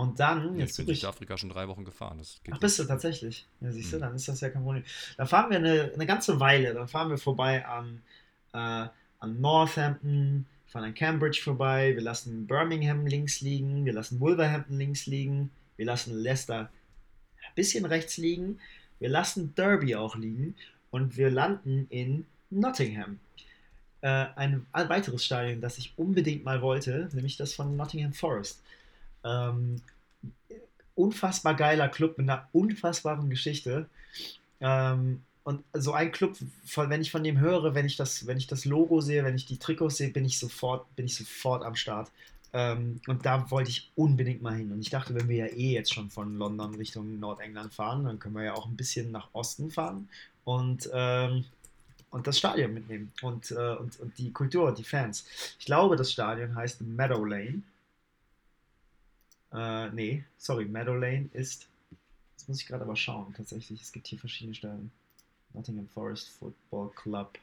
[0.00, 1.00] Und dann, Jetzt jetzt bin ich.
[1.00, 2.20] Südafrika schon drei Wochen gefahren.
[2.50, 3.46] Ach, bist du tatsächlich?
[3.60, 4.00] Ja, siehst du, Mhm.
[4.00, 4.84] dann ist das ja kein Problem.
[5.16, 6.74] Da fahren wir eine, eine ganze Weile.
[6.74, 8.02] Dann fahren wir vorbei an,
[8.52, 8.88] äh,
[9.20, 11.94] an Northampton, fahren an Cambridge vorbei.
[11.94, 13.84] Wir lassen Birmingham links liegen.
[13.84, 15.50] Wir lassen Wolverhampton links liegen.
[15.76, 16.70] Wir lassen Leicester
[17.46, 18.58] ein bisschen rechts liegen.
[18.98, 20.54] Wir lassen Derby auch liegen.
[20.90, 23.18] Und wir landen in Nottingham.
[24.00, 28.62] Äh, ein weiteres Stadion, das ich unbedingt mal wollte, nämlich das von Nottingham Forest.
[29.28, 29.82] Ähm,
[30.94, 33.88] unfassbar geiler Club mit einer unfassbaren Geschichte.
[34.60, 36.36] Ähm, und so ein Club,
[36.76, 39.46] wenn ich von dem höre, wenn ich das, wenn ich das Logo sehe, wenn ich
[39.46, 42.10] die Trikots sehe, bin ich sofort, bin ich sofort am Start.
[42.52, 44.72] Ähm, und da wollte ich unbedingt mal hin.
[44.72, 48.18] Und ich dachte, wenn wir ja eh jetzt schon von London Richtung Nordengland fahren, dann
[48.18, 50.08] können wir ja auch ein bisschen nach Osten fahren
[50.44, 51.44] und, ähm,
[52.10, 55.26] und das Stadion mitnehmen und, äh, und, und die Kultur, die Fans.
[55.58, 57.62] Ich glaube, das Stadion heißt Meadow Lane.
[59.52, 61.68] Äh, nee, sorry, Meadow Lane ist.
[62.32, 63.80] Jetzt muss ich gerade aber schauen, tatsächlich.
[63.80, 64.90] Es gibt hier verschiedene Stadien.
[65.54, 67.38] Nottingham Forest Football Club.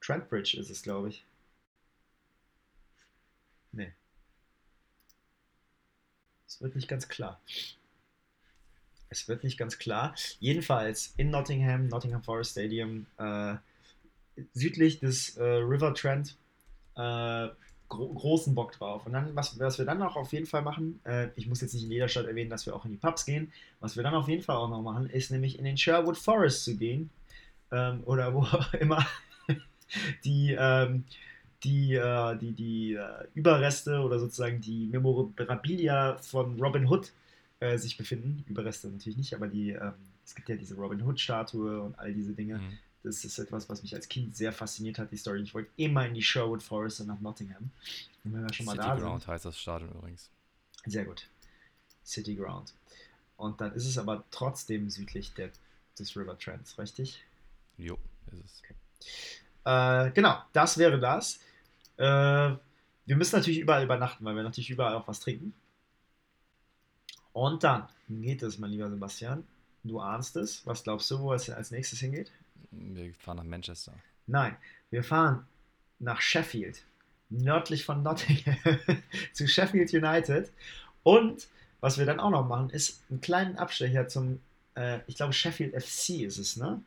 [0.00, 1.24] Trentbridge ist es, glaube ich.
[3.72, 3.92] Nee.
[6.46, 7.40] Es wird nicht ganz klar.
[9.08, 10.14] Es wird nicht ganz klar.
[10.40, 13.56] Jedenfalls in Nottingham, Nottingham Forest Stadium, äh,
[14.52, 16.36] südlich des äh, River Trent,
[16.96, 17.48] äh,
[17.96, 19.06] gro großen Bock drauf.
[19.06, 21.74] Und dann, was, was wir dann auch auf jeden Fall machen, äh, ich muss jetzt
[21.74, 24.14] nicht in jeder Stadt erwähnen, dass wir auch in die Pubs gehen, was wir dann
[24.14, 27.10] auf jeden Fall auch noch machen, ist nämlich in den Sherwood Forest zu gehen.
[27.72, 29.06] Ähm, oder wo auch immer
[30.24, 31.04] die, ähm,
[31.62, 37.12] die, äh, die, die äh, Überreste oder sozusagen die Memorabilia von Robin Hood
[37.60, 38.44] äh, sich befinden.
[38.48, 39.92] Überreste natürlich nicht, aber die, ähm,
[40.24, 42.58] es gibt ja diese Robin Hood-Statue und all diese Dinge.
[42.58, 42.78] Mhm.
[43.04, 45.42] Das ist etwas, was mich als Kind sehr fasziniert hat, die Story.
[45.42, 47.70] Ich wollte immer in die Sherwood Forest und nach Nottingham.
[48.24, 49.32] Und wenn wir schon mal City da Ground sind.
[49.32, 50.30] heißt das Stadion übrigens.
[50.86, 51.28] Sehr gut.
[52.04, 52.72] City Ground.
[53.36, 55.50] Und dann ist es aber trotzdem südlich der,
[55.98, 57.22] des River Trents, richtig?
[57.76, 57.98] Jo,
[58.32, 58.62] ist es.
[58.64, 60.08] Okay.
[60.08, 61.40] Äh, genau, das wäre das.
[61.98, 62.56] Äh,
[63.06, 65.52] wir müssen natürlich überall übernachten, weil wir natürlich überall auch was trinken.
[67.34, 69.46] Und dann geht es, mein lieber Sebastian.
[69.82, 70.66] Du ahnst es.
[70.66, 72.32] Was glaubst du, wo es als nächstes hingeht?
[72.76, 73.94] Wir fahren nach Manchester.
[74.26, 74.56] Nein,
[74.90, 75.46] wir fahren
[75.98, 76.82] nach Sheffield,
[77.30, 78.56] nördlich von Nottingham,
[79.32, 80.50] zu Sheffield United.
[81.02, 81.48] Und
[81.80, 84.40] was wir dann auch noch machen, ist einen kleinen Abstecher zum,
[84.74, 86.82] äh, ich glaube, Sheffield FC ist es, ne?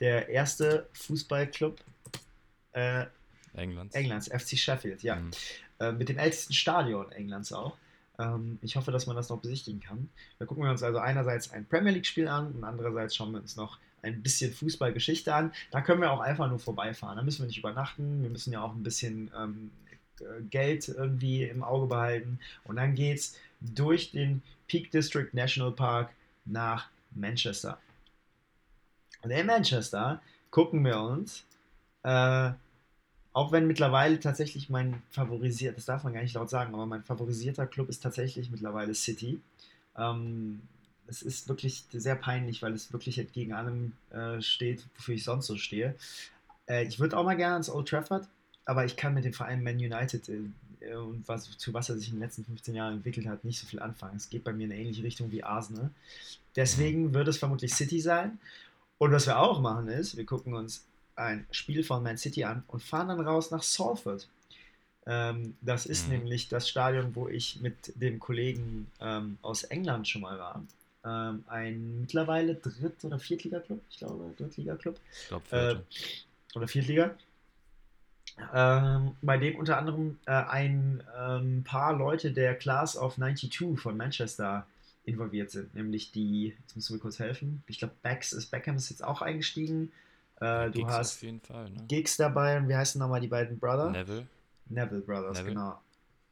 [0.00, 1.80] Der erste Fußballclub
[2.72, 3.06] äh,
[3.54, 3.94] Englands.
[3.94, 5.16] Englands, FC Sheffield, ja.
[5.16, 5.30] Mhm.
[5.78, 7.76] Äh, mit dem ältesten Stadion Englands auch.
[8.18, 10.08] Ähm, ich hoffe, dass man das noch besichtigen kann.
[10.38, 13.56] Da gucken wir uns also einerseits ein Premier League-Spiel an und andererseits schauen wir uns
[13.56, 15.52] noch ein bisschen Fußballgeschichte an.
[15.70, 17.16] Da können wir auch einfach nur vorbeifahren.
[17.16, 18.22] Da müssen wir nicht übernachten.
[18.22, 19.70] Wir müssen ja auch ein bisschen ähm,
[20.50, 22.38] Geld irgendwie im Auge behalten.
[22.64, 26.10] Und dann geht's durch den Peak District National Park
[26.44, 27.78] nach Manchester.
[29.22, 31.44] Und in Manchester gucken wir uns,
[32.02, 32.50] äh,
[33.32, 37.02] auch wenn mittlerweile tatsächlich mein favorisierter, das darf man gar nicht laut sagen, aber mein
[37.02, 39.40] favorisierter Club ist tatsächlich mittlerweile City.
[39.96, 40.60] Ähm,
[41.08, 45.46] es ist wirklich sehr peinlich, weil es wirklich entgegen allem äh, steht, wofür ich sonst
[45.46, 45.94] so stehe.
[46.68, 48.28] Äh, ich würde auch mal gerne ans Old Trafford,
[48.64, 52.08] aber ich kann mit dem Verein Man United äh, und was, zu was er sich
[52.08, 54.16] in den letzten 15 Jahren entwickelt hat, nicht so viel anfangen.
[54.16, 55.90] Es geht bei mir in eine ähnliche Richtung wie Arsenal.
[56.56, 58.38] Deswegen wird es vermutlich City sein.
[58.98, 60.84] Und was wir auch machen ist, wir gucken uns
[61.16, 64.28] ein Spiel von Man City an und fahren dann raus nach Salford.
[65.06, 66.14] Ähm, das ist Mhm.
[66.14, 70.62] nämlich das Stadion, wo ich mit dem Kollegen ähm, aus England schon mal war.
[71.04, 77.16] Ähm, ein mittlerweile Dritt- oder Viertliga-Club, ich glaube, Drittliga-Club Ich glaube, äh, oder Viertliga.
[78.54, 83.96] Ähm, bei dem unter anderem äh, ein ähm, paar Leute der Class of 92 von
[83.96, 84.66] Manchester
[85.04, 88.88] involviert sind, nämlich die, jetzt müssen wir kurz helfen, ich glaube, Becks ist Beckham ist
[88.90, 89.90] jetzt auch eingestiegen.
[90.40, 91.84] Äh, du Giggs hast auf jeden Fall, ne?
[91.88, 93.90] Gigs dabei und wie heißen nochmal die beiden Brother?
[93.90, 94.26] Neville.
[94.66, 95.54] Neville Brothers, Neville.
[95.54, 95.80] genau.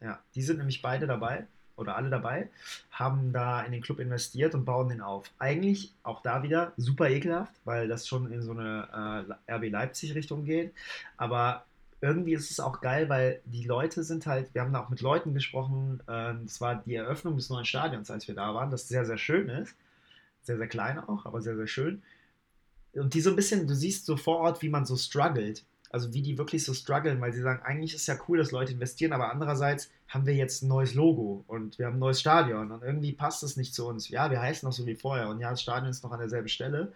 [0.00, 1.46] Ja, die sind nämlich beide dabei
[1.80, 2.48] oder alle dabei,
[2.90, 5.30] haben da in den Club investiert und bauen den auf.
[5.38, 10.14] Eigentlich auch da wieder super ekelhaft, weil das schon in so eine äh, RB Leipzig
[10.14, 10.72] Richtung geht.
[11.16, 11.64] Aber
[12.00, 15.00] irgendwie ist es auch geil, weil die Leute sind halt, wir haben da auch mit
[15.02, 19.04] Leuten gesprochen, das war die Eröffnung des neuen Stadions, als wir da waren, das sehr,
[19.04, 19.76] sehr schön ist.
[20.42, 22.02] Sehr, sehr klein auch, aber sehr, sehr schön.
[22.94, 25.64] Und die so ein bisschen, du siehst so vor Ort, wie man so struggelt.
[25.92, 28.72] Also wie die wirklich so strugglen, weil sie sagen, eigentlich ist ja cool, dass Leute
[28.72, 32.70] investieren, aber andererseits haben wir jetzt ein neues Logo und wir haben ein neues Stadion
[32.70, 34.08] und irgendwie passt es nicht zu uns.
[34.08, 36.48] Ja, wir heißen noch so wie vorher und ja, das Stadion ist noch an derselben
[36.48, 36.92] Stelle.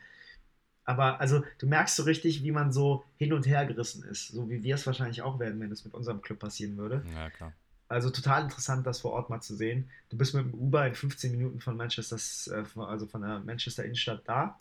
[0.85, 4.49] Aber also du merkst so richtig, wie man so hin und her gerissen ist, so
[4.49, 7.05] wie wir es wahrscheinlich auch werden, wenn es mit unserem Club passieren würde.
[7.15, 7.53] Ja, klar.
[7.89, 9.91] Also total interessant, das vor Ort mal zu sehen.
[10.09, 12.17] Du bist mit dem Uber in 15 Minuten von Manchester,
[12.55, 14.59] äh, also von der Manchester Innenstadt da.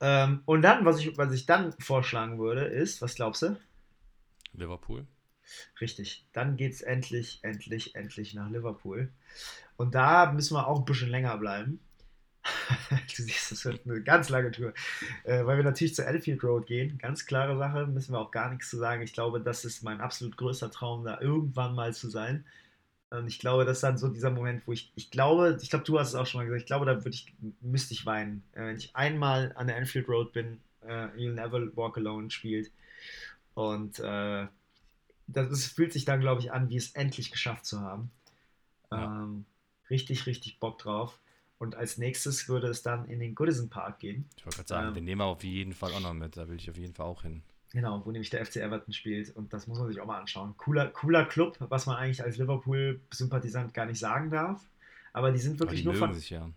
[0.00, 3.56] Ähm, und dann, was ich, was ich dann vorschlagen würde, ist, was glaubst du?
[4.52, 5.06] Liverpool.
[5.80, 9.12] Richtig, dann geht es endlich, endlich, endlich nach Liverpool.
[9.76, 11.80] Und da müssen wir auch ein bisschen länger bleiben.
[12.90, 14.72] du siehst, das wird eine ganz lange Tour.
[15.24, 16.98] Äh, weil wir natürlich zur Anfield Road gehen.
[16.98, 19.02] Ganz klare Sache, müssen wir auch gar nichts zu sagen.
[19.02, 22.44] Ich glaube, das ist mein absolut größter Traum, da irgendwann mal zu sein.
[23.10, 25.84] Und ich glaube, das ist dann so dieser Moment, wo ich, ich glaube, ich glaube,
[25.84, 28.42] du hast es auch schon mal gesagt, ich glaube, da würde ich, müsste ich weinen.
[28.52, 32.72] Äh, wenn ich einmal an der Anfield Road bin, äh, You'll Never Walk Alone spielt.
[33.54, 34.46] Und äh,
[35.28, 38.10] das ist, fühlt sich dann, glaube ich, an, wie es endlich geschafft zu haben.
[38.90, 39.22] Ja.
[39.22, 39.44] Ähm,
[39.88, 41.18] richtig, richtig Bock drauf.
[41.58, 44.28] Und als nächstes würde es dann in den Goodison Park gehen.
[44.36, 44.94] Ich wollte gerade sagen, Ähm.
[44.94, 46.36] den nehmen wir auf jeden Fall auch noch mit.
[46.36, 47.42] Da will ich auf jeden Fall auch hin.
[47.72, 49.34] Genau, wo nämlich der FC Everton spielt.
[49.34, 50.54] Und das muss man sich auch mal anschauen.
[50.56, 54.64] Cooler, cooler Club, was man eigentlich als Liverpool-Sympathisant gar nicht sagen darf.
[55.12, 56.14] Aber die sind wirklich die nur von.
[56.14, 56.50] sich ja.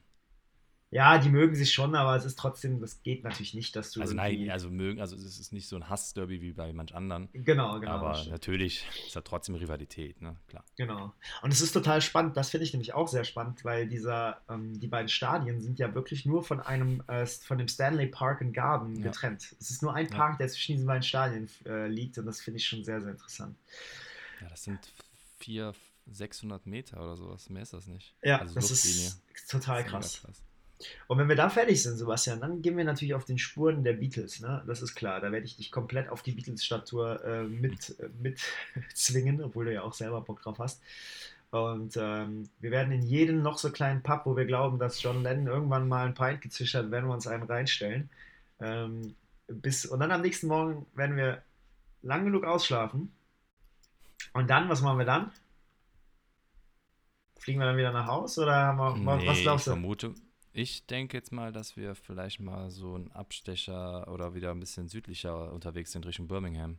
[0.91, 4.01] Ja, die mögen sich schon, aber es ist trotzdem, das geht natürlich nicht, dass du.
[4.01, 7.29] Also nein, also mögen, also es ist nicht so ein Hassderby wie bei manch anderen.
[7.33, 7.91] Genau, genau.
[7.91, 10.35] Aber natürlich ist da trotzdem Rivalität, ne?
[10.47, 10.65] Klar.
[10.77, 11.13] Genau.
[11.43, 14.79] Und es ist total spannend, das finde ich nämlich auch sehr spannend, weil dieser, ähm,
[14.79, 18.55] die beiden Stadien sind ja wirklich nur von einem, äh, von dem Stanley Park and
[18.55, 19.03] Garden Ja.
[19.03, 19.55] getrennt.
[19.59, 20.15] Es ist nur ein Ja.
[20.15, 23.11] Park, der zwischen diesen beiden Stadien äh, liegt und das finde ich schon sehr, sehr
[23.11, 23.55] interessant.
[24.41, 24.79] Ja, das sind
[25.37, 25.75] 400,
[26.07, 27.47] 600 Meter oder sowas.
[27.51, 28.15] Mehr ist das nicht.
[28.23, 30.43] Ja, also das ist total Das ist mega krass.
[31.07, 33.93] Und wenn wir da fertig sind, Sebastian, dann gehen wir natürlich auf den Spuren der
[33.93, 34.39] Beatles.
[34.39, 34.63] Ne?
[34.65, 35.19] Das ist klar.
[35.19, 38.39] Da werde ich dich komplett auf die Beatles-Statue äh, mit, äh, mit
[38.93, 40.81] zwingen, obwohl du ja auch selber Bock drauf hast.
[41.51, 45.23] Und ähm, wir werden in jeden noch so kleinen Pub, wo wir glauben, dass John
[45.23, 48.09] Lennon irgendwann mal ein Pint gezischt hat, werden wir uns einen reinstellen.
[48.61, 49.15] Ähm,
[49.47, 51.41] bis, und dann am nächsten Morgen werden wir
[52.03, 53.11] lang genug ausschlafen.
[54.33, 55.31] Und dann, was machen wir dann?
[57.39, 59.79] Fliegen wir dann wieder nach Hause oder haben wir, Nee, was glaubst ich du?
[59.79, 60.13] vermute,
[60.59, 64.89] ich denke jetzt mal, dass wir vielleicht mal so einen Abstecher oder wieder ein bisschen
[64.89, 66.77] südlicher unterwegs sind Richtung Birmingham.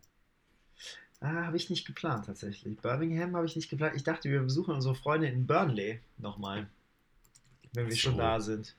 [1.21, 2.77] Ah, habe ich nicht geplant tatsächlich.
[2.79, 3.97] Birmingham habe ich nicht geplant.
[3.97, 6.69] Ich dachte, wir besuchen unsere Freunde in Burnley nochmal,
[7.73, 8.19] wenn wir Ach schon so.
[8.19, 8.77] da sind.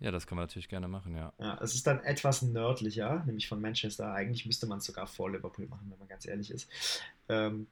[0.00, 1.32] Ja, das können wir natürlich gerne machen, ja.
[1.38, 4.12] Ja, es ist dann etwas nördlicher, nämlich von Manchester.
[4.12, 6.68] Eigentlich müsste man es sogar vor Liverpool machen, wenn man ganz ehrlich ist.
[7.28, 7.68] Ähm,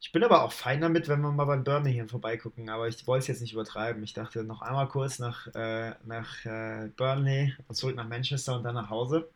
[0.00, 3.22] ich bin aber auch fein damit, wenn wir mal bei Birmingham vorbeigucken, aber ich wollte
[3.22, 4.02] es jetzt nicht übertreiben.
[4.02, 8.62] Ich dachte noch einmal kurz nach, äh, nach äh, Burnley und zurück nach Manchester und
[8.62, 9.28] dann nach Hause,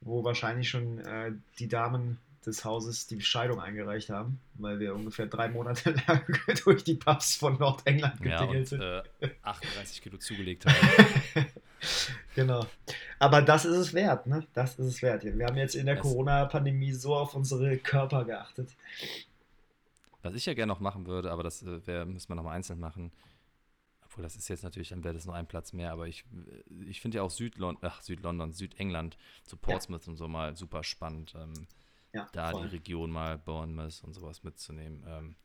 [0.00, 5.26] wo wahrscheinlich schon äh, die Damen des Hauses die Scheidung eingereicht haben, weil wir ungefähr
[5.26, 6.22] drei Monate lang
[6.64, 8.82] durch die Pubs von Nordengland Ja, getingelt und sind.
[8.82, 9.02] äh,
[9.42, 11.46] 38 Kilo zugelegt haben.
[12.34, 12.64] genau.
[13.18, 14.46] Aber das ist es wert, ne?
[14.54, 15.24] Das ist es wert.
[15.24, 18.70] Wir haben jetzt in der Corona-Pandemie so auf unsere Körper geachtet.
[20.22, 22.80] Was ich ja gerne noch machen würde, aber das äh, wär, müssen wir nochmal einzeln
[22.80, 23.12] machen.
[24.04, 26.84] Obwohl, das ist jetzt natürlich, dann wäre das nur ein Platz mehr, aber ich, äh,
[26.84, 31.34] ich finde ja auch Südlondon, ach, Südlondon, Südengland, zu Portsmouth und so mal super spannend,
[31.36, 31.66] ähm,
[32.12, 32.62] Ja, da voll.
[32.68, 35.04] die Region mal, Bournemouth und sowas mitzunehmen.
[35.06, 35.36] Ähm,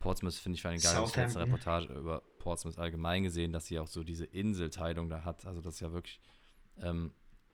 [0.00, 1.40] Portsmouth finde ich vor allem geil, ich habe.
[1.40, 5.46] Reportage über Portsmouth allgemein gesehen, dass sie auch so diese Inselteilung da hat.
[5.46, 6.20] Also das ist ja wirklich
[6.78, 7.12] ähm,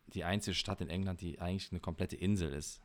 [0.09, 2.81] die einzige Stadt in England, die eigentlich eine komplette Insel ist.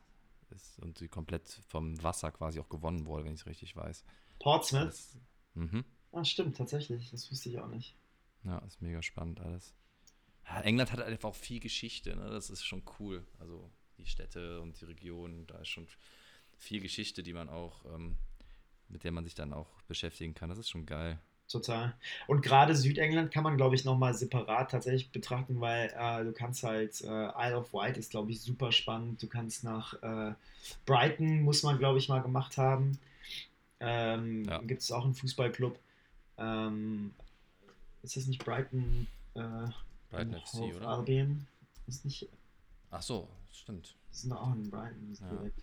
[0.52, 4.04] Ist und die komplett vom Wasser quasi auch gewonnen wurde, wenn ich es richtig weiß.
[4.38, 4.88] Portsmouth?
[4.88, 5.18] Das,
[5.54, 5.84] mhm.
[6.12, 7.10] Ah, stimmt, tatsächlich.
[7.10, 7.96] Das wusste ich auch nicht.
[8.44, 9.74] Ja, ist mega spannend alles.
[10.46, 12.30] Ja, England hat einfach auch viel Geschichte, ne?
[12.30, 13.26] das ist schon cool.
[13.38, 15.86] Also die Städte und die Regionen, da ist schon
[16.56, 18.16] viel Geschichte, die man auch, ähm,
[18.88, 20.48] mit der man sich dann auch beschäftigen kann.
[20.48, 21.20] Das ist schon geil.
[21.48, 21.92] Total.
[22.28, 26.62] Und gerade Südengland kann man, glaube ich, nochmal separat tatsächlich betrachten, weil äh, du kannst
[26.62, 29.22] halt, äh, Isle of Wight ist, glaube ich, super spannend.
[29.22, 30.32] Du kannst nach äh,
[30.86, 32.98] Brighton, muss man, glaube ich, mal gemacht haben.
[33.80, 34.58] Ähm, Ja.
[34.62, 35.78] Gibt es auch einen Fußballclub.
[36.38, 37.12] Ähm,
[38.02, 39.06] ist das nicht Brighton?
[39.34, 39.40] Äh,
[40.10, 40.88] Brighton FC, oder?
[40.88, 41.46] Albion?
[41.86, 42.28] Ist nicht,
[42.90, 43.94] Ach so, stimmt.
[44.10, 45.28] das ist auch in Brighton ist Ja.
[45.28, 45.60] direkt.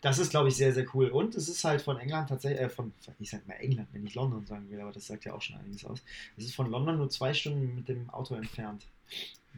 [0.00, 1.08] Das ist, glaube ich, sehr, sehr cool.
[1.08, 4.14] Und es ist halt von England tatsächlich, äh, von, ich sag mal England, wenn ich
[4.14, 6.02] London sagen will, aber das sagt ja auch schon einiges aus.
[6.36, 8.86] Es ist von London nur zwei Stunden mit dem Auto entfernt.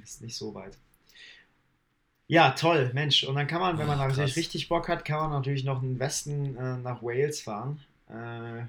[0.02, 0.76] Ist nicht so weit.
[2.28, 3.24] Ja, toll, Mensch.
[3.24, 5.82] Und dann kann man, wenn man Ach, natürlich richtig Bock hat, kann man natürlich noch
[5.82, 7.80] in den Westen äh, nach Wales fahren.
[8.08, 8.68] Äh, ja,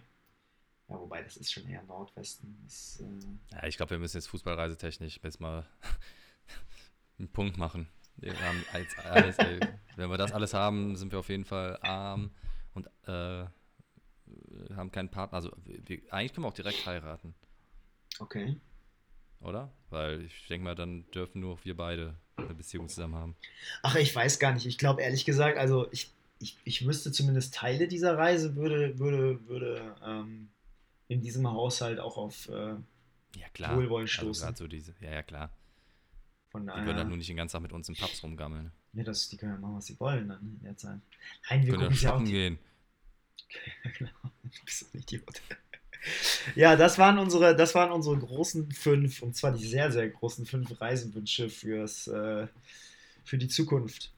[0.87, 2.57] wobei, das ist schon eher Nordwesten.
[2.63, 5.65] Das, äh, Ja, ich glaube, wir müssen jetzt fußballreisetechnisch jetzt mal
[7.19, 7.87] einen Punkt machen.
[8.21, 9.59] Wir haben als, alles, ey,
[9.95, 12.31] wenn wir das alles haben, sind wir auf jeden Fall arm
[12.73, 13.45] und äh,
[14.75, 15.35] haben keinen Partner.
[15.37, 17.33] Also wir, eigentlich können wir auch direkt heiraten,
[18.19, 18.57] okay.
[19.41, 19.71] oder?
[19.89, 23.35] Weil ich denke mal, dann dürfen nur wir beide eine Beziehung zusammen haben.
[23.81, 24.65] Ach, ich weiß gar nicht.
[24.65, 29.45] Ich glaube ehrlich gesagt, also ich, ich, ich wüsste zumindest Teile dieser Reise würde, würde,
[29.47, 30.49] würde ähm,
[31.07, 32.75] in diesem Haushalt auch auf äh,
[33.35, 33.75] Ja, klar.
[33.75, 34.45] Wohlwollen Also stoßen.
[34.45, 35.51] gerade so diese, ja, ja, klar.
[36.49, 36.95] Von Die würden daher.
[36.97, 38.71] halt nur nicht den ganzen Tag mit uns in Pubs rumgammeln.
[38.93, 40.99] ja, das, die können ja machen, was sie wollen dann in der Zeit.
[41.49, 42.59] Nein, wir können ja gucken shoppen Die, gehen.
[43.97, 44.11] genau.
[44.43, 45.41] Du bist ein Idiot.
[46.55, 50.45] Ja, das waren unsere, das waren unsere großen fünf, und zwar die sehr, sehr großen
[50.45, 52.47] fünf Reisewünsche fürs, äh,
[53.25, 54.11] für die Zukunft.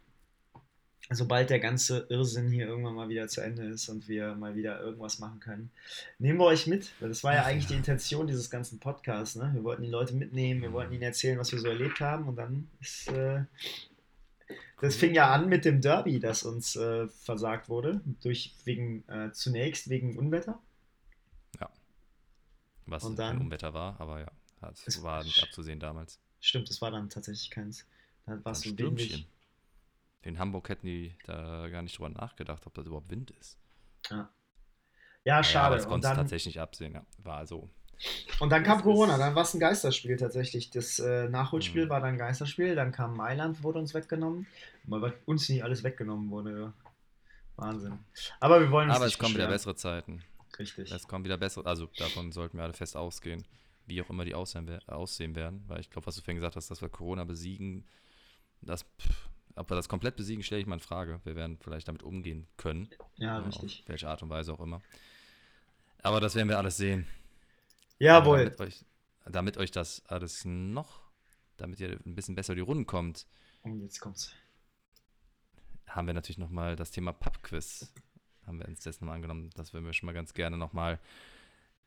[1.12, 4.80] Sobald der ganze Irrsinn hier irgendwann mal wieder zu Ende ist und wir mal wieder
[4.80, 5.70] irgendwas machen können,
[6.20, 6.92] nehmen wir euch mit.
[7.00, 7.70] Das war ja eigentlich ja.
[7.70, 9.36] die Intention dieses ganzen Podcasts.
[9.36, 9.52] Ne?
[9.54, 12.36] Wir wollten die Leute mitnehmen, wir wollten ihnen erzählen, was wir so erlebt haben und
[12.38, 13.08] dann ist.
[13.10, 13.44] Äh,
[14.80, 19.32] das fing ja an mit dem Derby, das uns äh, versagt wurde, durch wegen äh,
[19.32, 20.60] zunächst wegen Unwetter.
[22.88, 26.20] Was Und dann- Unwetter war, aber ja, das Es- war nicht abzusehen damals.
[26.42, 27.86] Stimmt, das war dann tatsächlich keins.
[28.26, 29.28] Da war es Ein so windig.
[30.24, 33.58] In Hamburg hätten die da gar nicht drüber nachgedacht, ob das überhaupt Wind ist.
[34.10, 34.30] Ja,
[35.26, 35.76] Naja, schade.
[35.76, 36.94] Das du dann, tatsächlich nicht absehen.
[36.94, 37.06] Ja.
[37.20, 37.70] War also
[38.40, 40.70] Und dann kam Das Corona, dann war es ein Geisterspiel tatsächlich.
[40.72, 41.90] Das äh, Nachholspiel Hm.
[41.90, 44.48] war dann ein Geisterspiel, dann kam Mailand, wurde uns weggenommen.
[44.86, 46.60] Mal was uns nicht alles weggenommen wurde.
[46.60, 46.74] Ja.
[47.58, 48.00] Wahnsinn.
[48.40, 50.24] Aber wir wollen uns Aber es kommen wieder bessere Zeiten.
[50.58, 50.92] Richtig.
[50.92, 53.46] Es kommen wieder bessere, also davon sollten wir alle fest ausgehen,
[53.86, 55.64] wie auch immer die aussehen, aussehen werden.
[55.68, 57.86] Weil ich glaube, was du vorhin gesagt hast, dass wir Corona besiegen,
[58.62, 61.20] das, pff, ob wir das komplett besiegen, stelle ich mal in Frage.
[61.24, 62.90] Wir werden vielleicht damit umgehen können.
[63.18, 63.82] ja, äh, richtig.
[63.84, 64.82] Auf welche Art und Weise auch immer.
[66.04, 67.06] Aber das werden wir alles sehen.
[68.00, 68.46] Jawohl.
[68.46, 68.86] Damit euch,
[69.26, 71.02] damit euch das alles noch,
[71.58, 73.28] damit ihr ein bisschen besser die Runden kommt,
[73.64, 74.34] Und jetzt kommt's.
[75.88, 77.94] haben wir natürlich nochmal das Thema Pub-Quiz.
[78.48, 79.52] Haben wir uns dessen mal angenommen.
[79.56, 81.00] Das würden wir schon mal ganz gerne nochmal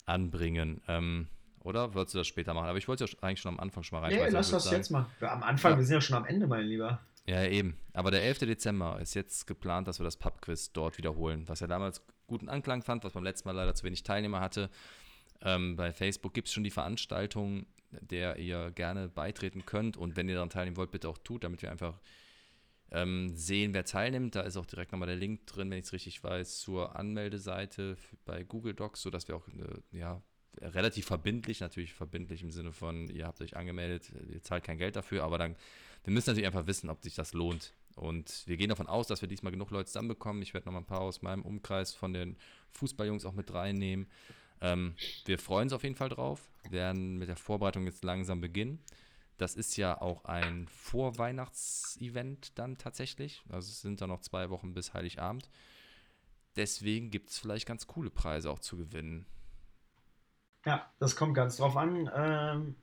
[0.07, 0.81] anbringen.
[0.86, 1.27] Ähm,
[1.61, 2.69] oder wolltest du das später machen?
[2.69, 4.35] Aber ich wollte es ja eigentlich schon am Anfang schon mal Nee, reinschmeißen.
[4.35, 5.07] lass das sagen- jetzt mal.
[5.20, 5.78] Am Anfang, Ja.
[5.78, 7.01] wir sind ja schon am Ende, mein Lieber.
[7.26, 7.78] Ja, eben.
[7.92, 8.40] Aber der 11.
[8.40, 11.48] Dezember ist jetzt geplant, dass wir das Pub-Quiz dort wiederholen.
[11.48, 14.70] Was ja damals guten Anklang fand, was beim letzten Mal leider zu wenig Teilnehmer hatte.
[15.40, 19.96] Ähm, bei Facebook gibt es schon die Veranstaltung, der ihr gerne beitreten könnt.
[19.96, 21.98] Und wenn ihr daran teilnehmen wollt, bitte auch tut, damit wir einfach
[22.90, 24.34] ähm, sehen, wer teilnimmt.
[24.34, 27.96] Da ist auch direkt nochmal der Link drin, wenn ich es richtig weiß, zur Anmeldeseite
[28.24, 30.22] bei Google Docs, sodass wir auch äh, ja,
[30.60, 34.96] relativ verbindlich, natürlich verbindlich im Sinne von, ihr habt euch angemeldet, ihr zahlt kein Geld
[34.96, 35.56] dafür, aber dann,
[36.05, 37.74] wir müssen natürlich einfach wissen, ob sich das lohnt.
[37.97, 40.43] Und wir gehen davon aus, dass wir diesmal genug Leute zusammenbekommen.
[40.43, 42.36] Ich werde noch mal ein paar aus meinem Umkreis von den
[42.72, 44.09] Fußballjungs auch mit reinnehmen.
[44.60, 44.94] Ähm,
[45.24, 48.82] wir freuen uns auf jeden Fall drauf, werden mit der Vorbereitung jetzt langsam beginnen.
[49.36, 53.43] Das ist ja auch ein Vorweihnachtsevent dann tatsächlich.
[53.48, 55.51] Also es sind dann noch zwei Wochen bis Heiligabend.
[56.56, 59.26] Deswegen gibt es vielleicht ganz coole Preise auch zu gewinnen.
[60.64, 62.10] Ja, das kommt ganz drauf an.
[62.14, 62.76] Ähm,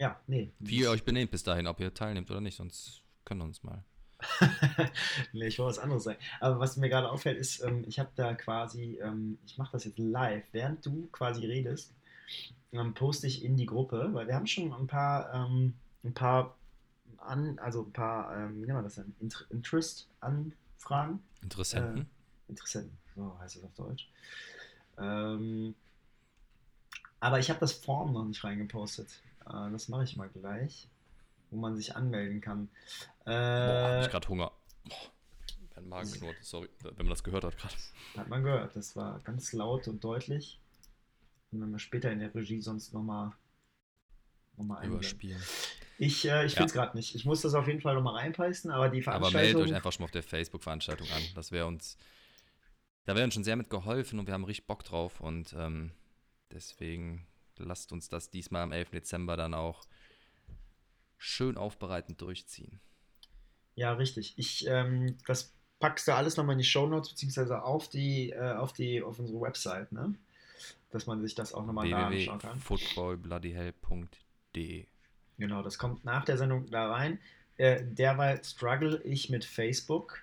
[0.00, 0.50] ja, nee.
[0.58, 3.62] Wie ihr euch benehmt bis dahin, ob ihr teilnehmt oder nicht, sonst können wir uns
[3.62, 3.84] mal.
[5.34, 6.18] nee, ich wollte was anderes sagen.
[6.40, 9.84] Aber was mir gerade auffällt, ist, ähm, ich habe da quasi, ähm, ich mache das
[9.84, 11.92] jetzt live, während du quasi redest,
[12.72, 16.56] ähm, poste ich in die Gruppe, weil wir haben schon ein paar, ähm, ein paar
[17.18, 19.14] an, also ein paar, ähm, wie nennt man das denn?
[19.20, 21.22] Inter Interest-Anfragen.
[21.42, 22.08] Interessenten.
[22.48, 24.08] Interessenten, so heißt es auf Deutsch.
[24.96, 25.74] Ähm,
[27.20, 29.20] aber ich habe das Form noch nicht reingepostet.
[29.52, 30.88] Äh, das mache ich mal gleich,
[31.50, 32.68] wo man sich anmelden kann.
[33.24, 34.52] Boah, hab Äh, ich gerade Hunger.
[34.84, 34.96] Boah,
[35.76, 37.74] mein Magen knurrt, sorry, wenn man das gehört hat gerade.
[38.16, 40.58] Hat man gehört, das war ganz laut und deutlich.
[41.52, 43.32] Und wenn wir später in der Regie sonst nochmal
[44.56, 44.84] noch mal.
[44.86, 45.40] Überspielen.
[45.98, 46.58] Ich, äh, ich Ja.
[46.58, 47.14] finde es gerade nicht.
[47.14, 49.40] Ich muss das auf jeden Fall nochmal reinpeisten, aber die Aber Veranstaltung.
[49.42, 51.22] meldet euch einfach schon mal auf der Facebook-Veranstaltung an.
[51.34, 51.98] Das wäre uns,
[53.04, 55.92] da wäre uns schon sehr mit geholfen und wir haben richtig Bock drauf und ähm,
[56.52, 57.26] deswegen
[57.64, 58.90] lasst uns das diesmal am 11.
[58.90, 59.86] Dezember dann auch
[61.18, 62.80] schön aufbereitend durchziehen.
[63.74, 64.34] Ja, richtig.
[64.36, 68.72] Ich, ähm, das packst du alles nochmal in die Shownotes, beziehungsweise auf die, äh, auf
[68.72, 70.14] die, auf unsere Website, ne?
[70.90, 72.56] Dass man sich das auch nochmal da anschauen kann.
[72.56, 74.86] www.footballbloodyhell.de
[75.38, 77.18] Genau, das kommt nach der Sendung da rein.
[77.56, 80.20] Äh, derweil struggle ich mit Facebook.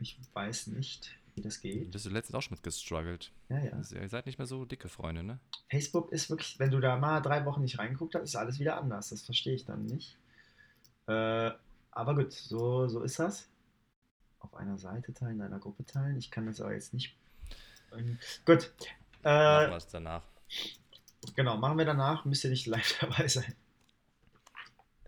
[0.00, 1.94] Ich weiß nicht, das geht.
[1.94, 3.32] Das ist letztens auch schon mit gestruggelt.
[3.48, 3.72] Ja, ja.
[3.72, 5.38] Also, ihr seid nicht mehr so dicke Freunde, ne?
[5.70, 8.76] Facebook ist wirklich, wenn du da mal drei Wochen nicht reingeguckt hast, ist alles wieder
[8.78, 9.10] anders.
[9.10, 10.16] Das verstehe ich dann nicht.
[11.06, 11.50] Äh,
[11.92, 13.48] aber gut, so, so ist das.
[14.40, 16.16] Auf einer Seite teilen, in einer Gruppe teilen.
[16.18, 17.16] Ich kann das aber jetzt nicht.
[17.96, 18.72] Ähm, gut.
[19.22, 20.22] Machen Äh, wir es danach.
[21.36, 22.24] genau, machen wir danach.
[22.24, 23.54] Müsst ihr nicht live dabei sein.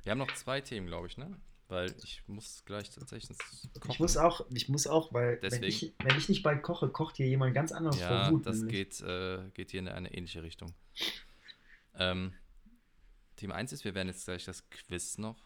[0.02, 1.36] Wir haben noch zwei Themen, glaube ich, ne?
[1.72, 3.96] Weil ich muss gleich tatsächlich ins Ich Kochen.
[3.98, 5.64] muss auch, ich muss auch, weil wenn Deswegen.
[5.64, 8.46] ich, wenn ich nicht bald koche, kocht hier jemand ganz anderes Ja, vor Wut.
[8.46, 10.74] das geht, äh, geht hier in eine ähnliche Richtung.
[11.94, 12.34] Ähm,
[13.36, 15.38] Thema 1 ist, wir werden jetzt gleich das Quiz noch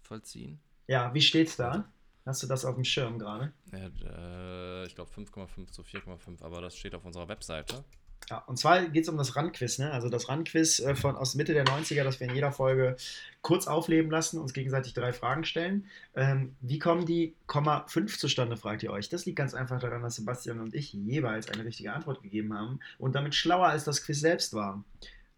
[0.00, 0.58] vollziehen.
[0.86, 1.90] Ja, wie steht's da?
[2.24, 3.52] Hast du das auf dem Schirm gerade?
[3.72, 7.84] Ja, äh, ich glaube 5,5 zu 4,5, aber das steht auf unserer Webseite.
[8.30, 9.90] Ja, und zwar geht es um das Randquiz, ne?
[9.92, 12.96] Also das Randquiz äh, von aus Mitte der 90er, das wir in jeder Folge
[13.42, 15.86] kurz aufleben lassen, uns gegenseitig drei Fragen stellen.
[16.14, 19.10] Ähm, wie kommen die Komma 5 zustande, fragt ihr euch.
[19.10, 22.80] Das liegt ganz einfach daran, dass Sebastian und ich jeweils eine richtige Antwort gegeben haben
[22.98, 24.84] und damit schlauer als das Quiz selbst waren.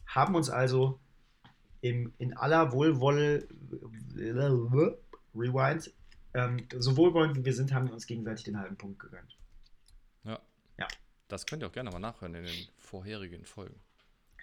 [0.06, 1.00] Haben uns also
[1.80, 3.48] im, in aller Wohlwolle
[5.34, 5.92] Rewind,
[6.34, 9.35] ähm, so wohlwollend wie wir sind, haben wir uns gegenseitig den halben Punkt gegönnt.
[11.28, 13.80] Das könnt ihr auch gerne mal nachhören in den vorherigen Folgen.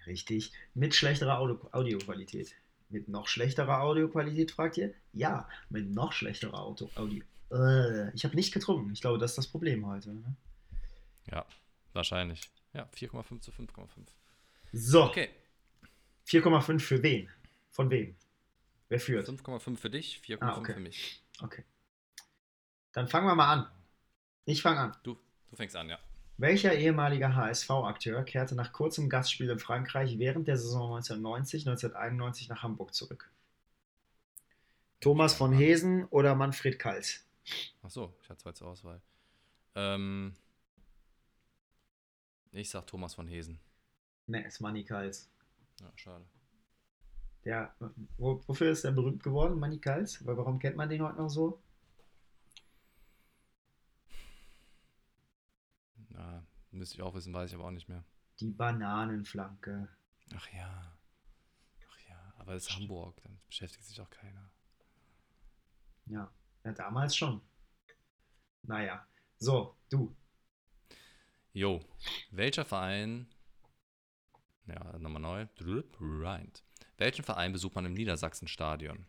[0.05, 0.51] Richtig.
[0.73, 2.53] Mit schlechterer Audio Audioqualität.
[2.89, 4.93] Mit noch schlechterer Audioqualität, fragt ihr?
[5.13, 7.23] Ja, mit noch schlechterer Auto Audio.
[7.51, 8.91] Äh, ich habe nicht getrunken.
[8.91, 10.13] Ich glaube, das ist das Problem heute.
[10.13, 10.35] Ne?
[11.31, 11.45] Ja,
[11.93, 12.41] wahrscheinlich.
[12.73, 13.87] Ja, 4,5 zu 5,5.
[14.73, 15.29] So, Okay,
[16.27, 17.29] 4,5 für wen?
[17.71, 18.15] Von wem?
[18.89, 19.27] Wer führt?
[19.27, 20.73] 5,5 für dich, 4,5 Ah, okay.
[20.73, 21.23] für mich.
[21.41, 21.63] Okay.
[22.91, 23.71] Dann fangen wir mal an.
[24.45, 24.97] Ich fange an.
[25.03, 25.17] Du,
[25.49, 25.97] du fängst an, ja.
[26.37, 32.93] Welcher ehemalige HSV-Akteur kehrte nach kurzem Gastspiel in Frankreich während der Saison 1990-1991 nach Hamburg
[32.93, 33.29] zurück?
[34.99, 37.25] Thomas von Hesen oder Manfred Kals?
[37.83, 39.01] Achso, ich hatte zwei zur Auswahl.
[39.75, 40.35] Ähm,
[42.51, 43.59] ich sag Thomas von Hesen.
[44.27, 45.29] Ne, ist Manny Kals.
[45.81, 46.25] Ja, schade.
[47.45, 47.75] Der,
[48.17, 50.25] wo, wofür ist er berühmt geworden, Manny Kals?
[50.25, 51.59] Warum kennt man den heute noch so?
[56.13, 58.03] Na, müsste ich auch wissen, weiß ich aber auch nicht mehr.
[58.39, 59.89] Die Bananenflanke.
[60.35, 60.97] Ach ja.
[61.89, 64.49] Ach ja, aber es ist Hamburg, dann beschäftigt sich auch keiner.
[66.05, 66.31] Ja,
[66.63, 67.41] ja damals schon.
[68.63, 69.05] Naja,
[69.37, 70.15] so, du.
[71.51, 71.81] Jo,
[72.31, 73.27] welcher Verein,
[74.65, 75.47] ja, nochmal neu,
[75.99, 76.63] right.
[76.97, 79.05] Welchen Verein besucht man im Niedersachsen-Stadion?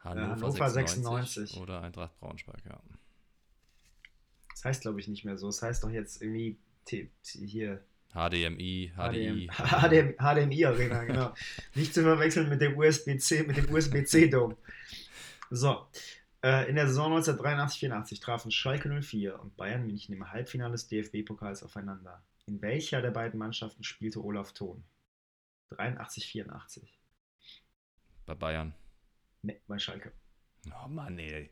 [0.00, 2.80] Hannover, Hannover 96, 96 oder Eintracht Braunschweig, ja.
[4.58, 5.46] Das heißt, glaube ich, nicht mehr so.
[5.46, 6.58] Das heißt doch jetzt irgendwie
[7.22, 7.80] hier.
[8.12, 9.48] HDMI, HDI.
[9.52, 11.34] HDMI, HDMI Arena, genau.
[11.76, 14.56] nicht zu verwechseln mit dem USB-C, mit dem USB-C-Dom.
[15.50, 15.86] So.
[16.42, 21.62] Äh, in der Saison 1983-84 trafen Schalke 04 und Bayern München im Halbfinale des DFB-Pokals
[21.62, 22.20] aufeinander.
[22.46, 24.82] In welcher der beiden Mannschaften spielte Olaf Thon?
[25.70, 26.98] 83, 84.
[28.26, 28.74] Bei Bayern.
[29.42, 30.12] Ne, bei Schalke.
[30.66, 31.48] Oh Mann, ey.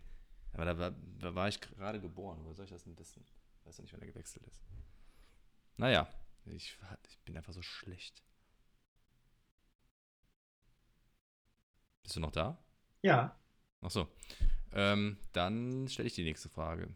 [0.56, 2.40] Aber da war, da war ich gerade geboren.
[2.44, 3.22] Wo soll ich das denn wissen?
[3.60, 4.64] Ich weiß ja nicht, wann er gewechselt ist.
[5.76, 6.08] Naja,
[6.46, 6.78] ich,
[7.10, 8.22] ich bin einfach so schlecht.
[12.02, 12.56] Bist du noch da?
[13.02, 13.38] Ja.
[13.82, 14.08] Achso.
[14.72, 16.88] Ähm, dann stelle ich die nächste Frage.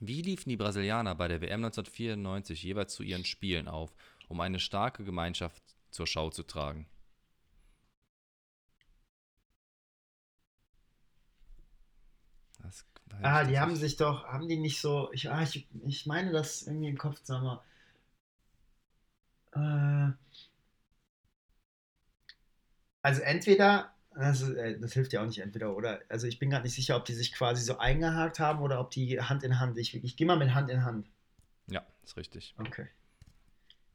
[0.00, 3.94] Wie liefen die Brasilianer bei der WM 1994 jeweils zu ihren Spielen auf,
[4.28, 5.62] um eine starke Gemeinschaft
[5.92, 6.88] zur Schau zu tragen?
[13.22, 16.62] Ah, die haben sich doch, haben die nicht so, ich, ah, ich, ich meine das
[16.62, 17.62] irgendwie im Kopf, sag mal.
[19.52, 20.12] Äh,
[23.02, 26.00] also entweder, also, das hilft ja auch nicht entweder, oder?
[26.08, 28.90] Also ich bin gerade nicht sicher, ob die sich quasi so eingehakt haben oder ob
[28.90, 31.08] die Hand in Hand, ich, ich gehe mal mit Hand in Hand.
[31.68, 32.54] Ja, ist richtig.
[32.58, 32.88] Okay.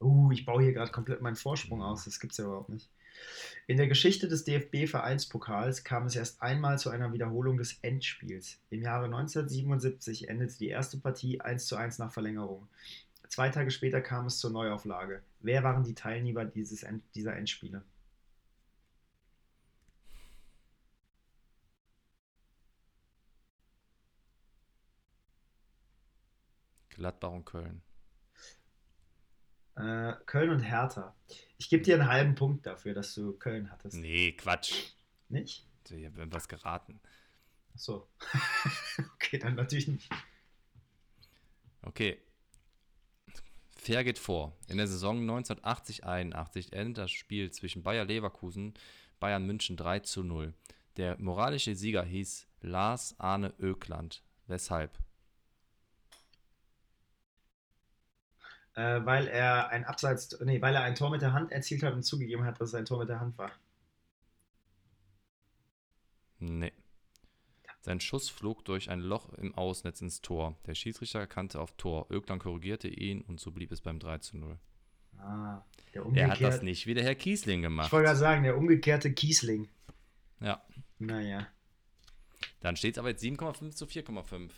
[0.00, 2.04] Uh, ich baue hier gerade komplett meinen Vorsprung aus.
[2.04, 2.90] Das gibt es ja überhaupt nicht.
[3.68, 8.58] In der Geschichte des DFB-Vereinspokals kam es erst einmal zu einer Wiederholung des Endspiels.
[8.70, 12.68] Im Jahre 1977 endete die erste Partie 1 zu 1 nach Verlängerung.
[13.28, 15.22] Zwei Tage später kam es zur Neuauflage.
[15.40, 17.82] Wer waren die Teilnehmer dieses End dieser Endspiele?
[26.90, 27.82] Gladbach und Köln.
[29.76, 31.14] Äh, Köln und Hertha.
[31.58, 33.96] Ich gebe dir einen halben Punkt dafür, dass du Köln hattest.
[33.96, 34.92] Nee, Quatsch.
[35.28, 35.66] Nicht?
[35.90, 37.00] Ich habe was geraten.
[37.74, 38.08] Ach so.
[39.14, 40.10] okay, dann natürlich nicht.
[41.82, 42.18] Okay.
[43.76, 44.56] Fair geht vor.
[44.66, 48.74] In der Saison 1980-81 endet das Spiel zwischen Bayer Leverkusen
[49.20, 50.54] Bayern München 3 zu 0.
[50.96, 54.22] Der moralische Sieger hieß Lars Arne Ökland.
[54.46, 54.98] Weshalb?
[58.76, 61.94] Äh, weil er ein Abseits, nee, weil er ein Tor mit der Hand erzielt hat
[61.94, 63.50] und zugegeben hat, dass es ein Tor mit der Hand war.
[66.38, 66.72] Nee.
[67.80, 70.56] Sein Schuss flog durch ein Loch im Ausnetz ins Tor.
[70.66, 72.06] Der Schiedsrichter erkannte auf Tor.
[72.10, 74.58] Öglan korrigierte ihn und so blieb es beim 3 zu 0.
[75.18, 75.62] Ah,
[75.92, 77.86] er hat das nicht wie der Herr Kiesling gemacht.
[77.86, 79.68] Ich wollte gerade sagen, der umgekehrte Kiesling.
[80.40, 80.62] Ja.
[80.98, 81.46] Naja.
[82.60, 84.50] Dann steht es aber jetzt 7,5 zu 4,5.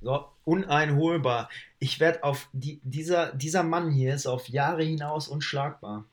[0.00, 1.48] So, uneinholbar.
[1.78, 6.04] Ich werde auf die, dieser, dieser Mann hier ist auf Jahre hinaus unschlagbar.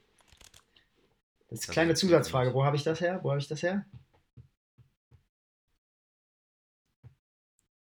[1.49, 2.53] Das ist eine kleine Zusatzfrage.
[2.53, 3.19] Wo habe ich das her?
[3.21, 3.85] Wo habe ich das her?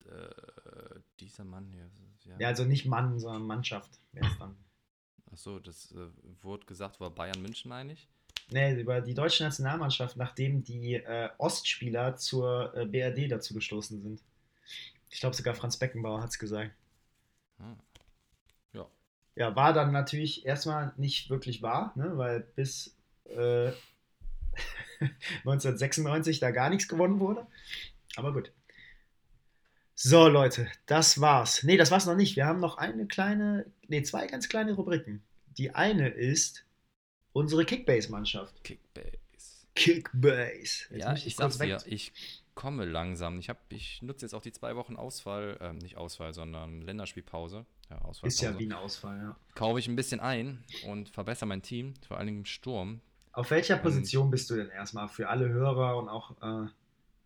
[0.06, 1.90] Äh, dieser Mann hier.
[2.26, 2.36] Ja.
[2.40, 2.48] ja.
[2.48, 4.00] also nicht Mann, sondern Mannschaft.
[4.14, 4.56] Wer ist dann?
[5.32, 6.08] Achso, das äh,
[6.42, 8.08] wurde gesagt, war Bayern München, meine ich?
[8.52, 14.24] Nee, über die deutsche Nationalmannschaft, nachdem die äh, Ostspieler zur äh, BRD dazu gestoßen sind.
[15.10, 16.72] Ich glaube sogar Franz Beckenbauer hat es gesagt.
[17.58, 17.78] Hm.
[18.74, 18.88] Ja.
[19.36, 22.18] Ja, war dann natürlich erstmal nicht wirklich wahr, ne?
[22.18, 22.96] weil bis
[23.26, 23.72] äh,
[25.46, 27.48] 1996 da gar nichts gewonnen wurde.
[28.16, 28.52] Aber gut.
[29.96, 31.64] So, Leute, das war's.
[31.64, 32.38] Ne, das war's noch nicht.
[32.38, 35.24] Wir haben noch eine kleine, ne, zwei ganz kleine Rubriken.
[35.58, 36.66] Die eine ist
[37.34, 38.64] unsere Kickbase-Mannschaft.
[38.64, 39.18] Kickbase.
[39.76, 40.86] Kickbase.
[40.90, 42.14] Jetzt ja, ich, ich sag's dir, ich
[42.60, 43.40] komme langsam.
[43.40, 47.66] Ich, hab, ich nutze jetzt auch die zwei Wochen Ausfall, äh, nicht Ausfall, sondern Länderspielpause.
[47.90, 49.38] Ja, Ist ja wie ein Ausfall, ja.
[49.56, 53.00] Kaufe ich ein bisschen ein und verbessere mein Team, vor allen Dingen im Sturm.
[53.32, 56.68] Auf welcher Position und, bist du denn erstmal für alle Hörer und auch äh,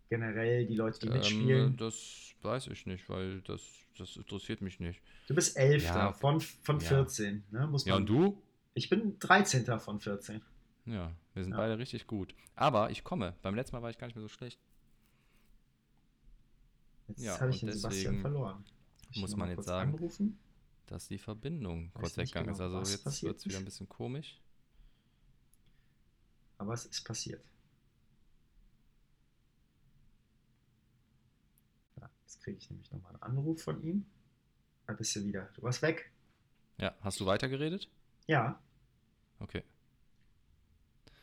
[0.09, 1.77] generell die Leute, die Ähm, mitspielen?
[1.77, 3.61] das weiß ich nicht, weil das,
[3.97, 5.01] das interessiert mich nicht.
[5.27, 6.13] Du bist Elfter Ja.
[6.13, 6.87] von, von Ja.
[6.89, 7.65] 14, ne?
[7.65, 8.39] Muss Ja, und du?
[8.75, 9.65] Ich bin 13.
[9.79, 10.41] von 14.
[10.85, 11.57] Ja, wir sind Ja.
[11.57, 12.35] beide richtig gut.
[12.55, 13.33] Aber ich komme.
[13.41, 14.59] Beim letzten Mal war ich gar nicht mehr so schlecht.
[17.15, 18.65] Jetzt Ja, habe ich und den Sebastian verloren.
[19.11, 20.39] Ich muss man jetzt sagen, Anrufen?
[20.87, 22.91] dass die Verbindung Weiß kurz weggegangen genau, ist.
[22.93, 24.39] Also jetzt wird es wieder ein bisschen komisch.
[26.57, 27.43] Aber es ist passiert.
[31.99, 34.05] Ja, jetzt kriege ich nämlich nochmal einen Anruf von ihm.
[34.87, 35.49] Da bist du wieder.
[35.53, 36.11] Du warst weg.
[36.77, 37.89] Ja, hast du weitergeredet?
[38.27, 38.59] Ja.
[39.39, 39.63] Okay.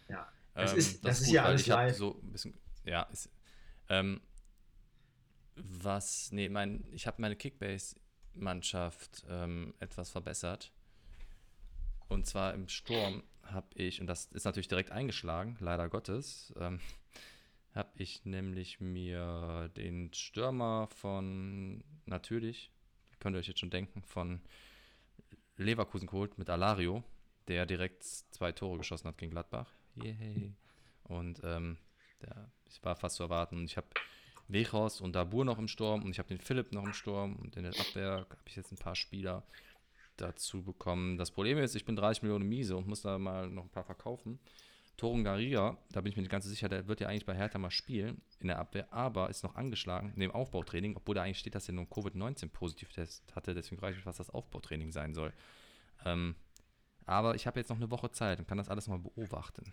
[0.08, 0.30] Ja.
[0.54, 1.96] Das ist- das ist gut, ja alles ich live.
[1.96, 2.54] so ein bisschen.
[2.84, 3.30] Ja, ist,
[3.88, 4.20] ähm,
[5.64, 10.72] was, nee, mein, ich habe meine Kickbase-Mannschaft ähm, etwas verbessert.
[12.08, 16.80] Und zwar im Sturm habe ich, und das ist natürlich direkt eingeschlagen, leider Gottes, ähm,
[17.74, 22.72] habe ich nämlich mir den Stürmer von, natürlich,
[23.20, 24.40] könnt ihr euch jetzt schon denken, von
[25.56, 27.04] Leverkusen geholt mit Alario,
[27.48, 29.72] der direkt zwei Tore geschossen hat gegen Gladbach.
[29.94, 30.54] Yay.
[31.04, 31.78] Und ähm,
[32.22, 33.56] der, das war fast zu erwarten.
[33.56, 33.88] Und ich habe
[34.52, 37.56] Wechhorst und Dabur noch im Sturm und ich habe den Philipp noch im Sturm und
[37.56, 39.44] in der Abwehr habe ich jetzt ein paar Spieler
[40.16, 41.16] dazu bekommen.
[41.16, 43.84] Das Problem ist, ich bin 30 Millionen miese und muss da mal noch ein paar
[43.84, 44.38] verkaufen.
[44.96, 47.58] Torun Garia, da bin ich mir nicht ganz sicher, der wird ja eigentlich bei Hertha
[47.58, 51.38] mal spielen in der Abwehr, aber ist noch angeschlagen in dem Aufbautraining, obwohl da eigentlich
[51.38, 53.54] steht, dass er nur einen Covid-19-Positiv-Test hatte.
[53.54, 55.32] Deswegen frage ich mich, was das Aufbautraining sein soll.
[56.04, 56.34] Ähm,
[57.06, 59.72] aber ich habe jetzt noch eine Woche Zeit und kann das alles mal beobachten.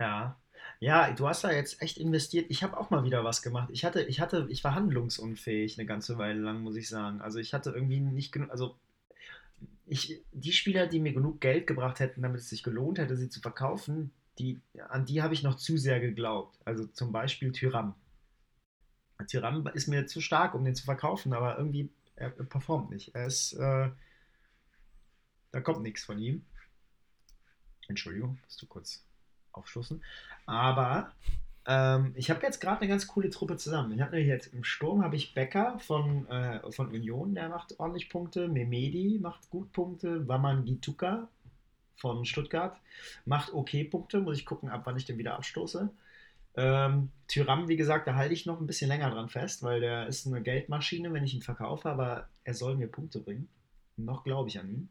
[0.00, 0.36] Ja.
[0.80, 2.46] Ja, du hast da jetzt echt investiert.
[2.50, 3.70] Ich habe auch mal wieder was gemacht.
[3.72, 7.20] Ich hatte, ich hatte, ich war handlungsunfähig eine ganze Weile lang, muss ich sagen.
[7.20, 8.76] Also ich hatte irgendwie nicht genug, also
[9.86, 13.28] ich, die Spieler, die mir genug Geld gebracht hätten, damit es sich gelohnt hätte, sie
[13.28, 16.58] zu verkaufen, die, an die habe ich noch zu sehr geglaubt.
[16.64, 17.94] Also zum Beispiel Tyram.
[19.28, 23.14] Tyram ist mir zu stark, um den zu verkaufen, aber irgendwie, er, er performt nicht.
[23.14, 23.90] Er ist, äh,
[25.52, 26.44] da kommt nichts von ihm.
[27.88, 29.04] Entschuldigung, musst du kurz
[29.54, 30.02] aufstoßen.
[30.46, 31.12] Aber
[31.66, 33.92] ähm, ich habe jetzt gerade eine ganz coole Truppe zusammen.
[33.92, 38.10] Ich habe jetzt im Sturm habe ich Becker von, äh, von Union, der macht ordentlich
[38.10, 38.48] Punkte.
[38.48, 40.28] Memedi macht gut Punkte.
[40.28, 41.28] Waman Gituka
[41.96, 42.76] von Stuttgart
[43.24, 44.20] macht okay Punkte.
[44.20, 45.88] Muss ich gucken, ab wann ich den wieder abstoße.
[46.56, 50.06] Ähm, Tyram, wie gesagt, da halte ich noch ein bisschen länger dran fest, weil der
[50.06, 53.48] ist eine Geldmaschine, wenn ich ihn verkaufe, aber er soll mir Punkte bringen.
[53.96, 54.88] Noch glaube ich an ihn.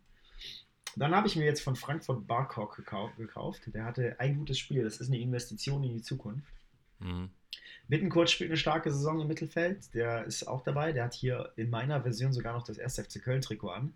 [0.95, 2.77] Dann habe ich mir jetzt von Frankfurt Barcock
[3.17, 3.63] gekauft.
[3.67, 4.83] Der hatte ein gutes Spiel.
[4.83, 6.53] Das ist eine Investition in die Zukunft.
[6.99, 7.29] Mhm.
[8.25, 9.93] Spielt eine starke Saison im Mittelfeld.
[9.93, 10.93] Der ist auch dabei.
[10.93, 12.99] Der hat hier in meiner Version sogar noch das 1.
[12.99, 13.93] FC Köln-Trikot an.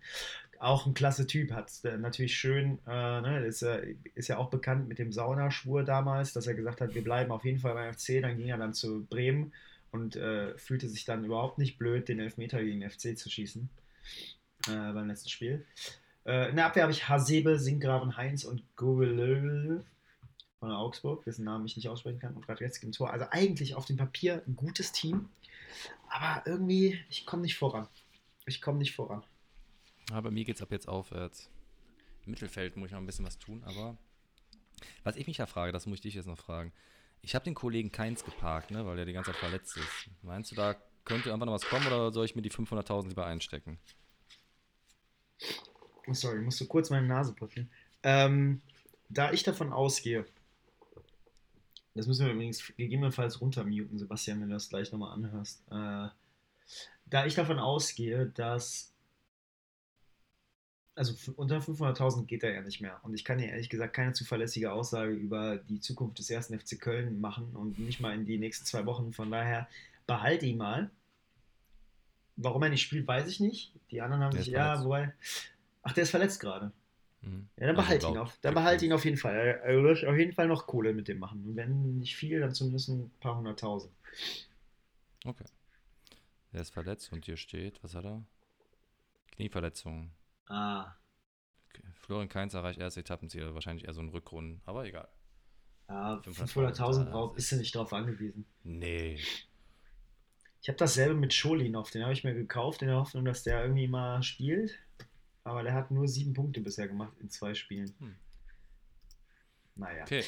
[0.58, 1.52] Auch ein klasse Typ.
[1.52, 5.84] Hat äh, natürlich schön, äh, ne, ist, äh, ist ja auch bekannt mit dem Saunaschwur
[5.84, 8.20] damals, dass er gesagt hat, wir bleiben auf jeden Fall beim FC.
[8.20, 9.52] Dann ging er dann zu Bremen
[9.90, 13.68] und äh, fühlte sich dann überhaupt nicht blöd, den Elfmeter gegen den FC zu schießen
[14.68, 15.64] äh, beim letzten Spiel.
[16.28, 19.80] Äh, in der Abwehr habe ich Hasebe, Singgraven, Heinz und Gobelö
[20.60, 23.10] von Augsburg, dessen Namen ich nicht aussprechen kann, und Radetzky im Tor.
[23.10, 25.30] Also eigentlich auf dem Papier ein gutes Team,
[26.10, 27.88] aber irgendwie, ich komme nicht voran.
[28.44, 29.24] Ich komme nicht voran.
[30.12, 31.48] Aber mir geht es ab jetzt aufwärts.
[32.26, 33.96] Im Mittelfeld muss ich noch ein bisschen was tun, aber
[35.04, 36.72] was ich mich ja frage, das muss ich dich jetzt noch fragen.
[37.22, 40.10] Ich habe den Kollegen Keins geparkt, ne, weil der die ganze Zeit verletzt ist.
[40.22, 40.76] Meinst du, da
[41.06, 43.78] könnte einfach noch was kommen oder soll ich mir die 500.000 lieber einstecken?
[46.08, 47.70] Oh, sorry, musste kurz meine Nase putzen.
[48.02, 48.62] Ähm,
[49.08, 50.24] da ich davon ausgehe,
[51.94, 55.62] das müssen wir übrigens gegebenenfalls runtermuten, Sebastian, wenn du das gleich nochmal anhörst.
[55.70, 56.08] Äh,
[57.06, 58.92] da ich davon ausgehe, dass
[60.98, 62.98] also unter 500.000 geht er ja nicht mehr.
[63.04, 66.80] Und ich kann dir ehrlich gesagt keine zuverlässige Aussage über die Zukunft des ersten FC
[66.80, 69.12] Köln machen und nicht mal in die nächsten zwei Wochen.
[69.12, 69.68] Von daher
[70.08, 70.90] behalte ihn mal.
[72.36, 73.72] Warum er nicht spielt, weiß ich nicht.
[73.92, 75.14] Die anderen haben sich, ja, wobei.
[75.82, 76.72] Ach, der ist verletzt gerade.
[77.20, 77.48] Mhm.
[77.56, 78.38] Ja, dann Also behalte ihn laut auf.
[78.42, 79.34] Dann behalte ihn auf jeden Fall.
[79.34, 81.44] Er, er wird auf jeden Fall noch Kohle mit dem machen.
[81.44, 83.92] Und wenn nicht viel, dann zumindest ein paar hunderttausend.
[85.24, 85.44] Okay.
[86.52, 88.24] Der ist verletzt und hier steht, was hat er?
[89.32, 90.10] Knieverletzung.
[90.46, 90.94] Ah.
[91.70, 91.82] Okay.
[92.00, 95.08] Florian Kainz erreicht erste Etappenziel, wahrscheinlich eher so ein Rückrunden, aber egal.
[95.88, 98.46] Ja, 500.000, 500.000 das braucht, ist- er nicht drauf angewiesen.
[98.62, 99.18] Nee.
[100.60, 101.90] Ich habe dasselbe mit Scholinov.
[101.90, 104.78] Den habe ich mir gekauft in der Hoffnung, dass der irgendwie mal spielt.
[105.48, 107.92] Aber der hat nur sieben Punkte bisher gemacht in zwei Spielen.
[107.98, 108.14] Hm.
[109.76, 110.02] Naja.
[110.02, 110.22] Okay.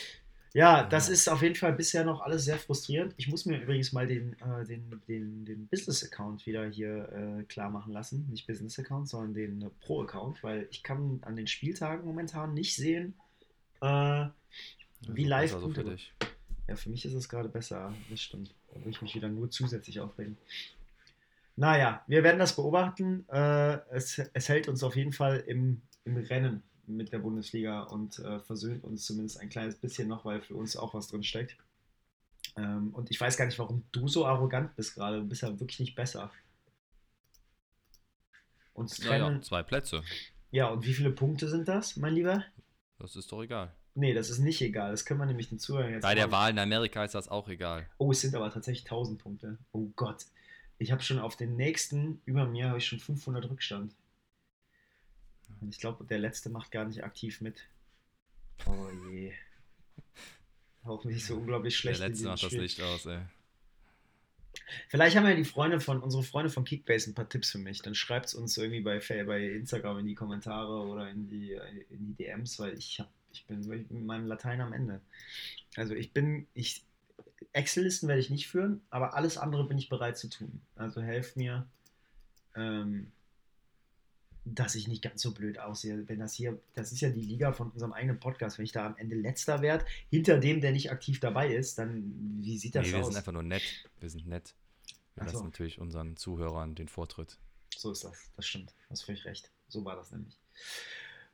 [0.52, 1.12] Ja, das Ja.
[1.12, 3.14] ist auf jeden Fall bisher noch alles sehr frustrierend.
[3.18, 7.70] Ich muss mir übrigens mal den, äh, den, den, den Business-Account wieder hier äh, klar
[7.70, 8.26] machen lassen.
[8.30, 13.14] Nicht Business-Account, sondern den äh, Pro-Account, weil ich kann an den Spieltagen momentan nicht sehen,
[13.80, 14.26] äh,
[15.06, 16.12] Wie live besser so Punkte für dich.
[16.66, 17.94] Ja, für mich ist es gerade besser.
[18.10, 18.54] Das stimmt.
[18.74, 20.36] Da will ich mich wieder nur zusätzlich aufregen.
[21.56, 23.28] Naja, wir werden das beobachten.
[23.28, 28.18] Äh, es, es hält uns auf jeden Fall im, im Rennen mit der Bundesliga und
[28.18, 31.56] äh, versöhnt uns zumindest ein kleines bisschen noch, weil für uns auch was drin steckt.
[32.56, 35.18] Ähm, und ich weiß gar nicht, warum du so arrogant bist gerade.
[35.18, 36.30] Du bist ja wirklich nicht besser.
[38.72, 39.36] Uns trennen.
[39.36, 40.02] Ja, zwei Plätze.
[40.50, 42.44] Ja, und wie viele Punkte sind das, mein Lieber?
[42.98, 43.74] Das ist doch egal.
[43.94, 44.90] Nee, das ist nicht egal.
[44.90, 47.48] Das können wir nämlich den Zuhörern jetzt Bei der Wahl in Amerika ist das auch
[47.48, 47.88] egal.
[47.98, 49.58] Oh, es sind aber tatsächlich 1000 Punkte.
[49.72, 50.26] Oh Gott.
[50.80, 53.94] Ich habe schon auf den nächsten, über mir, habe ich schon 500 Rückstand.
[55.60, 57.68] Und ich glaube, der letzte macht gar nicht aktiv mit.
[58.64, 59.34] Oh je.
[60.82, 62.00] Hoffentlich so unglaublich schlecht.
[62.00, 63.20] Der letzte macht das Licht aus, ey.
[64.88, 67.82] Vielleicht haben ja die Freunde von, unsere Freunde von Kickbase ein paar Tipps für mich.
[67.82, 72.06] Dann schreibt es uns irgendwie bei, bei Instagram in die Kommentare oder in die, in
[72.06, 75.02] die DMs, weil ich, hab, ich bin mit meinem Latein am Ende.
[75.76, 76.86] Also ich bin, ich,
[77.52, 80.60] Excel-Listen werde ich nicht führen, aber alles andere bin ich bereit zu tun.
[80.76, 81.66] Also helft mir,
[82.54, 83.10] ähm,
[84.44, 86.08] dass ich nicht ganz so blöd aussehe.
[86.08, 88.86] Wenn das hier, das ist ja die Liga von unserem eigenen Podcast, wenn ich da
[88.86, 92.86] am Ende letzter werde, hinter dem, der nicht aktiv dabei ist, dann wie sieht das
[92.86, 92.98] nee, aus?
[92.98, 93.62] Wir sind einfach nur nett.
[93.98, 94.54] Wir sind nett.
[95.14, 95.44] Wir lassen so.
[95.44, 97.38] natürlich unseren Zuhörern den Vortritt.
[97.76, 98.70] So ist das, das stimmt.
[98.70, 99.50] Du hast völlig recht.
[99.68, 100.38] So war das nämlich.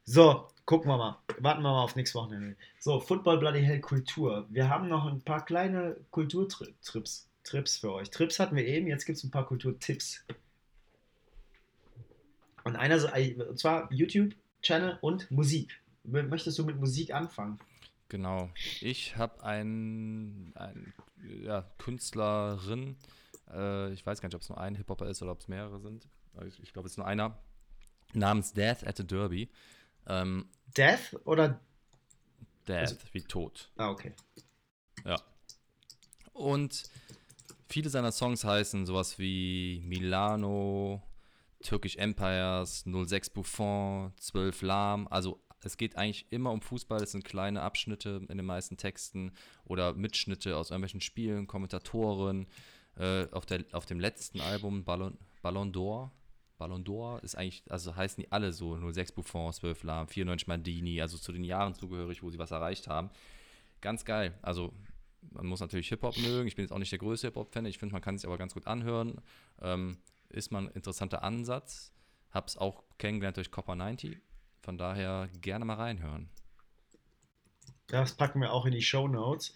[0.08, 1.18] So, gucken wir mal.
[1.40, 2.56] Warten wir mal auf nächstes Wochenende.
[2.78, 4.46] So, Football Bloody Hell Kultur.
[4.50, 8.10] Wir haben noch ein paar kleine Kulturtrips Trips für euch.
[8.10, 10.24] Trips hatten wir eben, jetzt gibt es ein paar Kulturtipps.
[12.62, 12.96] Und einer,
[13.48, 15.80] und zwar YouTube-Channel und Musik.
[16.04, 17.58] Möchtest du mit Musik anfangen?
[18.08, 18.48] Genau.
[18.80, 20.94] Ich habe einen, einen
[21.42, 22.96] ja, Künstlerin,
[23.52, 25.80] äh, ich weiß gar nicht, ob es nur ein Hip-Hopper ist oder ob es mehrere
[25.80, 26.06] sind.
[26.46, 27.36] Ich, ich glaube, es ist nur einer,
[28.12, 29.50] namens Death at the Derby.
[30.06, 31.60] Ähm, Death oder?
[32.66, 33.70] Death, also, wie tot.
[33.76, 34.12] Ah, okay.
[35.04, 35.20] Ja.
[36.32, 36.84] Und
[37.68, 41.02] viele seiner Songs heißen sowas wie Milano,
[41.62, 45.08] Turkish Empires, 06 Buffon, 12 Lahm.
[45.08, 47.02] Also es geht eigentlich immer um Fußball.
[47.02, 49.32] Es sind kleine Abschnitte in den meisten Texten
[49.64, 52.46] oder Mitschnitte aus irgendwelchen Spielen, Kommentatoren.
[52.98, 56.10] Äh, auf, der, auf dem letzten Album Ballon, Ballon d'Or.
[56.58, 61.00] Ballon d'Or ist eigentlich, also heißen die alle so, 06 Buffon, 12 Lahm, 94 Mandini,
[61.00, 63.10] also zu den Jahren zugehörig, wo sie was erreicht haben.
[63.80, 64.38] Ganz geil.
[64.42, 64.72] Also
[65.32, 66.46] man muss natürlich Hip-Hop mögen.
[66.48, 67.66] Ich bin jetzt auch nicht der größte Hip-Hop-Fan.
[67.66, 69.20] Ich finde, man kann sich aber ganz gut anhören.
[69.60, 71.92] Ähm, ist mal ein interessanter Ansatz.
[72.30, 74.18] Hab's auch kennengelernt durch Copper 90.
[74.62, 76.28] Von daher gerne mal reinhören.
[77.86, 79.54] Das packen wir auch in die Show Notes.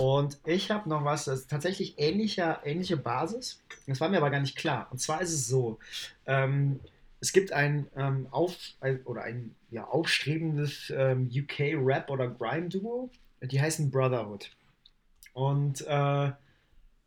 [0.00, 3.62] Und ich habe noch was, das ist tatsächlich ähnlicher, ähnliche Basis.
[3.86, 4.88] Das war mir aber gar nicht klar.
[4.90, 5.78] Und zwar ist es so:
[6.24, 6.80] ähm,
[7.20, 8.56] Es gibt ein, ähm, auf,
[9.04, 13.10] oder ein ja, aufstrebendes ähm, UK-Rap- oder Grime-Duo.
[13.42, 14.50] Die heißen Brotherhood.
[15.34, 16.32] Und äh,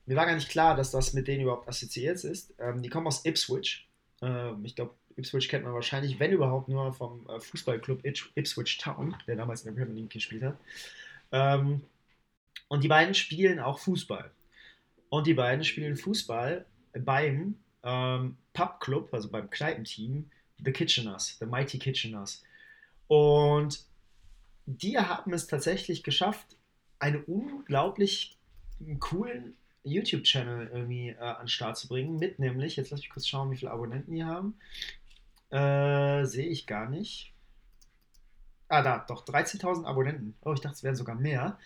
[0.05, 2.53] mir war gar nicht klar, dass das mit denen überhaupt assoziiert ist.
[2.59, 3.87] Ähm, die kommen aus Ipswich.
[4.21, 9.15] Ähm, ich glaube, Ipswich kennt man wahrscheinlich, wenn überhaupt, nur vom äh, Fußballclub Ipswich Town,
[9.25, 10.57] der damals in der Premier League gespielt hat.
[11.31, 11.81] Ähm,
[12.73, 14.31] und die beiden spielen auch Fußball.
[15.09, 16.65] Und die beiden spielen Fußball
[17.01, 22.41] beim ähm, Pubclub, also beim Kneipenteam, The Kitcheners, The Mighty Kitcheners.
[23.07, 23.85] Und
[24.65, 26.57] die haben es tatsächlich geschafft,
[26.97, 28.39] einen unglaublich
[28.99, 33.27] coolen YouTube-Channel irgendwie äh, an den Start zu bringen, mit nämlich, jetzt lass mich kurz
[33.27, 34.55] schauen, wie viele Abonnenten die haben.
[35.51, 37.32] Äh, Sehe ich gar nicht.
[38.73, 40.33] Ah, da, doch, 13.000 Abonnenten.
[40.43, 41.59] Oh, ich dachte, es wären sogar mehr.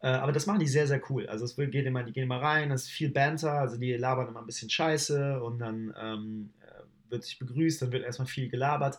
[0.00, 1.26] Äh, aber das machen die sehr, sehr cool.
[1.26, 4.28] Also es geht immer, die gehen immer rein, es ist viel Banter, also die labern
[4.28, 8.48] immer ein bisschen Scheiße und dann ähm, äh, wird sich begrüßt, dann wird erstmal viel
[8.48, 8.98] gelabert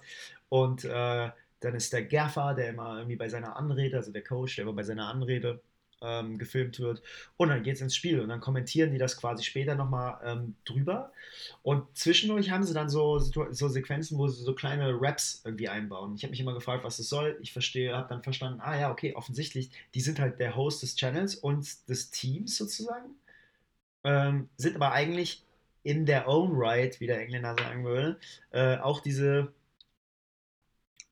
[0.50, 1.30] und äh,
[1.62, 4.74] dann ist der Gaffer, der immer irgendwie bei seiner Anrede, also der Coach, der immer
[4.74, 5.62] bei seiner Anrede
[6.02, 7.02] ähm, gefilmt wird.
[7.38, 10.56] Und dann geht es ins Spiel und dann kommentieren die das quasi später nochmal ähm,
[10.66, 11.12] drüber.
[11.64, 16.16] Und zwischendurch haben sie dann so, so Sequenzen, wo sie so kleine Raps irgendwie einbauen.
[16.16, 17.38] Ich habe mich immer gefragt, was das soll.
[17.42, 20.96] Ich verstehe, habe dann verstanden, ah ja, okay, offensichtlich, die sind halt der Host des
[20.96, 23.16] Channels und des Teams sozusagen.
[24.04, 25.44] Ähm, sind aber eigentlich
[25.84, 28.20] in their own right, wie der Engländer sagen würde,
[28.52, 29.54] äh, auch diese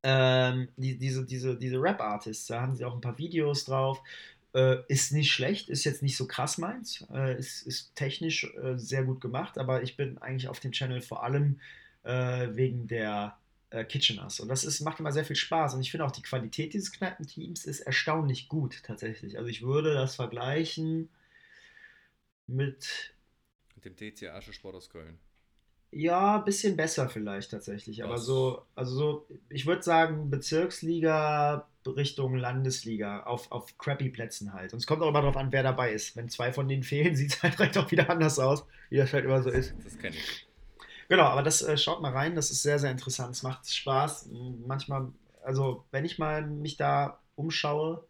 [0.04, 4.02] ähm, die, diese, diese, diese Rap-Artists, da haben sie auch ein paar Videos drauf,
[4.58, 8.76] Äh, ist nicht schlecht, ist jetzt nicht so krass meins, äh, ist, ist technisch äh,
[8.76, 11.60] sehr gut gemacht, aber ich bin eigentlich auf dem Channel vor allem
[12.02, 13.38] äh, wegen der
[13.70, 14.40] äh, Kitcheners.
[14.40, 15.76] Und das ist, macht immer sehr viel Spaß.
[15.76, 19.38] Und ich finde auch, die Qualität dieses Kneipenteams ist erstaunlich gut tatsächlich.
[19.38, 21.10] Also ich würde das vergleichen
[22.48, 23.14] mit.
[23.86, 25.20] Dem TC Aschesport aus Köln.
[25.92, 28.04] Ja, ein bisschen besser vielleicht tatsächlich.
[28.04, 31.66] Aber so, also so, ich würde sagen, Bezirksliga
[31.96, 34.74] Richtung Landesliga auf, auf crappy Plätzen halt.
[34.74, 36.16] Und es kommt auch immer darauf an, wer dabei ist.
[36.16, 39.14] Wenn zwei von denen fehlen, sieht es halt direkt auch wieder anders aus, wie das
[39.14, 39.74] halt immer so ist.
[39.84, 40.48] Das kenne ich.
[41.10, 43.36] Genau, aber das äh, schaut mal rein, das ist sehr, sehr interessant.
[43.36, 44.30] Es macht Spaß.
[44.66, 45.08] Manchmal,
[45.44, 48.06] also wenn ich mal mich da umschaue,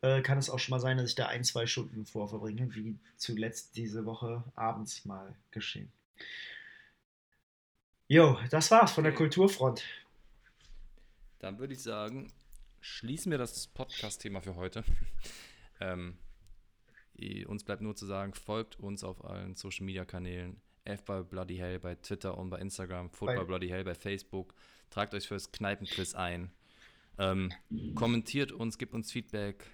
[0.00, 2.98] äh, kann es auch schon mal sein, dass ich da ein, zwei Stunden vorverbringe, wie
[3.16, 5.92] zuletzt diese Woche abends mal geschehen.
[8.12, 9.84] Jo, das war's von der Kulturfront.
[11.38, 12.32] Dann würde ich sagen,
[12.80, 14.82] schließen wir das Podcast-Thema für heute.
[15.80, 16.18] ähm,
[17.46, 20.60] uns bleibt nur zu sagen, folgt uns auf allen Social-Media-Kanälen.
[20.82, 24.54] F bei Bloody Hell bei Twitter und bei Instagram, Football Bloody Hell bei Facebook.
[24.90, 26.50] Tragt euch fürs Kneipenquiz ein.
[27.16, 27.52] Ähm,
[27.94, 29.70] kommentiert uns, gebt uns Feedback,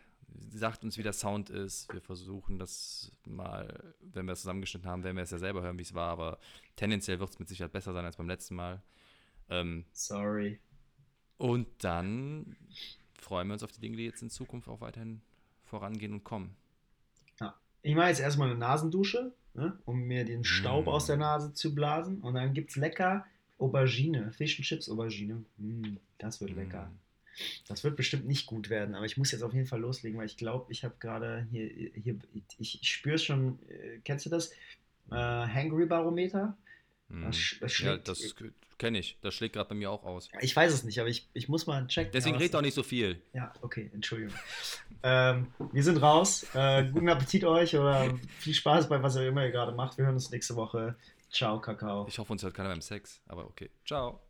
[0.50, 1.92] sagt uns, wie der Sound ist.
[1.92, 5.78] Wir versuchen das mal, wenn wir es zusammengeschnitten haben, werden wir es ja selber hören,
[5.78, 6.38] wie es war, aber
[6.76, 8.82] tendenziell wird es mit Sicherheit besser sein als beim letzten Mal.
[9.48, 10.58] Ähm, Sorry.
[11.38, 12.56] Und dann
[13.20, 15.20] freuen wir uns auf die Dinge, die jetzt in Zukunft auch weiterhin
[15.64, 16.56] vorangehen und kommen.
[17.40, 17.54] Ja.
[17.82, 20.88] Ich mache jetzt erstmal eine Nasendusche, ne, um mir den Staub mm.
[20.88, 22.20] aus der Nase zu blasen.
[22.20, 23.26] Und dann gibt es lecker
[23.58, 25.44] Aubergine, Fish and Chips Aubergine.
[25.56, 26.58] Mm, das wird mm.
[26.58, 26.90] lecker.
[27.68, 30.26] Das wird bestimmt nicht gut werden, aber ich muss jetzt auf jeden Fall loslegen, weil
[30.26, 32.18] ich glaube, ich habe gerade hier, hier,
[32.58, 34.50] ich, ich spüre es schon, äh, kennst du das?
[35.10, 36.56] Äh, Hangry Barometer?
[37.08, 37.58] Das, hm.
[37.60, 38.34] das ja, das
[38.78, 39.16] kenne ich.
[39.20, 40.28] Das schlägt gerade bei mir auch aus.
[40.40, 42.10] Ich weiß es nicht, aber ich, ich muss mal checken.
[42.12, 43.22] Deswegen redet auch nicht so viel.
[43.32, 44.34] Ja, okay, Entschuldigung.
[45.02, 46.46] ähm, wir sind raus.
[46.54, 49.98] Äh, guten Appetit euch oder viel Spaß bei was ihr immer ihr gerade macht.
[49.98, 50.96] Wir hören uns nächste Woche.
[51.30, 52.06] Ciao, Kakao.
[52.08, 53.70] Ich hoffe, uns hört keiner beim Sex, aber okay.
[53.84, 54.20] Ciao.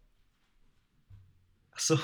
[1.72, 1.98] Ach so.